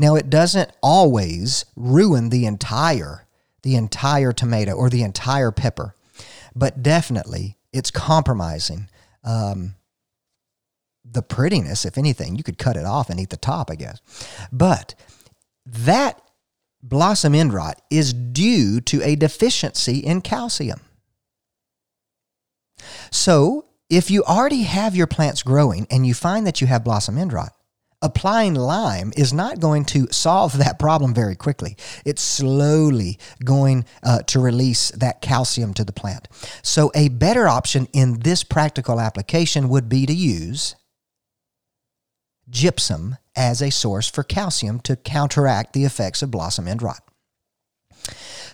Now, 0.00 0.14
it 0.14 0.30
doesn't 0.30 0.70
always 0.82 1.66
ruin 1.76 2.30
the 2.30 2.46
entire 2.46 3.26
the 3.62 3.76
entire 3.76 4.32
tomato 4.32 4.72
or 4.72 4.88
the 4.88 5.02
entire 5.02 5.50
pepper, 5.50 5.94
but 6.56 6.82
definitely 6.82 7.58
it's 7.74 7.90
compromising 7.90 8.88
um, 9.22 9.74
the 11.04 11.20
prettiness. 11.20 11.84
If 11.84 11.98
anything, 11.98 12.36
you 12.36 12.42
could 12.42 12.56
cut 12.56 12.78
it 12.78 12.86
off 12.86 13.10
and 13.10 13.20
eat 13.20 13.28
the 13.28 13.36
top, 13.36 13.70
I 13.70 13.74
guess. 13.74 14.00
But 14.50 14.94
that 15.66 16.22
blossom 16.82 17.34
end 17.34 17.52
rot 17.52 17.82
is 17.90 18.14
due 18.14 18.80
to 18.80 19.02
a 19.02 19.16
deficiency 19.16 19.98
in 19.98 20.22
calcium. 20.22 20.80
So, 23.10 23.66
if 23.90 24.10
you 24.10 24.24
already 24.24 24.62
have 24.62 24.96
your 24.96 25.06
plants 25.06 25.42
growing 25.42 25.86
and 25.90 26.06
you 26.06 26.14
find 26.14 26.46
that 26.46 26.62
you 26.62 26.66
have 26.68 26.84
blossom 26.84 27.18
end 27.18 27.34
rot, 27.34 27.52
applying 28.02 28.54
lime 28.54 29.12
is 29.16 29.32
not 29.32 29.60
going 29.60 29.84
to 29.84 30.06
solve 30.10 30.56
that 30.58 30.78
problem 30.78 31.12
very 31.12 31.36
quickly. 31.36 31.76
It's 32.04 32.22
slowly 32.22 33.18
going 33.44 33.84
uh, 34.02 34.22
to 34.22 34.40
release 34.40 34.90
that 34.92 35.20
calcium 35.20 35.74
to 35.74 35.84
the 35.84 35.92
plant. 35.92 36.28
So, 36.62 36.90
a 36.94 37.08
better 37.08 37.46
option 37.46 37.88
in 37.92 38.20
this 38.20 38.42
practical 38.42 39.00
application 39.00 39.68
would 39.68 39.88
be 39.88 40.06
to 40.06 40.14
use 40.14 40.76
gypsum 42.48 43.16
as 43.36 43.62
a 43.62 43.70
source 43.70 44.08
for 44.08 44.22
calcium 44.22 44.80
to 44.80 44.96
counteract 44.96 45.72
the 45.72 45.84
effects 45.84 46.22
of 46.22 46.30
blossom 46.30 46.66
end 46.66 46.82
rot. 46.82 47.02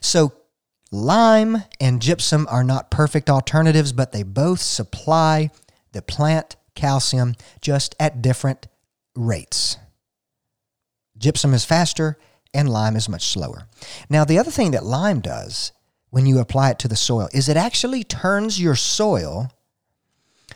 So, 0.01 0.33
lime 0.91 1.63
and 1.81 2.03
gypsum 2.03 2.47
are 2.51 2.65
not 2.65 2.91
perfect 2.91 3.31
alternatives, 3.31 3.93
but 3.93 4.13
they 4.13 4.23
both 4.25 4.61
supply 4.61 5.51
the 5.93 6.03
plant 6.03 6.57
calcium 6.75 7.35
just 7.61 7.95
at 7.99 8.21
different 8.21 8.67
rates. 9.16 9.76
Gypsum 11.18 11.55
is 11.55 11.64
faster 11.64 12.18
and 12.52 12.68
lime 12.68 12.96
is 12.96 13.09
much 13.09 13.26
slower. 13.26 13.68
Now, 14.09 14.24
the 14.24 14.38
other 14.38 14.50
thing 14.50 14.70
that 14.72 14.85
lime 14.85 15.20
does 15.20 15.72
when 16.11 16.26
you 16.26 16.38
apply 16.38 16.70
it 16.70 16.79
to 16.81 16.88
the 16.88 16.96
soil 16.96 17.29
is 17.33 17.48
it 17.48 17.57
actually 17.57 18.05
turns 18.05 18.61
your 18.61 18.76
soil 18.76 19.50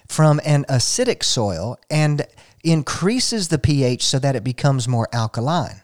from 0.08 0.40
an 0.44 0.64
acidic 0.68 1.22
soil 1.22 1.78
and 1.90 2.26
increases 2.64 3.48
the 3.48 3.58
pH 3.58 4.04
so 4.04 4.18
that 4.18 4.36
it 4.36 4.44
becomes 4.44 4.88
more 4.88 5.08
alkaline. 5.12 5.80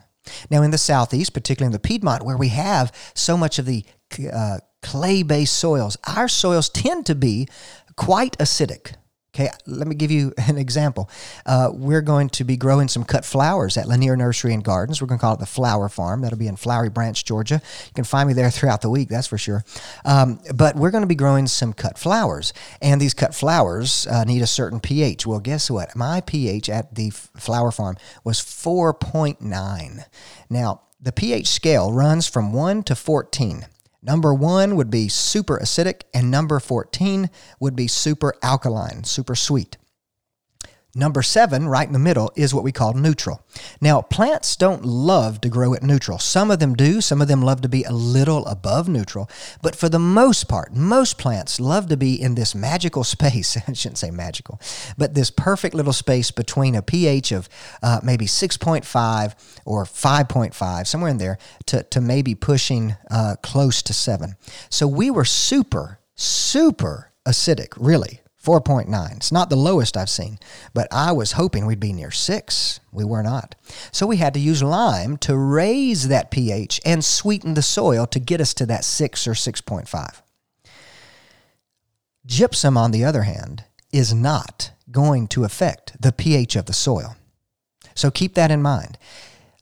Now, 0.50 0.62
in 0.62 0.70
the 0.70 0.78
southeast, 0.78 1.32
particularly 1.32 1.68
in 1.68 1.72
the 1.72 1.78
Piedmont, 1.78 2.24
where 2.24 2.36
we 2.36 2.48
have 2.48 2.92
so 3.14 3.36
much 3.36 3.58
of 3.58 3.66
the 3.66 3.84
uh, 4.32 4.58
clay 4.82 5.22
based 5.22 5.56
soils, 5.56 5.96
our 6.06 6.28
soils 6.28 6.68
tend 6.68 7.06
to 7.06 7.14
be 7.14 7.48
quite 7.96 8.36
acidic. 8.38 8.94
Okay, 9.36 9.50
let 9.66 9.86
me 9.86 9.94
give 9.94 10.10
you 10.10 10.32
an 10.48 10.56
example. 10.56 11.10
Uh, 11.44 11.68
we're 11.70 12.00
going 12.00 12.30
to 12.30 12.44
be 12.44 12.56
growing 12.56 12.88
some 12.88 13.04
cut 13.04 13.22
flowers 13.22 13.76
at 13.76 13.86
Lanier 13.86 14.16
Nursery 14.16 14.54
and 14.54 14.64
Gardens. 14.64 15.02
We're 15.02 15.08
going 15.08 15.18
to 15.18 15.20
call 15.20 15.34
it 15.34 15.40
the 15.40 15.46
Flower 15.46 15.90
Farm. 15.90 16.22
That'll 16.22 16.38
be 16.38 16.46
in 16.46 16.56
Flowery 16.56 16.88
Branch, 16.88 17.22
Georgia. 17.22 17.60
You 17.86 17.92
can 17.94 18.04
find 18.04 18.28
me 18.28 18.32
there 18.32 18.50
throughout 18.56 18.80
the 18.80 18.88
week, 18.88 19.10
that's 19.10 19.26
for 19.26 19.36
sure. 19.36 19.62
Um, 20.06 20.40
but 20.54 20.74
we're 20.74 20.90
going 20.90 21.02
to 21.02 21.08
be 21.08 21.14
growing 21.14 21.46
some 21.48 21.74
cut 21.74 21.98
flowers, 21.98 22.54
and 22.80 22.98
these 22.98 23.12
cut 23.12 23.34
flowers 23.34 24.06
uh, 24.06 24.24
need 24.24 24.40
a 24.40 24.46
certain 24.46 24.80
pH. 24.80 25.26
Well, 25.26 25.40
guess 25.40 25.70
what? 25.70 25.94
My 25.94 26.22
pH 26.22 26.70
at 26.70 26.94
the 26.94 27.10
Flower 27.10 27.70
Farm 27.70 27.98
was 28.24 28.40
4.9. 28.40 30.04
Now, 30.48 30.80
the 30.98 31.12
pH 31.12 31.48
scale 31.48 31.92
runs 31.92 32.26
from 32.26 32.54
1 32.54 32.84
to 32.84 32.96
14. 32.96 33.66
Number 34.06 34.32
one 34.32 34.76
would 34.76 34.88
be 34.88 35.08
super 35.08 35.58
acidic, 35.58 36.02
and 36.14 36.30
number 36.30 36.60
14 36.60 37.28
would 37.58 37.74
be 37.74 37.88
super 37.88 38.34
alkaline, 38.40 39.02
super 39.02 39.34
sweet. 39.34 39.78
Number 40.96 41.22
seven, 41.22 41.68
right 41.68 41.86
in 41.86 41.92
the 41.92 41.98
middle, 41.98 42.32
is 42.36 42.54
what 42.54 42.64
we 42.64 42.72
call 42.72 42.94
neutral. 42.94 43.42
Now, 43.82 44.00
plants 44.00 44.56
don't 44.56 44.82
love 44.82 45.42
to 45.42 45.50
grow 45.50 45.74
at 45.74 45.82
neutral. 45.82 46.18
Some 46.18 46.50
of 46.50 46.58
them 46.58 46.72
do, 46.72 47.02
some 47.02 47.20
of 47.20 47.28
them 47.28 47.42
love 47.42 47.60
to 47.60 47.68
be 47.68 47.82
a 47.82 47.92
little 47.92 48.46
above 48.46 48.88
neutral. 48.88 49.28
But 49.60 49.76
for 49.76 49.90
the 49.90 49.98
most 49.98 50.48
part, 50.48 50.72
most 50.72 51.18
plants 51.18 51.60
love 51.60 51.88
to 51.88 51.98
be 51.98 52.18
in 52.18 52.34
this 52.34 52.54
magical 52.54 53.04
space. 53.16 53.58
I 53.68 53.74
shouldn't 53.74 53.98
say 53.98 54.10
magical, 54.10 54.58
but 54.96 55.12
this 55.12 55.30
perfect 55.30 55.74
little 55.74 55.92
space 55.92 56.30
between 56.30 56.74
a 56.74 56.80
pH 56.80 57.30
of 57.30 57.50
uh, 57.82 58.00
maybe 58.02 58.24
6.5 58.24 59.34
or 59.66 59.84
5.5, 59.84 60.86
somewhere 60.86 61.10
in 61.10 61.18
there, 61.18 61.36
to, 61.66 61.82
to 61.82 62.00
maybe 62.00 62.34
pushing 62.34 62.96
uh, 63.10 63.36
close 63.42 63.82
to 63.82 63.92
seven. 63.92 64.36
So 64.70 64.88
we 64.88 65.10
were 65.10 65.26
super, 65.26 65.98
super 66.14 67.12
acidic, 67.26 67.74
really 67.76 68.22
4.9. 68.46 69.16
It's 69.16 69.32
not 69.32 69.50
the 69.50 69.56
lowest 69.56 69.96
I've 69.96 70.08
seen, 70.08 70.38
but 70.72 70.86
I 70.92 71.10
was 71.10 71.32
hoping 71.32 71.66
we'd 71.66 71.80
be 71.80 71.92
near 71.92 72.12
6. 72.12 72.80
We 72.92 73.04
were 73.04 73.24
not. 73.24 73.56
So 73.90 74.06
we 74.06 74.18
had 74.18 74.34
to 74.34 74.40
use 74.40 74.62
lime 74.62 75.16
to 75.18 75.36
raise 75.36 76.06
that 76.06 76.30
pH 76.30 76.80
and 76.84 77.04
sweeten 77.04 77.54
the 77.54 77.62
soil 77.62 78.06
to 78.06 78.20
get 78.20 78.40
us 78.40 78.54
to 78.54 78.66
that 78.66 78.84
6 78.84 79.26
or 79.26 79.32
6.5. 79.32 80.22
Gypsum, 82.24 82.76
on 82.76 82.92
the 82.92 83.04
other 83.04 83.22
hand, 83.22 83.64
is 83.92 84.14
not 84.14 84.70
going 84.92 85.26
to 85.28 85.42
affect 85.42 86.00
the 86.00 86.12
pH 86.12 86.54
of 86.54 86.66
the 86.66 86.72
soil. 86.72 87.16
So 87.96 88.12
keep 88.12 88.34
that 88.34 88.52
in 88.52 88.62
mind. 88.62 88.96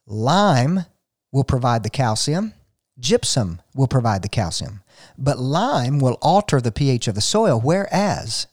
Lime 0.07 0.85
will 1.33 1.45
provide 1.45 1.85
the 1.85 1.91
calcium, 1.91 2.53
gypsum 2.99 3.63
will 3.75 3.89
provide 3.89 4.21
the 4.21 4.29
calcium, 4.29 4.83
but 5.17 5.39
lime 5.39 5.99
will 5.99 6.19
alter 6.21 6.61
the 6.61 6.73
pH 6.73 7.09
of 7.09 7.15
the 7.15 7.23
soil, 7.23 7.59
whereas 7.59 8.47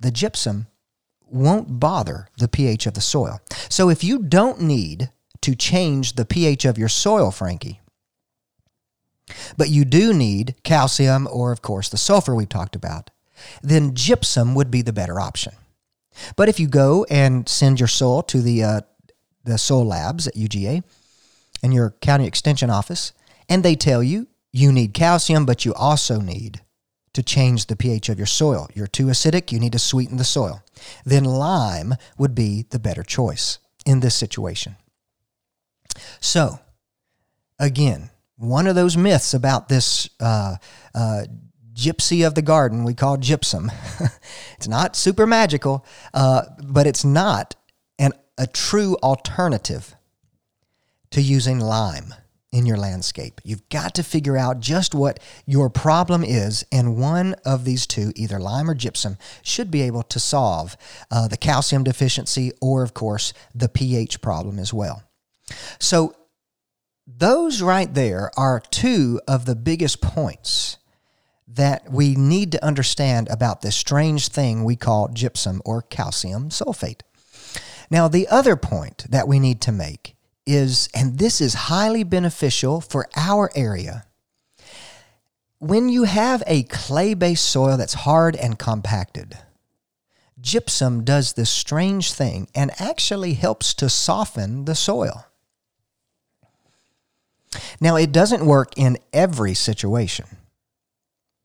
the 0.00 0.10
gypsum 0.10 0.66
won't 1.30 1.80
bother 1.80 2.28
the 2.38 2.48
pH 2.48 2.86
of 2.86 2.94
the 2.94 3.00
soil. 3.00 3.40
So 3.68 3.88
if 3.88 4.04
you 4.04 4.20
don't 4.20 4.60
need 4.60 5.10
to 5.42 5.54
change 5.54 6.14
the 6.14 6.24
pH 6.24 6.64
of 6.64 6.78
your 6.78 6.88
soil, 6.88 7.30
Frankie, 7.30 7.80
but 9.56 9.70
you 9.70 9.84
do 9.84 10.12
need 10.12 10.54
calcium 10.62 11.28
or, 11.30 11.52
of 11.52 11.62
course, 11.62 11.88
the 11.88 11.96
sulfur 11.96 12.34
we've 12.34 12.48
talked 12.48 12.76
about, 12.76 13.10
then 13.62 13.94
gypsum 13.94 14.54
would 14.54 14.70
be 14.70 14.82
the 14.82 14.92
better 14.92 15.18
option. 15.18 15.54
But 16.36 16.48
if 16.48 16.60
you 16.60 16.68
go 16.68 17.04
and 17.10 17.48
send 17.48 17.80
your 17.80 17.88
soil 17.88 18.22
to 18.22 18.40
the, 18.40 18.62
uh, 18.62 18.80
the 19.42 19.58
soil 19.58 19.86
labs 19.86 20.26
at 20.28 20.34
UGA 20.34 20.82
and 21.62 21.74
your 21.74 21.90
county 22.00 22.26
extension 22.26 22.70
office, 22.70 23.12
and 23.48 23.62
they 23.62 23.74
tell 23.74 24.02
you 24.02 24.28
you 24.52 24.72
need 24.72 24.94
calcium, 24.94 25.44
but 25.46 25.64
you 25.64 25.74
also 25.74 26.20
need 26.20 26.60
to 27.14 27.22
change 27.22 27.66
the 27.66 27.76
pH 27.76 28.08
of 28.08 28.18
your 28.18 28.26
soil. 28.26 28.68
You're 28.74 28.86
too 28.86 29.06
acidic, 29.06 29.50
you 29.50 29.58
need 29.58 29.72
to 29.72 29.78
sweeten 29.78 30.18
the 30.18 30.24
soil. 30.24 30.62
Then 31.04 31.24
lime 31.24 31.94
would 32.18 32.34
be 32.34 32.66
the 32.70 32.78
better 32.78 33.02
choice 33.02 33.58
in 33.86 34.00
this 34.00 34.14
situation. 34.14 34.76
So, 36.20 36.58
again, 37.58 38.10
one 38.36 38.66
of 38.66 38.74
those 38.74 38.96
myths 38.96 39.32
about 39.32 39.68
this 39.68 40.08
uh, 40.20 40.56
uh, 40.94 41.24
gypsy 41.72 42.26
of 42.26 42.34
the 42.34 42.42
garden 42.42 42.84
we 42.84 42.94
call 42.94 43.16
gypsum. 43.16 43.70
it's 44.56 44.68
not 44.68 44.96
super 44.96 45.26
magical, 45.26 45.86
uh, 46.12 46.42
but 46.62 46.86
it's 46.86 47.04
not 47.04 47.54
an, 47.98 48.12
a 48.36 48.46
true 48.46 48.96
alternative 49.02 49.94
to 51.10 51.22
using 51.22 51.60
lime 51.60 52.14
in 52.54 52.66
your 52.66 52.76
landscape. 52.76 53.40
You've 53.42 53.68
got 53.68 53.96
to 53.96 54.04
figure 54.04 54.36
out 54.36 54.60
just 54.60 54.94
what 54.94 55.18
your 55.44 55.68
problem 55.68 56.22
is, 56.22 56.64
and 56.70 56.96
one 56.96 57.34
of 57.44 57.64
these 57.64 57.84
two, 57.84 58.12
either 58.14 58.38
lime 58.38 58.70
or 58.70 58.74
gypsum, 58.74 59.18
should 59.42 59.72
be 59.72 59.82
able 59.82 60.04
to 60.04 60.20
solve 60.20 60.76
uh, 61.10 61.26
the 61.26 61.36
calcium 61.36 61.82
deficiency 61.82 62.52
or, 62.62 62.84
of 62.84 62.94
course, 62.94 63.32
the 63.52 63.68
pH 63.68 64.20
problem 64.20 64.60
as 64.60 64.72
well. 64.72 65.02
So, 65.80 66.14
those 67.06 67.60
right 67.60 67.92
there 67.92 68.30
are 68.36 68.60
two 68.60 69.20
of 69.26 69.46
the 69.46 69.56
biggest 69.56 70.00
points 70.00 70.78
that 71.48 71.90
we 71.90 72.14
need 72.14 72.52
to 72.52 72.64
understand 72.64 73.28
about 73.28 73.62
this 73.62 73.76
strange 73.76 74.28
thing 74.28 74.62
we 74.62 74.76
call 74.76 75.08
gypsum 75.08 75.60
or 75.64 75.82
calcium 75.82 76.50
sulfate. 76.50 77.00
Now, 77.90 78.06
the 78.06 78.28
other 78.28 78.54
point 78.54 79.06
that 79.10 79.28
we 79.28 79.40
need 79.40 79.60
to 79.62 79.72
make 79.72 80.13
is, 80.46 80.88
and 80.94 81.18
this 81.18 81.40
is 81.40 81.54
highly 81.54 82.04
beneficial 82.04 82.80
for 82.80 83.08
our 83.16 83.50
area, 83.54 84.06
when 85.58 85.88
you 85.88 86.04
have 86.04 86.42
a 86.46 86.64
clay 86.64 87.14
based 87.14 87.44
soil 87.44 87.76
that's 87.76 87.94
hard 87.94 88.36
and 88.36 88.58
compacted, 88.58 89.38
gypsum 90.40 91.04
does 91.04 91.32
this 91.32 91.50
strange 91.50 92.12
thing 92.12 92.48
and 92.54 92.70
actually 92.78 93.34
helps 93.34 93.72
to 93.74 93.88
soften 93.88 94.66
the 94.66 94.74
soil. 94.74 95.26
Now, 97.80 97.96
it 97.96 98.12
doesn't 98.12 98.44
work 98.44 98.74
in 98.76 98.98
every 99.12 99.54
situation. 99.54 100.26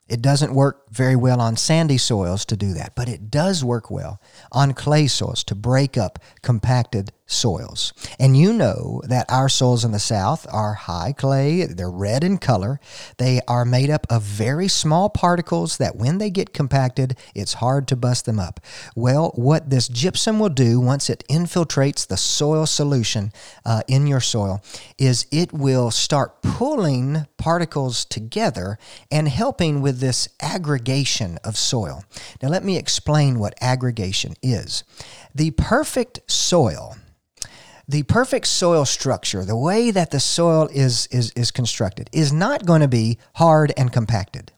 It 0.10 0.22
doesn't 0.22 0.54
work 0.54 0.90
very 0.90 1.16
well 1.16 1.40
on 1.40 1.56
sandy 1.56 1.98
soils 1.98 2.44
to 2.46 2.58
do 2.58 2.74
that, 2.74 2.96
but 2.96 3.08
it 3.08 3.30
does 3.30 3.64
work 3.64 3.92
well 3.92 4.20
on 4.52 4.74
clay 4.74 5.08
soils 5.08 5.44
to 5.46 5.56
break 5.56 5.98
up 5.98 6.20
compacted 6.42 7.12
soils. 7.30 7.94
And 8.20 8.36
you 8.36 8.52
know 8.52 9.02
that 9.06 9.28
our 9.30 9.50
soils 9.50 9.86
in 9.86 9.92
the 9.92 10.00
South 10.00 10.48
are 10.52 10.74
high 10.74 11.14
clay, 11.14 11.66
they're 11.66 11.90
red 11.92 12.24
in 12.24 12.40
color. 12.40 12.80
They 13.18 13.40
are 13.48 13.66
made 13.66 13.92
up 13.92 14.08
of 14.10 14.24
very 14.24 14.68
small 14.68 15.10
particles 15.10 15.78
that 15.78 15.96
when 15.96 16.18
they 16.18 16.32
get 16.32 16.54
compacted, 16.54 17.16
it's 17.36 17.54
hard 17.54 17.88
to 17.90 17.96
bust 17.96 18.26
them 18.26 18.40
up. 18.40 18.60
Well, 18.96 19.32
what 19.36 19.70
this 19.70 19.88
gypsum 19.88 20.40
will 20.40 20.50
do 20.50 20.80
once 20.80 21.10
it 21.10 21.24
infiltrates 21.30 22.08
the 22.08 22.18
soil 22.18 22.66
solution 22.66 23.32
uh, 23.64 23.84
in 23.88 24.08
your 24.08 24.22
soil 24.22 24.64
is 24.98 25.28
it 25.32 25.54
will 25.54 25.92
start 25.92 26.42
pulling 26.42 27.28
particles 27.40 28.06
together 28.06 28.78
and 29.10 29.28
helping 29.28 29.82
with 29.82 30.00
this 30.00 30.30
aggregation 30.40 31.40
of 31.44 31.58
soil. 31.58 32.04
Now, 32.44 32.50
let 32.50 32.64
me 32.64 32.78
explain 32.78 33.40
what 33.40 33.56
aggregation 33.60 34.36
is. 34.44 34.84
The 35.34 35.52
perfect 35.52 36.20
soil 36.30 36.96
the 37.88 38.04
perfect 38.04 38.46
soil 38.46 38.86
structure, 38.86 39.44
the 39.44 39.58
way 39.58 39.90
that 39.90 40.12
the 40.12 40.20
soil 40.20 40.70
is, 40.72 41.08
is, 41.08 41.32
is 41.32 41.50
constructed, 41.50 42.08
is 42.14 42.32
not 42.32 42.68
going 42.68 42.82
to 42.82 42.88
be 42.88 43.18
hard 43.34 43.74
and 43.76 43.92
compacted. 43.92 44.52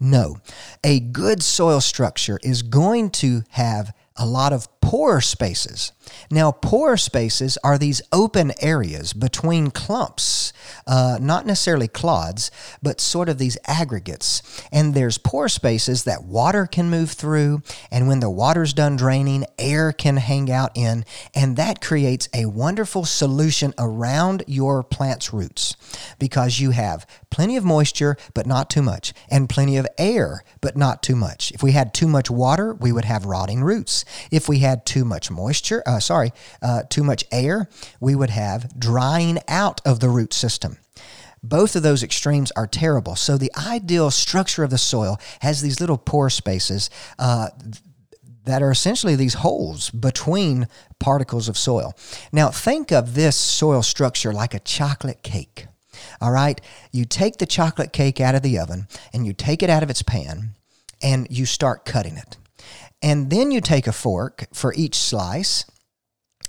No, 0.00 0.38
a 0.82 0.98
good 0.98 1.42
soil 1.42 1.82
structure 1.82 2.38
is 2.42 2.62
going 2.62 3.10
to 3.10 3.42
have 3.50 3.94
a 4.16 4.24
lot 4.24 4.54
of 4.54 4.77
pore 4.80 5.20
spaces. 5.20 5.92
Now, 6.30 6.50
pore 6.52 6.96
spaces 6.96 7.58
are 7.62 7.78
these 7.78 8.00
open 8.12 8.52
areas 8.60 9.12
between 9.12 9.70
clumps, 9.70 10.52
uh, 10.86 11.18
not 11.20 11.46
necessarily 11.46 11.88
clods, 11.88 12.50
but 12.82 13.00
sort 13.00 13.28
of 13.28 13.38
these 13.38 13.58
aggregates. 13.66 14.42
And 14.72 14.94
there's 14.94 15.18
pore 15.18 15.48
spaces 15.48 16.04
that 16.04 16.24
water 16.24 16.66
can 16.66 16.88
move 16.88 17.10
through, 17.10 17.62
and 17.90 18.08
when 18.08 18.20
the 18.20 18.30
water's 18.30 18.72
done 18.72 18.96
draining, 18.96 19.44
air 19.58 19.92
can 19.92 20.16
hang 20.16 20.50
out 20.50 20.72
in, 20.74 21.04
and 21.34 21.56
that 21.56 21.82
creates 21.82 22.28
a 22.34 22.46
wonderful 22.46 23.04
solution 23.04 23.74
around 23.78 24.44
your 24.46 24.82
plant's 24.82 25.32
roots 25.32 25.76
because 26.18 26.60
you 26.60 26.70
have 26.70 27.06
plenty 27.30 27.56
of 27.56 27.64
moisture, 27.64 28.16
but 28.34 28.46
not 28.46 28.70
too 28.70 28.82
much, 28.82 29.12
and 29.30 29.48
plenty 29.48 29.76
of 29.76 29.86
air, 29.98 30.42
but 30.60 30.76
not 30.76 31.02
too 31.02 31.16
much. 31.16 31.52
If 31.52 31.62
we 31.62 31.72
had 31.72 31.92
too 31.92 32.08
much 32.08 32.30
water, 32.30 32.74
we 32.74 32.92
would 32.92 33.04
have 33.04 33.26
rotting 33.26 33.62
roots. 33.62 34.04
If 34.30 34.48
we 34.48 34.60
had 34.60 34.67
too 34.84 35.04
much 35.04 35.30
moisture, 35.30 35.82
uh, 35.86 36.00
sorry, 36.00 36.32
uh, 36.62 36.82
too 36.88 37.04
much 37.04 37.24
air, 37.30 37.68
we 38.00 38.14
would 38.14 38.30
have 38.30 38.78
drying 38.78 39.38
out 39.48 39.80
of 39.84 40.00
the 40.00 40.08
root 40.08 40.32
system. 40.32 40.78
Both 41.42 41.76
of 41.76 41.82
those 41.82 42.02
extremes 42.02 42.50
are 42.52 42.66
terrible. 42.66 43.16
So 43.16 43.36
the 43.36 43.52
ideal 43.56 44.10
structure 44.10 44.64
of 44.64 44.70
the 44.70 44.78
soil 44.78 45.18
has 45.40 45.60
these 45.60 45.80
little 45.80 45.98
pore 45.98 46.30
spaces 46.30 46.90
uh, 47.18 47.48
that 48.44 48.62
are 48.62 48.70
essentially 48.70 49.14
these 49.14 49.34
holes 49.34 49.90
between 49.90 50.68
particles 50.98 51.48
of 51.48 51.58
soil. 51.58 51.94
Now 52.32 52.48
think 52.48 52.90
of 52.90 53.14
this 53.14 53.36
soil 53.36 53.82
structure 53.82 54.32
like 54.32 54.54
a 54.54 54.60
chocolate 54.60 55.22
cake. 55.22 55.66
All 56.20 56.32
right, 56.32 56.60
you 56.92 57.04
take 57.04 57.36
the 57.36 57.46
chocolate 57.46 57.92
cake 57.92 58.20
out 58.20 58.34
of 58.34 58.42
the 58.42 58.58
oven 58.58 58.88
and 59.12 59.26
you 59.26 59.32
take 59.32 59.62
it 59.62 59.70
out 59.70 59.82
of 59.82 59.90
its 59.90 60.02
pan 60.02 60.54
and 61.02 61.26
you 61.30 61.46
start 61.46 61.84
cutting 61.84 62.16
it. 62.16 62.36
And 63.02 63.30
then 63.30 63.50
you 63.50 63.60
take 63.60 63.86
a 63.86 63.92
fork 63.92 64.46
for 64.52 64.74
each 64.74 64.96
slice 64.96 65.64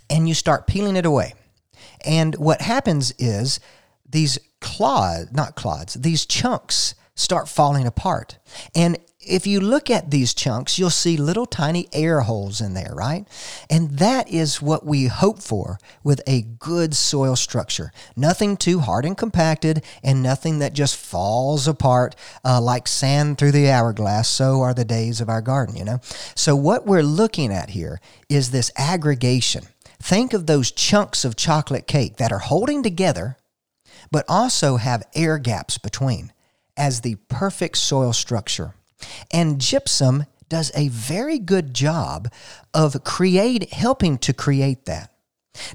and 0.10 0.28
you 0.28 0.34
start 0.34 0.68
peeling 0.68 0.96
it 0.96 1.06
away. 1.06 1.34
And 2.06 2.36
what 2.36 2.62
happens 2.62 3.14
is 3.20 3.60
these 4.10 4.40
clods, 4.60 5.32
not 5.32 5.56
clods, 5.56 5.94
these 5.94 6.26
chunks 6.26 6.96
start 7.16 7.48
falling 7.48 7.86
apart. 7.86 8.38
And 8.76 8.98
if 9.30 9.46
you 9.46 9.60
look 9.60 9.90
at 9.90 10.12
these 10.12 10.34
chunks, 10.34 10.80
you'll 10.80 10.90
see 10.90 11.16
little 11.16 11.46
tiny 11.46 11.88
air 11.94 12.22
holes 12.22 12.60
in 12.60 12.74
there, 12.74 12.94
right? 12.94 13.28
And 13.70 13.92
that 14.00 14.30
is 14.30 14.62
what 14.62 14.86
we 14.86 15.06
hope 15.06 15.42
for 15.42 15.78
with 16.04 16.22
a 16.28 16.42
good 16.42 16.96
soil 16.96 17.36
structure. 17.36 17.92
Nothing 18.16 18.58
too 18.58 18.80
hard 18.80 19.06
and 19.06 19.18
compacted, 19.18 19.84
and 20.04 20.24
nothing 20.24 20.60
that 20.60 20.74
just 20.74 20.96
falls 20.96 21.68
apart 21.68 22.16
uh, 22.44 22.60
like 22.60 22.88
sand 22.88 23.38
through 23.38 23.52
the 23.52 23.70
hourglass. 23.70 24.28
So 24.28 24.62
are 24.62 24.74
the 24.74 24.86
days 24.86 25.22
of 25.22 25.30
our 25.30 25.42
garden, 25.42 25.76
you 25.76 25.86
know? 25.86 26.00
So, 26.36 26.56
what 26.56 26.86
we're 26.86 27.04
looking 27.04 27.54
at 27.54 27.70
here 27.70 28.02
is 28.28 28.52
this 28.52 28.72
aggregation. 28.78 29.66
Think 30.02 30.34
of 30.34 30.48
those 30.48 30.72
chunks 30.72 31.24
of 31.24 31.36
chocolate 31.36 31.86
cake 31.86 32.18
that 32.18 32.32
are 32.32 32.40
holding 32.40 32.84
together, 32.84 33.38
but 34.12 34.26
also 34.28 34.78
have 34.78 35.04
air 35.14 35.38
gaps 35.38 35.78
between 35.78 36.32
as 36.78 37.02
the 37.02 37.16
perfect 37.28 37.78
soil 37.78 38.14
structure. 38.14 38.74
And 39.32 39.60
gypsum 39.60 40.26
does 40.50 40.72
a 40.76 40.90
very 40.90 41.40
good 41.40 41.74
job 41.74 42.32
of 42.74 43.04
create 43.04 43.72
helping 43.72 44.18
to 44.20 44.34
create 44.34 44.86
that. 44.86 45.12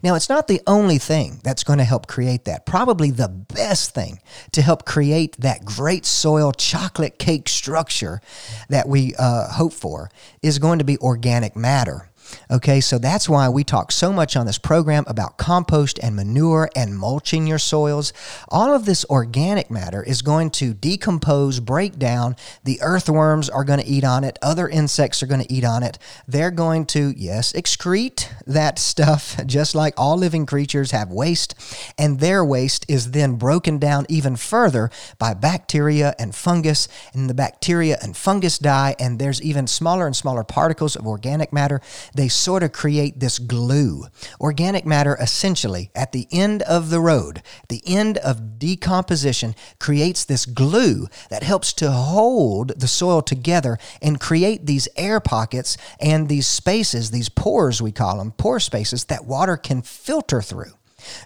Now, 0.02 0.14
it's 0.14 0.28
not 0.28 0.48
the 0.48 0.62
only 0.66 0.98
thing 0.98 1.40
that's 1.42 1.64
going 1.64 1.78
to 1.78 1.84
help 1.84 2.06
create 2.06 2.44
that. 2.44 2.64
Probably 2.64 3.10
the 3.10 3.28
best 3.28 3.94
thing 3.94 4.20
to 4.52 4.62
help 4.62 4.84
create 4.84 5.36
that 5.38 5.64
great 5.64 6.06
soil 6.06 6.52
chocolate 6.52 7.18
cake 7.18 7.48
structure 7.48 8.20
that 8.68 8.88
we 8.88 9.14
uh, 9.18 9.48
hope 9.48 9.72
for 9.72 10.10
is 10.42 10.58
going 10.58 10.78
to 10.78 10.84
be 10.84 10.96
organic 10.98 11.56
matter. 11.56 12.08
Okay, 12.50 12.80
so 12.80 12.98
that's 12.98 13.28
why 13.28 13.48
we 13.48 13.64
talk 13.64 13.90
so 13.90 14.12
much 14.12 14.36
on 14.36 14.46
this 14.46 14.58
program 14.58 15.04
about 15.06 15.38
compost 15.38 15.98
and 16.02 16.14
manure 16.14 16.68
and 16.76 16.96
mulching 16.96 17.46
your 17.46 17.58
soils. 17.58 18.12
All 18.48 18.74
of 18.74 18.84
this 18.84 19.04
organic 19.06 19.70
matter 19.70 20.02
is 20.02 20.22
going 20.22 20.50
to 20.50 20.74
decompose, 20.74 21.60
break 21.60 21.98
down. 21.98 22.36
The 22.64 22.80
earthworms 22.82 23.48
are 23.48 23.64
going 23.64 23.80
to 23.80 23.86
eat 23.86 24.04
on 24.04 24.24
it, 24.24 24.38
other 24.42 24.68
insects 24.68 25.22
are 25.22 25.26
going 25.26 25.42
to 25.42 25.52
eat 25.52 25.64
on 25.64 25.82
it. 25.82 25.98
They're 26.28 26.50
going 26.50 26.86
to, 26.86 27.14
yes, 27.16 27.52
excrete 27.52 28.28
that 28.46 28.78
stuff, 28.78 29.40
just 29.46 29.74
like 29.74 29.94
all 29.96 30.16
living 30.16 30.46
creatures 30.46 30.90
have 30.90 31.10
waste, 31.10 31.54
and 31.98 32.20
their 32.20 32.44
waste 32.44 32.84
is 32.88 33.12
then 33.12 33.36
broken 33.36 33.78
down 33.78 34.06
even 34.08 34.36
further 34.36 34.90
by 35.18 35.34
bacteria 35.34 36.14
and 36.18 36.34
fungus, 36.34 36.88
and 37.12 37.28
the 37.28 37.34
bacteria 37.34 37.98
and 38.02 38.16
fungus 38.16 38.58
die, 38.58 38.94
and 38.98 39.18
there's 39.18 39.42
even 39.42 39.66
smaller 39.66 40.06
and 40.06 40.16
smaller 40.16 40.44
particles 40.44 40.96
of 40.96 41.06
organic 41.06 41.52
matter 41.52 41.80
they 42.14 42.23
sort 42.28 42.62
of 42.62 42.72
create 42.72 43.20
this 43.20 43.38
glue. 43.38 44.06
Organic 44.40 44.86
matter, 44.86 45.16
essentially, 45.20 45.90
at 45.94 46.12
the 46.12 46.26
end 46.30 46.62
of 46.62 46.90
the 46.90 47.00
road, 47.00 47.42
the 47.68 47.82
end 47.86 48.18
of 48.18 48.58
decomposition, 48.58 49.54
creates 49.78 50.24
this 50.24 50.46
glue 50.46 51.06
that 51.30 51.42
helps 51.42 51.72
to 51.74 51.90
hold 51.90 52.78
the 52.78 52.88
soil 52.88 53.22
together 53.22 53.78
and 54.02 54.20
create 54.20 54.66
these 54.66 54.88
air 54.96 55.20
pockets 55.20 55.76
and 56.00 56.28
these 56.28 56.46
spaces, 56.46 57.10
these 57.10 57.28
pores, 57.28 57.80
we 57.80 57.92
call 57.92 58.18
them, 58.18 58.32
pore 58.32 58.60
spaces 58.60 59.04
that 59.04 59.24
water 59.24 59.56
can 59.56 59.82
filter 59.82 60.40
through, 60.42 60.72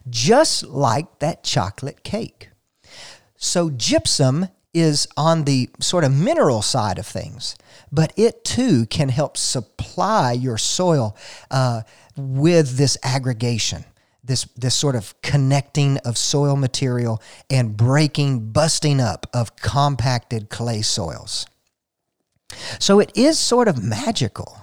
just 0.09 0.65
like 0.65 1.19
that 1.19 1.43
chocolate 1.43 2.03
cake. 2.03 2.51
So, 3.37 3.71
gypsum 3.71 4.49
is 4.81 5.09
on 5.17 5.45
the 5.45 5.71
sort 5.81 6.05
of 6.05 6.13
mineral 6.13 6.63
side 6.63 6.99
of 6.99 7.07
things, 7.07 7.57
but 7.91 8.13
it 8.17 8.45
too 8.45 8.87
can 8.87 9.09
help 9.09 9.37
supply 9.37 10.33
your 10.33 10.59
soil 10.59 11.17
uh, 11.51 11.83
with 12.17 12.77
this 12.77 12.97
aggregation. 13.03 13.85
This, 14.23 14.45
this 14.57 14.75
sort 14.75 14.95
of 14.95 15.15
connecting 15.23 15.97
of 15.99 16.19
soil 16.19 16.55
material 16.57 17.23
and 17.49 17.77
breaking, 17.77 18.51
busting 18.51 19.01
up 19.01 19.27
of 19.33 19.57
compacted 19.57 20.51
clay 20.51 20.83
soils. 20.83 21.47
So 22.79 22.99
it 22.99 23.11
is 23.15 23.39
sort 23.39 23.69
of 23.69 23.83
magical. 23.83 24.59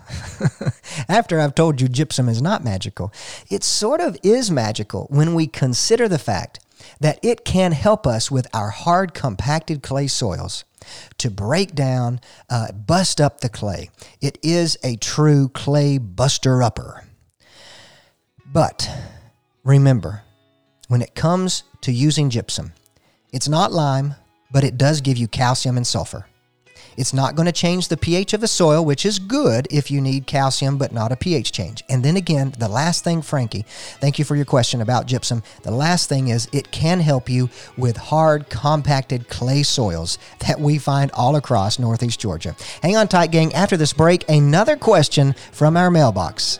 After 1.09 1.39
I've 1.39 1.55
told 1.55 1.81
you 1.81 1.87
gypsum 1.87 2.29
is 2.29 2.41
not 2.41 2.63
magical, 2.63 3.13
it 3.49 3.63
sort 3.63 4.01
of 4.01 4.17
is 4.23 4.51
magical 4.51 5.07
when 5.09 5.33
we 5.33 5.47
consider 5.47 6.07
the 6.07 6.19
fact 6.19 6.59
that 6.99 7.19
it 7.23 7.45
can 7.45 7.71
help 7.71 8.07
us 8.07 8.31
with 8.31 8.47
our 8.53 8.69
hard 8.69 9.13
compacted 9.13 9.83
clay 9.83 10.07
soils 10.07 10.65
to 11.17 11.29
break 11.29 11.73
down, 11.73 12.19
uh, 12.49 12.71
bust 12.71 13.19
up 13.19 13.41
the 13.41 13.49
clay. 13.49 13.89
It 14.21 14.37
is 14.43 14.77
a 14.83 14.95
true 14.97 15.49
clay 15.49 15.97
buster 15.97 16.61
upper. 16.61 17.05
But 18.45 18.89
remember, 19.63 20.23
when 20.87 21.01
it 21.01 21.15
comes 21.15 21.63
to 21.81 21.91
using 21.91 22.29
gypsum, 22.29 22.73
it's 23.31 23.49
not 23.49 23.71
lime, 23.71 24.15
but 24.51 24.63
it 24.63 24.77
does 24.77 25.01
give 25.01 25.17
you 25.17 25.27
calcium 25.27 25.77
and 25.77 25.85
sulfur. 25.85 26.27
It's 26.97 27.13
not 27.13 27.35
going 27.35 27.45
to 27.45 27.51
change 27.51 27.87
the 27.87 27.97
pH 27.97 28.33
of 28.33 28.41
the 28.41 28.47
soil, 28.47 28.83
which 28.83 29.05
is 29.05 29.19
good 29.19 29.67
if 29.69 29.91
you 29.91 30.01
need 30.01 30.27
calcium, 30.27 30.77
but 30.77 30.91
not 30.91 31.11
a 31.11 31.15
pH 31.15 31.51
change. 31.51 31.83
And 31.89 32.03
then 32.03 32.15
again, 32.15 32.53
the 32.57 32.67
last 32.67 33.03
thing, 33.03 33.21
Frankie, 33.21 33.65
thank 33.99 34.17
you 34.17 34.25
for 34.25 34.35
your 34.35 34.45
question 34.45 34.81
about 34.81 35.05
gypsum. 35.05 35.43
The 35.63 35.71
last 35.71 36.09
thing 36.09 36.29
is 36.29 36.47
it 36.51 36.71
can 36.71 36.99
help 36.99 37.29
you 37.29 37.49
with 37.77 37.97
hard, 37.97 38.49
compacted 38.49 39.27
clay 39.29 39.63
soils 39.63 40.17
that 40.39 40.59
we 40.59 40.77
find 40.77 41.11
all 41.11 41.35
across 41.35 41.79
Northeast 41.79 42.19
Georgia. 42.19 42.55
Hang 42.81 42.95
on 42.95 43.07
tight, 43.07 43.31
gang. 43.31 43.53
After 43.53 43.77
this 43.77 43.93
break, 43.93 44.27
another 44.29 44.75
question 44.75 45.33
from 45.51 45.77
our 45.77 45.91
mailbox. 45.91 46.59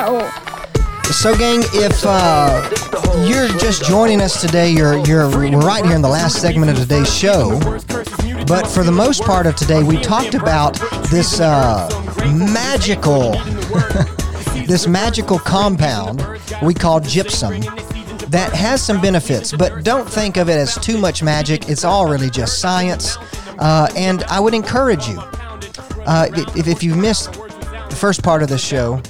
So, 0.00 1.36
gang, 1.36 1.60
if 1.74 2.06
uh, 2.06 2.70
you're 3.28 3.48
just 3.58 3.84
joining 3.84 4.22
us 4.22 4.40
today, 4.40 4.70
you're 4.70 4.96
you're 5.06 5.28
we're 5.28 5.58
right 5.58 5.84
here 5.84 5.94
in 5.94 6.00
the 6.00 6.08
last 6.08 6.40
segment 6.40 6.70
of 6.70 6.78
today's 6.78 7.14
show. 7.14 7.60
But 8.46 8.66
for 8.66 8.82
the 8.82 8.92
most 8.92 9.22
part 9.24 9.46
of 9.46 9.56
today, 9.56 9.82
we 9.82 9.98
talked 9.98 10.34
about 10.34 10.72
this 11.10 11.38
uh, 11.38 11.86
magical, 12.34 13.32
this 14.66 14.86
magical 14.86 15.38
compound 15.38 16.24
we 16.62 16.72
call 16.72 17.00
gypsum 17.00 17.60
that 18.30 18.54
has 18.54 18.82
some 18.82 19.02
benefits. 19.02 19.52
But 19.52 19.84
don't 19.84 20.08
think 20.08 20.38
of 20.38 20.48
it 20.48 20.56
as 20.56 20.76
too 20.76 20.96
much 20.96 21.22
magic. 21.22 21.68
It's 21.68 21.84
all 21.84 22.08
really 22.08 22.30
just 22.30 22.58
science. 22.58 23.18
Uh, 23.58 23.88
and 23.96 24.24
I 24.24 24.40
would 24.40 24.54
encourage 24.54 25.06
you, 25.08 25.20
uh, 26.06 26.28
if, 26.32 26.68
if 26.68 26.82
you've 26.82 26.96
missed 26.96 27.34
the 27.34 27.96
first 27.98 28.22
part 28.22 28.42
of 28.42 28.48
the 28.48 28.56
show, 28.56 29.02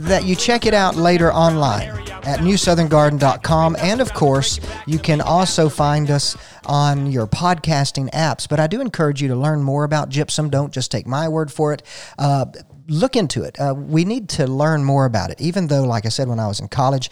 that 0.00 0.24
you 0.24 0.36
check 0.36 0.66
it 0.66 0.74
out 0.74 0.96
later 0.96 1.32
online 1.32 1.88
at 2.26 2.40
newsoutherngarden.com. 2.40 3.76
And 3.78 4.00
of 4.00 4.12
course, 4.12 4.60
you 4.86 4.98
can 4.98 5.20
also 5.20 5.68
find 5.68 6.10
us 6.10 6.36
on 6.64 7.10
your 7.10 7.26
podcasting 7.26 8.10
apps. 8.10 8.48
But 8.48 8.60
I 8.60 8.66
do 8.66 8.80
encourage 8.80 9.22
you 9.22 9.28
to 9.28 9.36
learn 9.36 9.62
more 9.62 9.84
about 9.84 10.08
gypsum. 10.08 10.50
Don't 10.50 10.72
just 10.72 10.90
take 10.90 11.06
my 11.06 11.28
word 11.28 11.52
for 11.52 11.72
it. 11.72 11.82
Uh, 12.18 12.46
look 12.88 13.16
into 13.16 13.42
it. 13.42 13.58
Uh, 13.58 13.74
we 13.76 14.04
need 14.04 14.28
to 14.30 14.46
learn 14.46 14.84
more 14.84 15.04
about 15.04 15.30
it. 15.30 15.40
Even 15.40 15.68
though, 15.68 15.84
like 15.84 16.06
I 16.06 16.10
said, 16.10 16.28
when 16.28 16.40
I 16.40 16.48
was 16.48 16.60
in 16.60 16.68
college, 16.68 17.10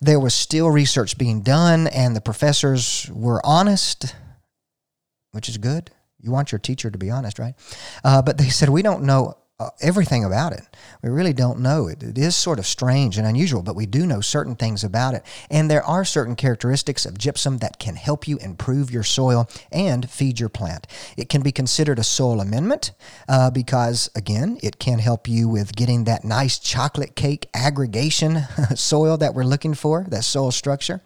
there 0.00 0.18
was 0.18 0.34
still 0.34 0.70
research 0.70 1.16
being 1.16 1.42
done 1.42 1.86
and 1.86 2.16
the 2.16 2.20
professors 2.20 3.08
were 3.12 3.40
honest, 3.44 4.16
which 5.30 5.48
is 5.48 5.58
good. 5.58 5.90
You 6.18 6.32
want 6.32 6.50
your 6.50 6.58
teacher 6.58 6.90
to 6.90 6.98
be 6.98 7.10
honest, 7.10 7.38
right? 7.38 7.54
Uh, 8.02 8.22
but 8.22 8.38
they 8.38 8.48
said, 8.48 8.68
we 8.68 8.82
don't 8.82 9.04
know 9.04 9.36
uh, 9.62 9.70
everything 9.80 10.24
about 10.24 10.52
it. 10.52 10.62
We 11.02 11.10
really 11.10 11.32
don't 11.32 11.60
know. 11.60 11.88
It, 11.88 12.02
it 12.02 12.18
is 12.18 12.34
sort 12.34 12.58
of 12.58 12.66
strange 12.66 13.18
and 13.18 13.26
unusual, 13.26 13.62
but 13.62 13.76
we 13.76 13.86
do 13.86 14.06
know 14.06 14.20
certain 14.20 14.56
things 14.56 14.82
about 14.82 15.14
it. 15.14 15.24
And 15.50 15.70
there 15.70 15.84
are 15.84 16.04
certain 16.04 16.36
characteristics 16.36 17.06
of 17.06 17.18
gypsum 17.18 17.58
that 17.58 17.78
can 17.78 17.96
help 17.96 18.26
you 18.26 18.38
improve 18.38 18.90
your 18.90 19.02
soil 19.02 19.48
and 19.70 20.10
feed 20.10 20.40
your 20.40 20.48
plant. 20.48 20.86
It 21.16 21.28
can 21.28 21.42
be 21.42 21.52
considered 21.52 21.98
a 21.98 22.04
soil 22.04 22.40
amendment 22.40 22.92
uh, 23.28 23.50
because, 23.50 24.10
again, 24.14 24.58
it 24.62 24.78
can 24.78 24.98
help 24.98 25.28
you 25.28 25.48
with 25.48 25.76
getting 25.76 26.04
that 26.04 26.24
nice 26.24 26.58
chocolate 26.58 27.14
cake 27.14 27.48
aggregation 27.54 28.42
soil 28.74 29.16
that 29.18 29.34
we're 29.34 29.44
looking 29.44 29.74
for, 29.74 30.04
that 30.08 30.24
soil 30.24 30.50
structure 30.50 31.00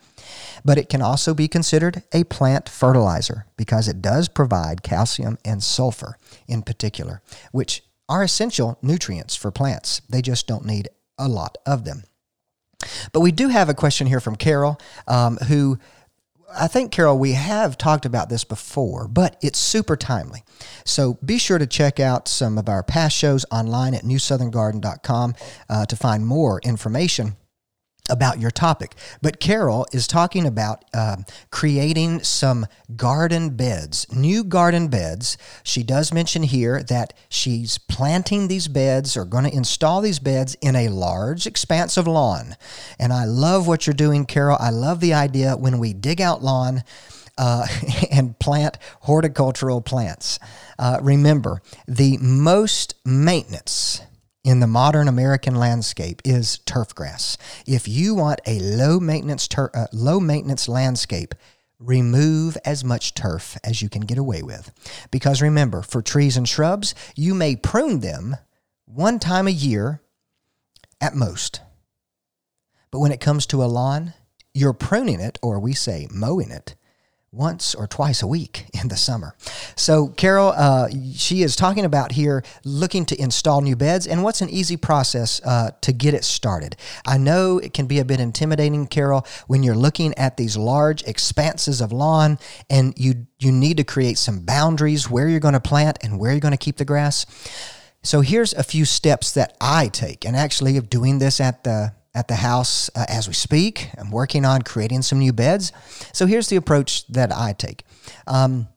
but 0.65 0.79
it 0.79 0.89
can 0.89 1.03
also 1.03 1.35
be 1.35 1.49
considered 1.49 2.03
a 2.13 2.25
plant 2.25 2.69
fertilizer 2.69 3.47
because 3.57 3.89
it 3.89 4.03
does 4.03 4.29
provide 4.29 4.83
calcium 4.83 5.39
and 5.45 5.63
sulfur 5.63 6.19
in 6.49 6.63
particular, 6.63 7.23
which 7.53 7.83
are 8.09 8.23
essential 8.23 8.79
nutrients 8.83 9.35
for 9.37 9.51
plants. 9.51 10.03
They 10.09 10.23
just 10.23 10.47
don't 10.47 10.65
need 10.65 10.89
a 11.19 11.29
lot 11.29 11.59
of 11.67 11.85
them. 11.85 12.05
But 13.13 13.21
we 13.21 13.33
do 13.33 13.49
have 13.49 13.69
a 13.69 13.75
question 13.75 14.07
here 14.07 14.21
from 14.21 14.37
Carol, 14.37 14.79
um, 15.09 15.39
who 15.49 15.79
I 16.55 16.69
think, 16.69 16.93
Carol, 16.93 17.19
we 17.19 17.33
have 17.33 17.77
talked 17.77 18.07
about 18.07 18.29
this 18.29 18.45
before, 18.45 19.09
but 19.09 19.37
it's 19.43 19.59
super 19.59 19.97
timely. 19.97 20.45
So 20.85 21.19
be 21.25 21.39
sure 21.39 21.59
to 21.59 21.67
check 21.67 21.99
out 21.99 22.29
some 22.29 22.57
of 22.57 22.69
our 22.69 22.83
past 22.83 23.17
shows 23.17 23.45
online 23.51 23.95
at 23.95 24.05
newsoutherngarden.com 24.05 25.35
uh, 25.69 25.87
to 25.87 25.97
find 25.97 26.27
more 26.27 26.61
information 26.63 27.37
about 28.09 28.41
your 28.41 28.51
topic. 28.51 28.95
But 29.23 29.41
Carol 29.41 29.87
is 29.93 30.07
talking 30.07 30.47
about 30.47 30.85
uh, 30.95 31.17
creating 31.51 32.23
some 32.23 32.67
garden 32.95 33.51
beds, 33.51 34.07
new 34.13 34.45
garden 34.45 34.89
beds. 34.89 35.37
She 35.63 35.83
does 35.83 36.13
mention 36.13 36.43
here 36.43 36.83
that 36.85 37.15
she's 37.29 37.79
planting 37.79 38.49
these 38.49 38.69
beds 38.69 39.17
or 39.17 39.25
going 39.25 39.45
to 39.45 39.55
install 39.55 40.01
these 40.01 40.19
beds 40.19 40.57
in 40.61 40.77
a 40.77 40.89
large 40.89 41.47
expanse 41.47 41.97
of 41.97 42.07
lawn. 42.07 42.57
And 42.99 43.13
I 43.13 43.25
love 43.25 43.67
what 43.67 43.87
you're 43.87 43.95
doing, 43.95 44.25
Carol. 44.27 44.57
I 44.61 44.71
love 44.71 45.01
the 45.01 45.15
idea 45.15 45.57
when 45.57 45.79
we 45.79 45.93
dig 45.93 46.21
out 46.21 46.43
lawn. 46.43 46.83
Uh, 47.39 47.67
and 48.11 48.39
plant 48.39 48.79
horticultural 49.01 49.83
plants. 49.83 50.39
Uh, 50.79 50.99
remember, 51.03 51.61
the 51.87 52.17
most 52.17 52.95
maintenance 53.05 54.01
in 54.47 54.61
the 54.61 54.67
modern 54.69 55.09
American 55.09 55.57
landscape 55.57 56.23
is 56.25 56.59
turf 56.59 56.95
grass. 56.95 57.37
If 57.67 57.89
you 57.89 58.15
want 58.15 58.41
a 58.47 58.61
low 58.61 59.01
maintenance 59.01 59.49
uh, 59.59 59.89
low 59.93 60.21
maintenance 60.21 60.69
landscape, 60.69 61.35
remove 61.81 62.57
as 62.65 62.85
much 62.85 63.13
turf 63.13 63.59
as 63.65 63.83
you 63.83 63.89
can 63.89 64.03
get 64.03 64.19
away 64.19 64.45
with. 64.45 64.71
Because 65.11 65.43
remember, 65.43 65.83
for 65.83 66.01
trees 66.01 66.37
and 66.37 66.49
shrubs, 66.49 66.95
you 67.17 67.35
may 67.35 67.57
prune 67.57 67.99
them 67.99 68.37
one 68.85 69.19
time 69.19 69.49
a 69.49 69.51
year 69.51 70.01
at 71.01 71.17
most. 71.17 71.61
But 72.93 73.01
when 73.01 73.11
it 73.11 73.21
comes 73.21 73.47
to 73.47 73.65
a 73.65 73.67
lawn, 73.67 74.15
you're 74.55 74.73
pruning 74.73 75.19
it, 75.19 75.41
or 75.43 75.59
we 75.59 75.73
say 75.73 76.07
mowing 76.09 76.53
it, 76.53 76.77
once 77.37 77.75
or 77.75 77.87
twice 77.87 78.23
a 78.23 78.27
week 78.27 78.67
in 78.83 78.89
the 78.89 78.97
summer. 78.97 79.35
So, 79.77 80.09
Carol, 80.09 80.53
uh, 80.57 80.89
she 81.15 81.43
is 81.43 81.57
talking 81.57 81.85
about 81.85 82.13
here 82.13 82.43
looking 82.65 83.05
to 83.07 83.21
install 83.21 83.61
new 83.61 83.77
beds 83.77 84.07
and 84.07 84.23
what's 84.23 84.41
an 84.41 84.51
easy 84.51 84.77
process 84.77 85.41
uh, 85.45 85.71
to 85.83 85.93
get 85.93 86.15
it 86.15 86.25
started. 86.25 86.77
I 87.07 87.19
know 87.19 87.59
it 87.59 87.75
can 87.75 87.87
be 87.87 87.99
a 87.99 88.05
bit 88.05 88.21
intimidating, 88.21 88.87
Carol, 88.87 89.27
when 89.47 89.63
you're 89.63 89.75
looking 89.75 90.15
at 90.19 90.37
these 90.37 90.57
large 90.57 91.03
expanses 91.05 91.81
of 91.81 91.93
lawn 91.93 92.39
and 92.71 92.95
you, 92.97 93.27
you 93.39 93.53
need 93.53 93.77
to 93.77 93.85
create 93.85 94.19
some 94.19 94.41
boundaries 94.41 95.11
where 95.11 95.29
you're 95.29 95.41
going 95.41 95.55
to 95.55 95.61
plant 95.61 95.99
and 96.03 96.19
where 96.19 96.33
you're 96.33 96.41
going 96.41 96.53
to 96.53 96.59
keep 96.59 96.77
the 96.77 96.85
grass. 96.85 97.27
So, 98.03 98.21
here's 98.21 98.53
a 98.55 98.63
few 98.63 98.85
steps 98.85 99.33
that 99.33 99.57
I 99.61 99.89
take, 99.89 100.25
and 100.25 100.37
actually, 100.37 100.77
of 100.77 100.89
doing 100.89 101.19
this 101.19 101.41
at 101.41 101.65
the 101.65 101.93
at 102.17 102.27
the 102.27 102.37
house 102.37 102.91
uh, 102.97 103.05
as 103.09 103.29
we 103.29 103.35
speak. 103.35 103.91
I'm 103.97 104.11
working 104.11 104.45
on 104.45 104.63
creating 104.63 105.03
some 105.03 105.21
new 105.21 105.33
beds. 105.33 105.71
So 106.13 106.27
here's 106.27 106.49
the 106.49 106.57
approach 106.57 107.07
that 107.09 107.31
I 107.31 107.53
take. 107.53 107.85
Um, 108.27 108.69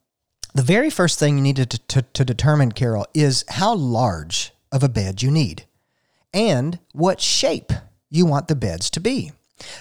the 0.54 0.62
very 0.62 0.90
first 0.92 1.18
thing 1.20 1.38
you 1.38 1.44
need 1.44 1.56
to, 1.56 1.66
to, 1.66 2.02
to 2.02 2.26
determine, 2.26 2.72
Carol, 2.74 3.08
is 3.14 3.46
how 3.48 3.74
large 3.76 4.52
of 4.72 4.84
a 4.84 4.90
bed 4.90 5.24
you 5.24 5.32
need. 5.32 5.66
and 6.34 6.80
what 6.94 7.20
shape 7.22 7.72
you 8.10 8.26
want 8.26 8.48
the 8.48 8.56
beds 8.56 8.90
to 8.92 9.00
be. 9.00 9.32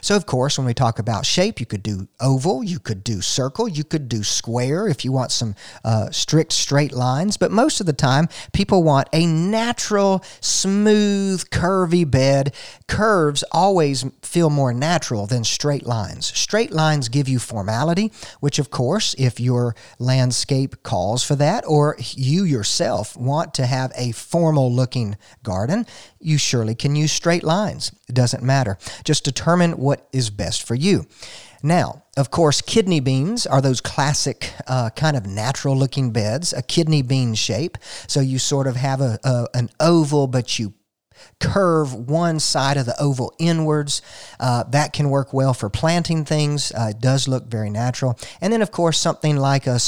So, 0.00 0.16
of 0.16 0.26
course, 0.26 0.58
when 0.58 0.66
we 0.66 0.74
talk 0.74 0.98
about 0.98 1.26
shape, 1.26 1.60
you 1.60 1.66
could 1.66 1.82
do 1.82 2.08
oval, 2.20 2.62
you 2.62 2.78
could 2.78 3.04
do 3.04 3.20
circle, 3.20 3.68
you 3.68 3.84
could 3.84 4.08
do 4.08 4.22
square 4.22 4.88
if 4.88 5.04
you 5.04 5.12
want 5.12 5.32
some 5.32 5.54
uh, 5.84 6.10
strict 6.10 6.52
straight 6.52 6.92
lines. 6.92 7.36
But 7.36 7.50
most 7.50 7.80
of 7.80 7.86
the 7.86 7.92
time, 7.92 8.28
people 8.52 8.82
want 8.82 9.08
a 9.12 9.26
natural, 9.26 10.24
smooth, 10.40 11.48
curvy 11.50 12.08
bed. 12.08 12.54
Curves 12.86 13.44
always 13.52 14.04
feel 14.22 14.50
more 14.50 14.72
natural 14.72 15.26
than 15.26 15.44
straight 15.44 15.86
lines. 15.86 16.26
Straight 16.26 16.72
lines 16.72 17.08
give 17.08 17.28
you 17.28 17.38
formality, 17.38 18.12
which, 18.40 18.58
of 18.58 18.70
course, 18.70 19.14
if 19.18 19.40
your 19.40 19.74
landscape 19.98 20.82
calls 20.82 21.24
for 21.24 21.36
that, 21.36 21.64
or 21.66 21.96
you 21.98 22.44
yourself 22.44 23.16
want 23.16 23.54
to 23.54 23.66
have 23.66 23.92
a 23.96 24.12
formal 24.12 24.72
looking 24.72 25.16
garden, 25.42 25.86
you 26.20 26.38
surely 26.38 26.74
can 26.74 26.96
use 26.96 27.12
straight 27.12 27.44
lines. 27.44 27.92
It 28.08 28.14
doesn't 28.14 28.42
matter. 28.42 28.78
Just 29.04 29.24
determine 29.24 29.67
what 29.74 30.08
is 30.12 30.30
best 30.30 30.66
for 30.66 30.74
you. 30.74 31.06
Now, 31.62 32.04
of 32.16 32.30
course, 32.30 32.60
kidney 32.60 33.00
beans 33.00 33.46
are 33.46 33.60
those 33.60 33.80
classic 33.80 34.52
uh, 34.66 34.90
kind 34.90 35.16
of 35.16 35.26
natural 35.26 35.76
looking 35.76 36.12
beds, 36.12 36.52
a 36.52 36.62
kidney 36.62 37.02
bean 37.02 37.34
shape. 37.34 37.78
So 38.06 38.20
you 38.20 38.38
sort 38.38 38.66
of 38.66 38.76
have 38.76 39.00
a, 39.00 39.18
a 39.24 39.46
an 39.54 39.70
oval, 39.80 40.28
but 40.28 40.58
you 40.58 40.74
curve 41.40 41.94
one 41.94 42.40
side 42.40 42.76
of 42.76 42.86
the 42.86 43.00
oval 43.00 43.34
inwards. 43.38 44.02
Uh, 44.38 44.64
that 44.64 44.92
can 44.92 45.10
work 45.10 45.32
well 45.32 45.54
for 45.54 45.68
planting 45.68 46.24
things. 46.24 46.72
Uh, 46.72 46.88
it 46.90 47.00
does 47.00 47.28
look 47.28 47.46
very 47.46 47.70
natural. 47.70 48.18
And 48.40 48.52
then, 48.52 48.62
of 48.62 48.70
course, 48.70 48.98
something 48.98 49.36
like 49.36 49.66
a, 49.66 49.78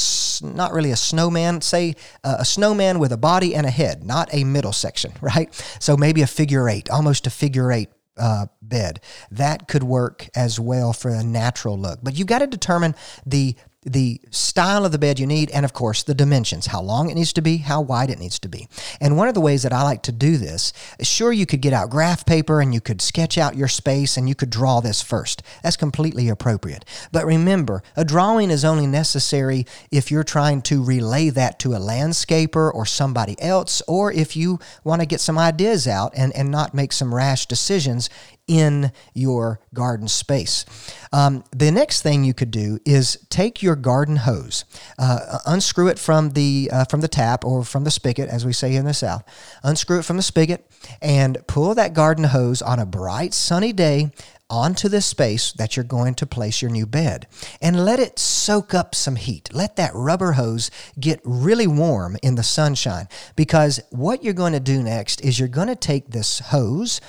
not 0.43 0.73
really 0.73 0.91
a 0.91 0.97
snowman, 0.97 1.61
say 1.61 1.95
uh, 2.25 2.37
a 2.41 2.45
snowman 2.45 2.99
with 2.99 3.13
a 3.13 3.17
body 3.17 3.55
and 3.55 3.67
a 3.67 3.71
head, 3.71 4.05
not 4.05 4.29
a 4.33 4.45
middle 4.45 4.73
section, 4.73 5.13
right? 5.21 5.53
So 5.79 5.97
maybe 5.97 6.23
a 6.23 6.27
figure 6.27 6.69
eight, 6.69 6.91
almost 6.91 7.27
a 7.27 7.31
figure 7.31 7.73
eight 7.73 7.91
uh, 8.21 8.47
bed. 8.63 9.01
That 9.31 9.67
could 9.67 9.83
work 9.83 10.29
as 10.37 10.61
well 10.61 10.93
for 10.93 11.11
a 11.11 11.25
natural 11.25 11.79
look. 11.79 12.01
But 12.03 12.17
you've 12.17 12.27
got 12.29 12.41
to 12.41 12.47
determine 12.47 12.95
the 13.27 13.57
the 13.83 14.21
style 14.31 14.85
of 14.85 14.93
the 14.93 14.99
bed 14.99 15.19
you 15.19 15.27
need, 15.27 15.51
and 15.51 15.65
of 15.65 15.73
course, 15.73 16.03
the 16.03 16.15
dimensions 16.15 16.67
how 16.67 16.83
long 16.83 17.09
it 17.09 17.15
needs 17.15 17.33
to 17.33 17.41
be, 17.41 17.59
how 17.59 17.81
wide 17.81 18.11
it 18.11 18.19
needs 18.19 18.39
to 18.39 18.49
be. 18.49 18.69
And 19.01 19.17
one 19.17 19.29
of 19.29 19.35
the 19.35 19.41
ways 19.41 19.63
that 19.63 19.73
I 19.73 19.83
like 19.83 20.03
to 20.03 20.13
do 20.13 20.37
this, 20.37 20.73
sure, 21.01 21.33
you 21.33 21.47
could 21.47 21.63
get 21.63 21.73
out 21.73 21.89
graph 21.89 22.27
paper 22.27 22.61
and 22.61 22.75
you 22.75 22.81
could 22.81 23.01
sketch 23.01 23.39
out 23.39 23.57
your 23.57 23.69
space 23.69 24.19
and 24.19 24.29
you 24.29 24.35
could 24.35 24.51
draw 24.51 24.81
this 24.81 25.01
first. 25.01 25.43
That's 25.63 25.77
completely 25.77 26.29
appropriate. 26.29 26.85
But 27.11 27.25
remember, 27.25 27.83
a 27.97 28.05
drawing 28.05 28.51
is 28.51 28.65
only 28.65 28.87
necessary 28.87 29.67
if 29.91 30.11
you're 30.11 30.25
trying 30.25 30.61
to 30.63 30.83
relay 30.83 31.31
that 31.31 31.59
to 31.61 31.75
a 31.75 31.79
landscaper 31.79 32.73
or 32.73 32.85
somebody 32.85 33.41
else, 33.41 33.81
or 33.89 34.13
if 34.13 34.37
you 34.37 34.59
want 34.85 35.01
to 35.01 35.07
get 35.07 35.21
some 35.21 35.39
ideas 35.39 35.89
out 35.89 36.13
and, 36.15 36.37
and 36.37 36.51
not 36.51 36.75
make 36.75 36.93
some 36.93 37.15
rash 37.15 37.47
decisions 37.47 38.11
in 38.51 38.91
your 39.15 39.61
garden 39.73 40.09
space. 40.09 40.67
Um, 41.13 41.45
the 41.53 41.71
next 41.71 42.03
thing 42.03 42.25
you 42.25 42.35
could 42.35 42.51
do 42.51 42.81
is 42.85 43.25
take 43.31 43.63
your 43.63 43.77
garden 43.77 44.17
hose, 44.17 44.65
uh, 44.99 45.39
unscrew 45.47 45.87
it 45.87 46.01
from 46.01 46.31
the 46.31 46.69
uh, 46.73 46.85
from 46.87 47.01
the 47.01 47.09
tap 47.09 47.45
or 47.45 47.65
from 47.65 47.85
the 47.85 47.93
spigot, 47.93 48.29
as 48.29 48.45
we 48.45 48.53
say 48.53 48.75
in 48.75 48.85
the 48.85 48.93
South. 48.93 49.23
Unscrew 49.63 50.01
it 50.01 50.05
from 50.05 50.17
the 50.17 50.23
spigot 50.25 50.69
and 51.01 51.39
pull 51.47 51.77
that 51.77 51.95
garden 51.95 52.25
hose 52.25 52.61
on 52.61 52.81
a 52.81 52.87
bright 52.87 53.33
sunny 53.33 53.73
day 53.73 54.11
onto 54.51 54.89
the 54.89 55.01
space 55.01 55.53
that 55.53 55.77
you're 55.77 55.85
going 55.85 56.13
to 56.13 56.27
place 56.27 56.61
your 56.61 56.71
new 56.71 56.85
bed 56.85 57.27
and 57.63 57.85
let 57.85 58.01
it 58.01 58.19
soak 58.19 58.75
up 58.75 58.95
some 58.95 59.15
heat. 59.15 59.49
Let 59.53 59.77
that 59.77 59.93
rubber 59.95 60.33
hose 60.33 60.71
get 60.99 61.21
really 61.23 61.69
warm 61.69 62.17
in 62.23 62.35
the 62.35 62.43
sunshine 62.43 63.09
because 63.37 63.81
what 63.91 64.25
you're 64.25 64.35
going 64.35 64.53
to 64.53 64.61
do 64.61 64.83
next 64.83 65.21
is 65.21 65.39
you're 65.39 65.49
going 65.49 65.69
to 65.69 65.77
take 65.77 66.09
this 66.09 66.41
hose 66.41 67.01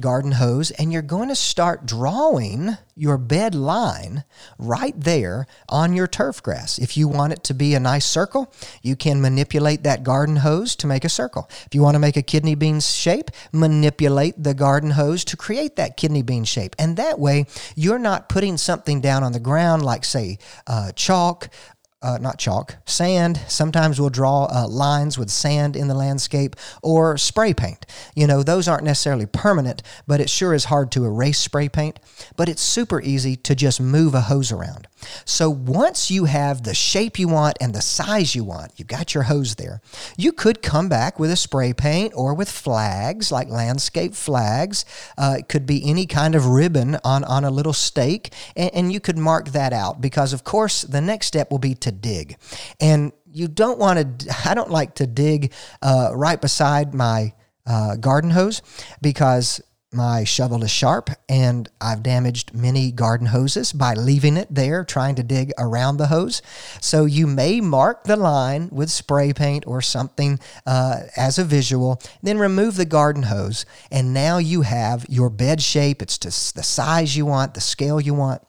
garden 0.00 0.32
hose 0.32 0.70
and 0.72 0.92
you're 0.92 1.02
going 1.02 1.28
to 1.28 1.34
start 1.34 1.86
drawing 1.86 2.76
your 2.94 3.16
bed 3.16 3.54
line 3.54 4.24
right 4.58 4.94
there 4.98 5.46
on 5.68 5.94
your 5.94 6.06
turf 6.06 6.42
grass. 6.42 6.78
If 6.78 6.96
you 6.96 7.08
want 7.08 7.32
it 7.32 7.44
to 7.44 7.54
be 7.54 7.74
a 7.74 7.80
nice 7.80 8.04
circle, 8.04 8.52
you 8.82 8.96
can 8.96 9.20
manipulate 9.20 9.82
that 9.84 10.02
garden 10.02 10.36
hose 10.36 10.76
to 10.76 10.86
make 10.86 11.04
a 11.04 11.08
circle. 11.08 11.48
If 11.66 11.74
you 11.74 11.82
want 11.82 11.94
to 11.94 12.00
make 12.00 12.16
a 12.16 12.22
kidney 12.22 12.54
bean 12.54 12.80
shape, 12.80 13.30
manipulate 13.52 14.42
the 14.42 14.54
garden 14.54 14.90
hose 14.90 15.24
to 15.26 15.36
create 15.36 15.76
that 15.76 15.96
kidney 15.96 16.22
bean 16.22 16.44
shape. 16.44 16.76
And 16.78 16.96
that 16.96 17.18
way, 17.18 17.46
you're 17.74 17.98
not 17.98 18.28
putting 18.28 18.56
something 18.56 19.00
down 19.00 19.22
on 19.22 19.32
the 19.32 19.40
ground 19.40 19.84
like, 19.84 20.04
say, 20.04 20.38
uh, 20.66 20.92
chalk 20.92 21.48
uh, 22.02 22.18
not 22.20 22.38
chalk, 22.38 22.76
sand. 22.86 23.40
Sometimes 23.48 24.00
we'll 24.00 24.10
draw 24.10 24.44
uh, 24.44 24.66
lines 24.66 25.18
with 25.18 25.30
sand 25.30 25.76
in 25.76 25.88
the 25.88 25.94
landscape 25.94 26.56
or 26.82 27.18
spray 27.18 27.52
paint. 27.52 27.84
You 28.14 28.26
know, 28.26 28.42
those 28.42 28.68
aren't 28.68 28.84
necessarily 28.84 29.26
permanent, 29.26 29.82
but 30.06 30.20
it 30.20 30.30
sure 30.30 30.54
is 30.54 30.66
hard 30.66 30.90
to 30.92 31.04
erase 31.04 31.38
spray 31.38 31.68
paint. 31.68 31.98
But 32.36 32.48
it's 32.48 32.62
super 32.62 33.00
easy 33.02 33.36
to 33.36 33.54
just 33.54 33.80
move 33.80 34.14
a 34.14 34.22
hose 34.22 34.50
around. 34.50 34.88
So 35.24 35.50
once 35.50 36.10
you 36.10 36.24
have 36.24 36.62
the 36.62 36.74
shape 36.74 37.18
you 37.18 37.28
want 37.28 37.56
and 37.60 37.74
the 37.74 37.82
size 37.82 38.34
you 38.34 38.44
want, 38.44 38.72
you've 38.76 38.88
got 38.88 39.14
your 39.14 39.24
hose 39.24 39.54
there, 39.56 39.80
you 40.16 40.32
could 40.32 40.62
come 40.62 40.88
back 40.88 41.18
with 41.18 41.30
a 41.30 41.36
spray 41.36 41.72
paint 41.72 42.12
or 42.16 42.34
with 42.34 42.50
flags 42.50 43.32
like 43.32 43.48
landscape 43.48 44.14
flags. 44.14 44.84
Uh, 45.16 45.36
it 45.38 45.48
could 45.48 45.66
be 45.66 45.88
any 45.88 46.06
kind 46.06 46.34
of 46.34 46.46
ribbon 46.46 46.98
on, 47.04 47.24
on 47.24 47.44
a 47.44 47.50
little 47.50 47.72
stake, 47.72 48.32
and, 48.56 48.70
and 48.74 48.92
you 48.92 49.00
could 49.00 49.18
mark 49.18 49.48
that 49.50 49.72
out 49.72 50.00
because, 50.00 50.32
of 50.32 50.44
course, 50.44 50.82
the 50.82 51.00
next 51.00 51.26
step 51.26 51.50
will 51.50 51.58
be 51.58 51.74
to 51.74 51.92
dig. 51.92 52.36
And 52.80 53.12
you 53.32 53.48
don't 53.48 53.78
want 53.78 54.20
to, 54.20 54.36
I 54.48 54.54
don't 54.54 54.70
like 54.70 54.94
to 54.96 55.06
dig 55.06 55.52
uh, 55.82 56.12
right 56.14 56.40
beside 56.40 56.94
my 56.94 57.34
uh, 57.66 57.96
garden 57.96 58.30
hose 58.30 58.62
because 59.00 59.60
my 59.92 60.22
shovel 60.22 60.62
is 60.62 60.70
sharp 60.70 61.10
and 61.28 61.68
I've 61.80 62.02
damaged 62.02 62.54
many 62.54 62.92
garden 62.92 63.26
hoses 63.26 63.72
by 63.72 63.94
leaving 63.94 64.36
it 64.36 64.48
there 64.50 64.84
trying 64.84 65.16
to 65.16 65.22
dig 65.22 65.52
around 65.58 65.96
the 65.96 66.06
hose. 66.06 66.42
So 66.80 67.06
you 67.06 67.26
may 67.26 67.60
mark 67.60 68.04
the 68.04 68.16
line 68.16 68.68
with 68.70 68.90
spray 68.90 69.32
paint 69.32 69.66
or 69.66 69.82
something 69.82 70.38
uh, 70.64 71.00
as 71.16 71.38
a 71.38 71.44
visual, 71.44 72.00
then 72.22 72.38
remove 72.38 72.76
the 72.76 72.84
garden 72.84 73.24
hose, 73.24 73.66
and 73.90 74.14
now 74.14 74.38
you 74.38 74.62
have 74.62 75.06
your 75.08 75.28
bed 75.28 75.60
shape. 75.60 76.02
It's 76.02 76.18
just 76.18 76.54
the 76.54 76.62
size 76.62 77.16
you 77.16 77.26
want, 77.26 77.54
the 77.54 77.60
scale 77.60 78.00
you 78.00 78.14
want. 78.14 78.42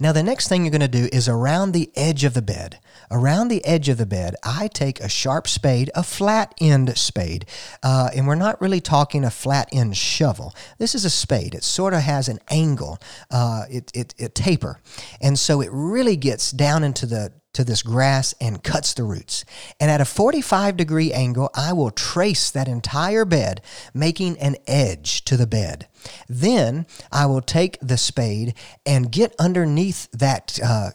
Now, 0.00 0.12
the 0.12 0.22
next 0.22 0.48
thing 0.48 0.64
you're 0.64 0.70
going 0.70 0.80
to 0.80 0.88
do 0.88 1.08
is 1.12 1.28
around 1.28 1.72
the 1.72 1.90
edge 1.94 2.24
of 2.24 2.34
the 2.34 2.42
bed. 2.42 2.78
Around 3.10 3.48
the 3.48 3.64
edge 3.64 3.88
of 3.88 3.98
the 3.98 4.06
bed, 4.06 4.34
I 4.42 4.68
take 4.68 5.00
a 5.00 5.08
sharp 5.08 5.46
spade, 5.46 5.90
a 5.94 6.02
flat 6.02 6.54
end 6.60 6.96
spade, 6.98 7.46
uh, 7.82 8.10
and 8.14 8.26
we're 8.26 8.34
not 8.34 8.60
really 8.60 8.80
talking 8.80 9.24
a 9.24 9.30
flat 9.30 9.68
end 9.72 9.96
shovel. 9.96 10.54
This 10.78 10.94
is 10.94 11.04
a 11.04 11.10
spade. 11.10 11.54
It 11.54 11.62
sort 11.62 11.94
of 11.94 12.00
has 12.00 12.28
an 12.28 12.40
angle, 12.50 12.98
uh, 13.30 13.64
it, 13.70 13.92
it, 13.94 14.14
it 14.18 14.34
taper, 14.34 14.80
and 15.20 15.38
so 15.38 15.60
it 15.60 15.68
really 15.70 16.16
gets 16.16 16.50
down 16.50 16.82
into 16.82 17.06
the 17.06 17.32
to 17.56 17.64
this 17.64 17.82
grass 17.82 18.34
and 18.38 18.62
cuts 18.62 18.92
the 18.92 19.02
roots. 19.02 19.46
And 19.80 19.90
at 19.90 20.02
a 20.02 20.04
45 20.04 20.76
degree 20.76 21.10
angle, 21.10 21.48
I 21.54 21.72
will 21.72 21.90
trace 21.90 22.50
that 22.50 22.68
entire 22.68 23.24
bed, 23.24 23.62
making 23.94 24.38
an 24.38 24.56
edge 24.66 25.24
to 25.24 25.38
the 25.38 25.46
bed. 25.46 25.88
Then 26.28 26.86
I 27.12 27.26
will 27.26 27.40
take 27.40 27.78
the 27.80 27.96
spade 27.96 28.54
and 28.84 29.12
get 29.12 29.34
underneath 29.38 30.10
that 30.12 30.58
uh, 30.62 30.90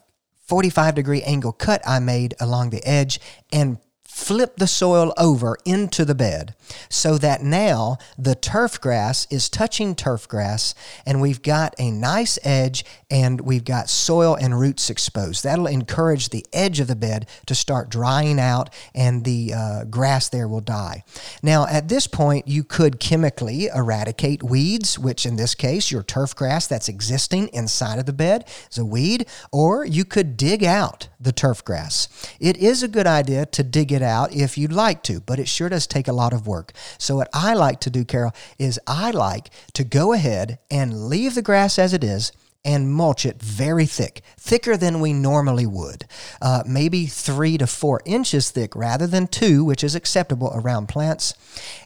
45 0.48 0.96
degree 0.96 1.22
angle 1.24 1.54
cut 1.54 1.82
I 1.88 2.00
made 2.00 2.36
along 2.40 2.72
the 2.72 2.86
edge 2.86 3.20
and 3.52 3.78
flip 4.22 4.58
the 4.58 4.68
soil 4.68 5.14
over 5.18 5.58
into 5.66 6.06
the 6.06 6.14
bed 6.14 6.54
so 6.90 7.18
that 7.18 7.42
now 7.42 7.98
the 8.18 8.36
turf 8.36 8.80
grass 8.80 9.28
is 9.32 9.50
touching 9.50 9.96
turf 9.96 10.28
grass 10.28 10.76
and 11.06 11.20
we've 11.20 11.42
got 11.42 11.74
a 11.80 11.90
nice 11.90 12.38
edge 12.44 12.86
and 13.10 13.42
we've 13.42 13.66
got 13.66 13.90
soil 13.90 14.36
and 14.36 14.60
roots 14.60 14.90
exposed. 14.90 15.44
That'll 15.44 15.68
encourage 15.68 16.30
the 16.30 16.46
edge 16.54 16.80
of 16.80 16.88
the 16.88 16.96
bed 16.96 17.28
to 17.48 17.56
start 17.56 17.90
drying 17.90 18.40
out 18.40 18.70
and 18.94 19.26
the 19.26 19.54
uh, 19.54 19.84
grass 19.86 20.30
there 20.30 20.48
will 20.48 20.62
die. 20.62 21.04
Now, 21.42 21.66
at 21.66 21.90
this 21.90 22.06
point, 22.06 22.48
you 22.48 22.64
could 22.64 23.00
chemically 23.00 23.68
eradicate 23.68 24.44
weeds, 24.44 25.00
which 25.00 25.26
in 25.26 25.36
this 25.36 25.56
case, 25.56 25.92
your 25.92 26.04
turf 26.04 26.36
grass 26.36 26.68
that's 26.68 26.88
existing 26.88 27.48
inside 27.50 27.98
of 27.98 28.06
the 28.06 28.14
bed 28.14 28.48
is 28.70 28.78
a 28.78 28.86
weed, 28.86 29.26
or 29.52 29.84
you 29.84 30.06
could 30.06 30.38
dig 30.38 30.64
out 30.64 31.10
the 31.20 31.32
turf 31.32 31.66
grass. 31.66 32.08
It 32.40 32.58
is 32.58 32.84
a 32.84 32.88
good 32.88 33.08
idea 33.08 33.46
to 33.48 33.64
dig 33.64 33.92
it 33.92 34.02
out 34.02 34.11
if 34.32 34.58
you'd 34.58 34.74
like 34.74 35.04
to, 35.04 35.20
but 35.22 35.40
it 35.40 35.48
sure 35.48 35.70
does 35.70 35.88
take 35.88 36.08
a 36.08 36.14
lot 36.14 36.34
of 36.34 36.48
work. 36.48 36.74
So, 36.98 37.16
what 37.16 37.30
I 37.34 37.54
like 37.54 37.80
to 37.82 37.90
do, 37.90 38.06
Carol, 38.06 38.34
is 38.58 38.80
I 38.88 39.12
like 39.12 39.50
to 39.74 39.84
go 39.84 40.14
ahead 40.14 40.60
and 40.70 41.08
leave 41.08 41.36
the 41.36 41.42
grass 41.42 41.80
as 41.80 41.94
it 41.94 42.04
is 42.04 42.32
and 42.64 42.92
mulch 42.92 43.26
it 43.26 43.42
very 43.42 43.86
thick, 43.86 44.22
thicker 44.38 44.78
than 44.78 45.00
we 45.00 45.14
normally 45.14 45.66
would. 45.66 46.06
Uh, 46.42 46.64
maybe 46.68 47.08
three 47.08 47.58
to 47.58 47.66
four 47.66 48.02
inches 48.06 48.52
thick 48.52 48.76
rather 48.76 49.08
than 49.08 49.26
two, 49.28 49.64
which 49.64 49.84
is 49.84 49.96
acceptable 49.96 50.52
around 50.54 50.88
plants. 50.88 51.34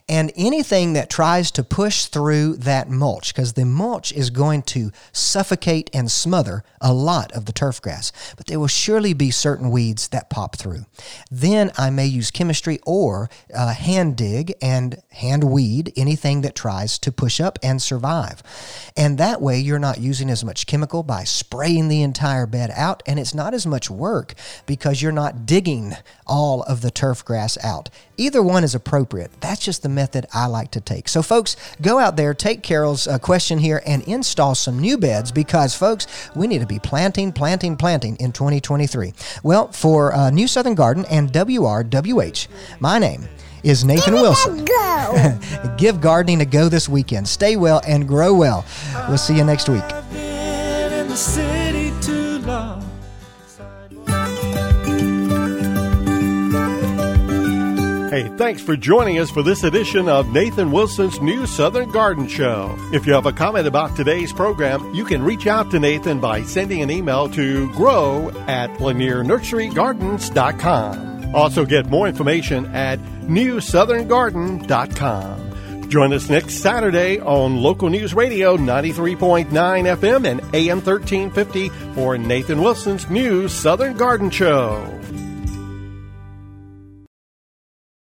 And 0.08 0.32
anything 0.36 0.92
that 0.92 1.10
tries 1.10 1.50
to 1.52 1.64
push 1.64 2.04
through 2.04 2.56
that 2.58 2.90
mulch, 2.90 3.34
because 3.34 3.54
the 3.54 3.64
mulch 3.64 4.12
is 4.12 4.30
going 4.30 4.62
to 4.62 4.92
suffocate 5.12 5.90
and 5.92 6.10
smother 6.10 6.62
a 6.80 6.92
lot 6.92 7.32
of 7.32 7.46
the 7.46 7.52
turf 7.52 7.80
grass, 7.80 8.12
but 8.36 8.46
there 8.46 8.60
will 8.60 8.66
surely 8.66 9.14
be 9.14 9.30
certain 9.30 9.70
weeds 9.70 10.08
that 10.08 10.30
pop 10.30 10.56
through. 10.56 10.84
Then 11.30 11.72
I 11.76 11.90
may 11.90 12.06
use 12.06 12.30
chemistry 12.30 12.78
or 12.86 13.30
uh, 13.52 13.72
hand 13.72 14.16
dig 14.16 14.54
and 14.60 15.02
hand 15.10 15.42
weed 15.42 15.92
anything 15.96 16.42
that 16.42 16.54
tries 16.54 16.98
to 17.00 17.10
push 17.10 17.40
up 17.40 17.58
and 17.62 17.80
survive. 17.80 18.42
And 18.96 19.18
that 19.18 19.40
way 19.40 19.58
you're 19.58 19.78
not 19.78 19.98
using 19.98 20.30
as 20.30 20.44
much 20.44 20.65
chemical 20.66 21.02
by 21.02 21.24
spraying 21.24 21.88
the 21.88 22.02
entire 22.02 22.46
bed 22.46 22.70
out, 22.74 23.02
and 23.06 23.18
it's 23.18 23.34
not 23.34 23.54
as 23.54 23.66
much 23.66 23.90
work 23.90 24.34
because 24.66 25.00
you're 25.00 25.12
not 25.12 25.46
digging 25.46 25.94
all 26.26 26.62
of 26.64 26.80
the 26.80 26.90
turf 26.90 27.24
grass 27.24 27.56
out. 27.64 27.88
Either 28.16 28.42
one 28.42 28.64
is 28.64 28.74
appropriate. 28.74 29.30
That's 29.40 29.64
just 29.64 29.82
the 29.82 29.88
method 29.88 30.26
I 30.34 30.46
like 30.46 30.70
to 30.72 30.80
take. 30.80 31.08
So, 31.08 31.22
folks, 31.22 31.56
go 31.80 31.98
out 31.98 32.16
there, 32.16 32.34
take 32.34 32.62
Carol's 32.62 33.06
uh, 33.06 33.18
question 33.18 33.58
here, 33.58 33.82
and 33.86 34.02
install 34.04 34.54
some 34.54 34.78
new 34.78 34.98
beds 34.98 35.32
because, 35.32 35.74
folks, 35.74 36.06
we 36.34 36.46
need 36.46 36.60
to 36.60 36.66
be 36.66 36.78
planting, 36.78 37.32
planting, 37.32 37.76
planting 37.76 38.16
in 38.16 38.32
2023. 38.32 39.12
Well, 39.42 39.70
for 39.72 40.14
uh, 40.14 40.30
New 40.30 40.48
Southern 40.48 40.74
Garden 40.74 41.04
and 41.10 41.32
WRWH, 41.32 42.48
my 42.80 42.98
name 42.98 43.28
is 43.62 43.84
Nathan 43.84 44.14
Give 44.14 44.22
Wilson. 44.22 44.64
go. 44.64 45.38
Give 45.76 46.00
gardening 46.00 46.40
a 46.40 46.46
go 46.46 46.68
this 46.68 46.88
weekend. 46.88 47.28
Stay 47.28 47.56
well 47.56 47.80
and 47.86 48.06
grow 48.06 48.32
well. 48.32 48.64
We'll 49.08 49.18
see 49.18 49.36
you 49.36 49.44
next 49.44 49.68
week. 49.68 50.35
The 51.16 51.22
city 51.22 51.92
too 52.02 52.38
long. 52.40 52.82
Hey, 58.10 58.28
thanks 58.36 58.60
for 58.60 58.76
joining 58.76 59.18
us 59.18 59.30
for 59.30 59.42
this 59.42 59.64
edition 59.64 60.10
of 60.10 60.28
Nathan 60.28 60.70
Wilson's 60.70 61.18
New 61.22 61.46
Southern 61.46 61.90
Garden 61.90 62.28
Show. 62.28 62.76
If 62.92 63.06
you 63.06 63.14
have 63.14 63.24
a 63.24 63.32
comment 63.32 63.66
about 63.66 63.96
today's 63.96 64.30
program, 64.30 64.92
you 64.92 65.06
can 65.06 65.22
reach 65.22 65.46
out 65.46 65.70
to 65.70 65.80
Nathan 65.80 66.20
by 66.20 66.42
sending 66.42 66.82
an 66.82 66.90
email 66.90 67.30
to 67.30 67.72
grow 67.72 68.28
at 68.46 68.68
lanierNurseryGardens.com. 68.72 71.34
Also, 71.34 71.64
get 71.64 71.86
more 71.86 72.06
information 72.06 72.66
at 72.74 72.98
newsoutherngarden.com. 73.22 75.45
Join 75.88 76.12
us 76.12 76.28
next 76.28 76.54
Saturday 76.54 77.20
on 77.20 77.62
Local 77.62 77.88
News 77.88 78.12
Radio 78.12 78.56
93.9 78.56 79.46
FM 79.50 80.26
and 80.26 80.40
AM 80.54 80.80
1350 80.80 81.68
for 81.94 82.18
Nathan 82.18 82.60
Wilson's 82.60 83.08
New 83.08 83.48
Southern 83.48 83.96
Garden 83.96 84.30
Show. 84.30 84.84